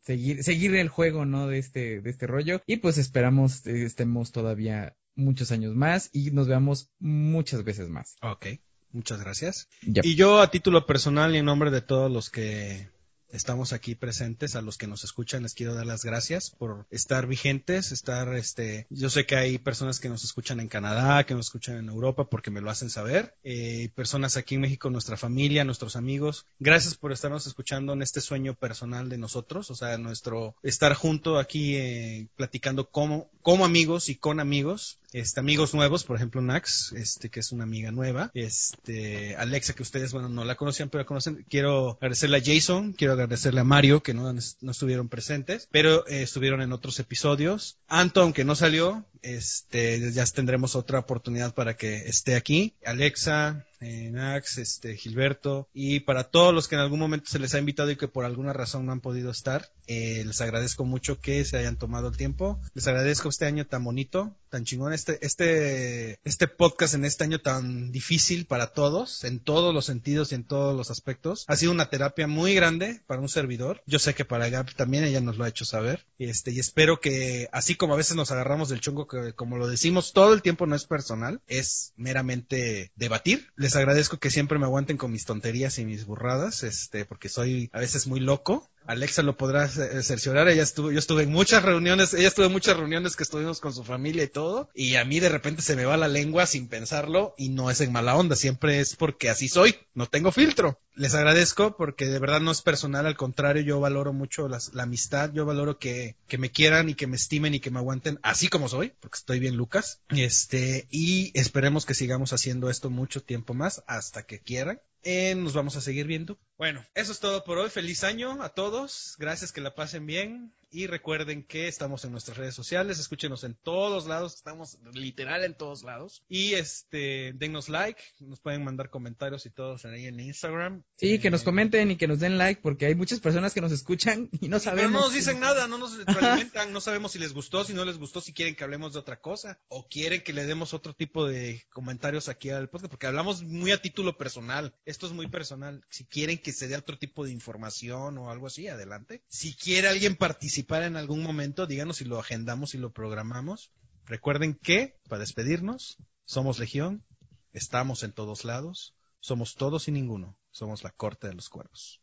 seguir, 0.00 0.42
seguir 0.42 0.74
el 0.74 0.88
juego, 0.88 1.24
¿no? 1.24 1.48
De 1.48 1.58
este, 1.58 2.00
de 2.00 2.10
este 2.10 2.26
rollo 2.26 2.62
y 2.66 2.78
pues 2.78 2.98
esperamos 2.98 3.66
estemos 3.66 4.32
todavía 4.32 4.96
muchos 5.14 5.52
años 5.52 5.74
más 5.74 6.10
y 6.12 6.30
nos 6.30 6.48
veamos 6.48 6.90
muchas 6.98 7.64
veces 7.64 7.88
más. 7.88 8.16
Ok, 8.22 8.46
muchas 8.92 9.20
gracias. 9.20 9.68
Y 9.82 10.14
yo 10.14 10.40
a 10.40 10.50
título 10.50 10.86
personal 10.86 11.34
y 11.34 11.38
en 11.38 11.44
nombre 11.44 11.70
de 11.70 11.82
todos 11.82 12.10
los 12.10 12.30
que 12.30 12.88
estamos 13.34 13.72
aquí 13.72 13.94
presentes, 13.94 14.54
a 14.56 14.62
los 14.62 14.78
que 14.78 14.86
nos 14.86 15.04
escuchan, 15.04 15.42
les 15.42 15.54
quiero 15.54 15.74
dar 15.74 15.86
las 15.86 16.04
gracias 16.04 16.50
por 16.50 16.86
estar 16.90 17.26
vigentes, 17.26 17.90
estar, 17.92 18.34
este, 18.34 18.86
yo 18.90 19.10
sé 19.10 19.26
que 19.26 19.36
hay 19.36 19.58
personas 19.58 19.98
que 19.98 20.08
nos 20.08 20.24
escuchan 20.24 20.60
en 20.60 20.68
Canadá, 20.68 21.24
que 21.24 21.34
nos 21.34 21.46
escuchan 21.46 21.76
en 21.76 21.88
Europa, 21.88 22.28
porque 22.30 22.50
me 22.50 22.60
lo 22.60 22.70
hacen 22.70 22.90
saber, 22.90 23.34
eh, 23.42 23.90
personas 23.94 24.36
aquí 24.36 24.54
en 24.54 24.60
México, 24.60 24.88
nuestra 24.88 25.16
familia, 25.16 25.64
nuestros 25.64 25.96
amigos, 25.96 26.46
gracias 26.60 26.94
por 26.94 27.12
estarnos 27.12 27.46
escuchando 27.46 27.92
en 27.92 28.02
este 28.02 28.20
sueño 28.20 28.54
personal 28.54 29.08
de 29.08 29.18
nosotros, 29.18 29.70
o 29.70 29.74
sea, 29.74 29.98
nuestro 29.98 30.54
estar 30.62 30.94
junto 30.94 31.38
aquí 31.38 31.76
eh, 31.76 32.28
platicando 32.36 32.88
como, 32.88 33.28
como 33.42 33.64
amigos 33.64 34.08
y 34.08 34.14
con 34.14 34.38
amigos, 34.38 34.98
este, 35.12 35.40
amigos 35.40 35.74
nuevos, 35.74 36.04
por 36.04 36.16
ejemplo, 36.16 36.40
Nax, 36.40 36.92
este, 36.92 37.30
que 37.30 37.40
es 37.40 37.52
una 37.52 37.64
amiga 37.64 37.90
nueva, 37.90 38.30
este, 38.34 39.36
Alexa, 39.36 39.74
que 39.74 39.82
ustedes, 39.82 40.12
bueno, 40.12 40.28
no 40.28 40.44
la 40.44 40.56
conocían, 40.56 40.88
pero 40.88 41.02
la 41.02 41.06
conocen, 41.06 41.44
quiero 41.48 41.92
agradecerle 42.00 42.38
a 42.38 42.42
Jason, 42.44 42.92
quiero 42.92 43.12
agradecerle 43.12 43.23
a 43.24 43.64
Mario, 43.64 44.02
que 44.02 44.14
no, 44.14 44.32
no 44.32 44.70
estuvieron 44.70 45.08
presentes, 45.08 45.68
pero 45.70 46.06
eh, 46.06 46.22
estuvieron 46.22 46.62
en 46.62 46.72
otros 46.72 46.98
episodios. 47.00 47.78
Anto, 47.88 48.22
aunque 48.22 48.44
no 48.44 48.54
salió, 48.54 49.04
este, 49.22 50.12
ya 50.12 50.24
tendremos 50.26 50.76
otra 50.76 50.98
oportunidad 50.98 51.54
para 51.54 51.76
que 51.76 52.08
esté 52.08 52.36
aquí. 52.36 52.74
Alexa, 52.84 53.66
eh, 53.80 54.10
Nax, 54.10 54.58
este, 54.58 54.96
Gilberto, 54.96 55.68
y 55.72 56.00
para 56.00 56.24
todos 56.24 56.54
los 56.54 56.68
que 56.68 56.74
en 56.74 56.80
algún 56.80 57.00
momento 57.00 57.30
se 57.30 57.38
les 57.38 57.54
ha 57.54 57.58
invitado 57.58 57.90
y 57.90 57.96
que 57.96 58.08
por 58.08 58.24
alguna 58.24 58.52
razón 58.52 58.86
no 58.86 58.92
han 58.92 59.00
podido 59.00 59.30
estar, 59.30 59.70
eh, 59.86 60.22
les 60.26 60.40
agradezco 60.40 60.84
mucho 60.84 61.20
que 61.20 61.44
se 61.44 61.56
hayan 61.56 61.76
tomado 61.76 62.08
el 62.08 62.16
tiempo. 62.16 62.60
Les 62.74 62.86
agradezco 62.86 63.28
este 63.28 63.46
año 63.46 63.66
tan 63.66 63.84
bonito, 63.84 64.36
tan 64.48 64.64
chingón, 64.64 64.92
este, 64.92 65.18
este, 65.24 66.18
este 66.24 66.48
podcast 66.48 66.94
en 66.94 67.04
este 67.04 67.24
año 67.24 67.40
tan 67.40 67.92
difícil 67.92 68.46
para 68.46 68.68
todos, 68.68 69.24
en 69.24 69.40
todos 69.40 69.74
los 69.74 69.84
sentidos 69.84 70.32
y 70.32 70.36
en 70.36 70.44
todos 70.44 70.76
los 70.76 70.90
aspectos. 70.90 71.44
Ha 71.48 71.56
sido 71.56 71.72
una 71.72 71.90
terapia 71.90 72.26
muy 72.26 72.54
grande 72.54 73.02
para 73.06 73.20
un 73.20 73.28
servidor. 73.28 73.82
Yo 73.86 73.98
sé 73.98 74.14
que 74.14 74.24
para 74.24 74.48
Gab 74.48 74.74
también 74.74 75.04
ella 75.04 75.20
nos 75.20 75.36
lo 75.36 75.44
ha 75.44 75.48
hecho 75.48 75.64
saber. 75.64 76.06
Este, 76.18 76.50
y 76.50 76.58
espero 76.58 77.00
que, 77.00 77.48
así 77.52 77.74
como 77.74 77.94
a 77.94 77.98
veces 77.98 78.16
nos 78.16 78.30
agarramos 78.30 78.68
del 78.68 78.80
chongo, 78.80 79.06
que 79.06 79.32
como 79.34 79.56
lo 79.56 79.66
decimos 79.66 80.12
todo 80.12 80.32
el 80.32 80.42
tiempo 80.42 80.66
no 80.66 80.76
es 80.76 80.86
personal, 80.86 81.40
es 81.46 81.92
meramente 81.96 82.92
debatir. 82.96 83.52
Les 83.64 83.76
agradezco 83.76 84.18
que 84.18 84.30
siempre 84.30 84.58
me 84.58 84.66
aguanten 84.66 84.98
con 84.98 85.10
mis 85.10 85.24
tonterías 85.24 85.78
y 85.78 85.86
mis 85.86 86.04
burradas, 86.04 86.62
este, 86.64 87.06
porque 87.06 87.30
soy 87.30 87.70
a 87.72 87.78
veces 87.78 88.06
muy 88.06 88.20
loco. 88.20 88.68
Alexa 88.86 89.22
lo 89.22 89.36
podrá 89.36 89.68
cerciorar, 89.68 90.48
ella 90.48 90.62
estuvo, 90.62 90.90
yo 90.90 90.98
estuve 90.98 91.22
en 91.22 91.30
muchas 91.30 91.62
reuniones, 91.62 92.14
ella 92.14 92.28
estuvo 92.28 92.46
en 92.46 92.52
muchas 92.52 92.76
reuniones 92.76 93.16
que 93.16 93.22
estuvimos 93.22 93.60
con 93.60 93.72
su 93.72 93.84
familia 93.84 94.24
y 94.24 94.28
todo, 94.28 94.68
y 94.74 94.96
a 94.96 95.04
mí 95.04 95.20
de 95.20 95.28
repente 95.28 95.62
se 95.62 95.76
me 95.76 95.84
va 95.84 95.96
la 95.96 96.08
lengua 96.08 96.46
sin 96.46 96.68
pensarlo, 96.68 97.34
y 97.38 97.48
no 97.48 97.70
es 97.70 97.80
en 97.80 97.92
mala 97.92 98.16
onda, 98.16 98.36
siempre 98.36 98.80
es 98.80 98.96
porque 98.96 99.30
así 99.30 99.48
soy, 99.48 99.76
no 99.94 100.06
tengo 100.06 100.32
filtro. 100.32 100.78
Les 100.96 101.14
agradezco 101.14 101.76
porque 101.76 102.06
de 102.06 102.20
verdad 102.20 102.40
no 102.40 102.52
es 102.52 102.62
personal, 102.62 103.06
al 103.06 103.16
contrario, 103.16 103.62
yo 103.62 103.80
valoro 103.80 104.12
mucho 104.12 104.48
la 104.48 104.82
amistad, 104.82 105.32
yo 105.32 105.44
valoro 105.44 105.78
que, 105.78 106.16
que 106.28 106.38
me 106.38 106.52
quieran 106.52 106.88
y 106.88 106.94
que 106.94 107.08
me 107.08 107.16
estimen 107.16 107.54
y 107.54 107.60
que 107.60 107.70
me 107.70 107.78
aguanten 107.78 108.20
así 108.22 108.48
como 108.48 108.68
soy, 108.68 108.92
porque 109.00 109.16
estoy 109.16 109.40
bien 109.40 109.56
Lucas, 109.56 110.00
este, 110.10 110.86
y 110.90 111.32
esperemos 111.34 111.84
que 111.84 111.94
sigamos 111.94 112.32
haciendo 112.32 112.70
esto 112.70 112.90
mucho 112.90 113.22
tiempo 113.22 113.54
más, 113.54 113.82
hasta 113.86 114.24
que 114.24 114.40
quieran. 114.40 114.80
Eh, 115.04 115.34
nos 115.34 115.52
vamos 115.52 115.76
a 115.76 115.82
seguir 115.82 116.06
viendo. 116.06 116.38
Bueno, 116.56 116.84
eso 116.94 117.12
es 117.12 117.20
todo 117.20 117.44
por 117.44 117.58
hoy. 117.58 117.68
Feliz 117.68 118.04
año 118.04 118.42
a 118.42 118.48
todos. 118.48 119.16
Gracias 119.18 119.52
que 119.52 119.60
la 119.60 119.74
pasen 119.74 120.06
bien. 120.06 120.54
Y 120.74 120.88
recuerden 120.88 121.44
que 121.44 121.68
estamos 121.68 122.04
en 122.04 122.10
nuestras 122.10 122.36
redes 122.36 122.56
sociales. 122.56 122.98
Escúchenos 122.98 123.44
en 123.44 123.54
todos 123.54 124.08
lados. 124.08 124.34
Estamos 124.34 124.76
literal 124.92 125.44
en 125.44 125.56
todos 125.56 125.84
lados. 125.84 126.24
Y 126.28 126.54
este, 126.54 127.32
denos 127.36 127.68
like. 127.68 128.02
Nos 128.18 128.40
pueden 128.40 128.64
mandar 128.64 128.90
comentarios 128.90 129.46
y 129.46 129.50
todos 129.50 129.84
ahí 129.84 130.06
en 130.06 130.18
Instagram. 130.18 130.82
Sí, 130.96 131.20
que 131.20 131.30
nos 131.30 131.42
eh, 131.42 131.44
comenten 131.44 131.92
y 131.92 131.96
que 131.96 132.08
nos 132.08 132.18
den 132.18 132.38
like 132.38 132.60
porque 132.60 132.86
hay 132.86 132.96
muchas 132.96 133.20
personas 133.20 133.54
que 133.54 133.60
nos 133.60 133.70
escuchan 133.70 134.28
y 134.40 134.48
no 134.48 134.58
sabemos. 134.58 134.90
Pero 134.90 134.98
no 134.98 135.04
nos 135.06 135.14
dicen 135.14 135.38
nada, 135.38 135.68
no 135.68 135.78
nos 135.78 135.96
retroalimentan. 135.96 136.72
no 136.72 136.80
sabemos 136.80 137.12
si 137.12 137.20
les 137.20 137.34
gustó, 137.34 137.62
si 137.62 137.72
no 137.72 137.84
les 137.84 137.98
gustó, 137.98 138.20
si 138.20 138.32
quieren 138.32 138.56
que 138.56 138.64
hablemos 138.64 138.94
de 138.94 138.98
otra 138.98 139.20
cosa 139.20 139.60
o 139.68 139.86
quieren 139.86 140.22
que 140.24 140.32
le 140.32 140.44
demos 140.44 140.74
otro 140.74 140.92
tipo 140.92 141.24
de 141.24 141.62
comentarios 141.70 142.28
aquí 142.28 142.50
al 142.50 142.68
podcast 142.68 142.90
porque 142.90 143.06
hablamos 143.06 143.44
muy 143.44 143.70
a 143.70 143.80
título 143.80 144.18
personal. 144.18 144.74
Esto 144.86 145.06
es 145.06 145.12
muy 145.12 145.28
personal. 145.28 145.84
Si 145.88 146.04
quieren 146.04 146.38
que 146.38 146.52
se 146.52 146.66
dé 146.66 146.74
otro 146.74 146.98
tipo 146.98 147.24
de 147.24 147.30
información 147.30 148.18
o 148.18 148.28
algo 148.28 148.48
así, 148.48 148.66
adelante. 148.66 149.22
Si 149.28 149.54
quiere 149.54 149.86
alguien 149.86 150.16
participar 150.16 150.63
en 150.68 150.96
algún 150.96 151.22
momento, 151.22 151.66
díganos 151.66 151.98
si 151.98 152.04
lo 152.04 152.18
agendamos 152.18 152.74
y 152.74 152.78
lo 152.78 152.92
programamos. 152.92 153.72
Recuerden 154.06 154.54
que, 154.54 154.98
para 155.08 155.20
despedirnos, 155.20 155.98
somos 156.24 156.58
Legión, 156.58 157.04
estamos 157.52 158.02
en 158.02 158.12
todos 158.12 158.44
lados, 158.44 158.94
somos 159.20 159.54
todos 159.54 159.88
y 159.88 159.92
ninguno, 159.92 160.36
somos 160.50 160.82
la 160.82 160.90
corte 160.90 161.28
de 161.28 161.34
los 161.34 161.48
cuervos. 161.48 162.00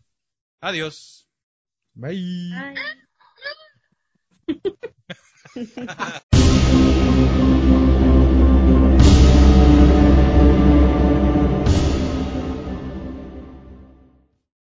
Adiós. 0.60 1.28
Bye. 1.94 2.76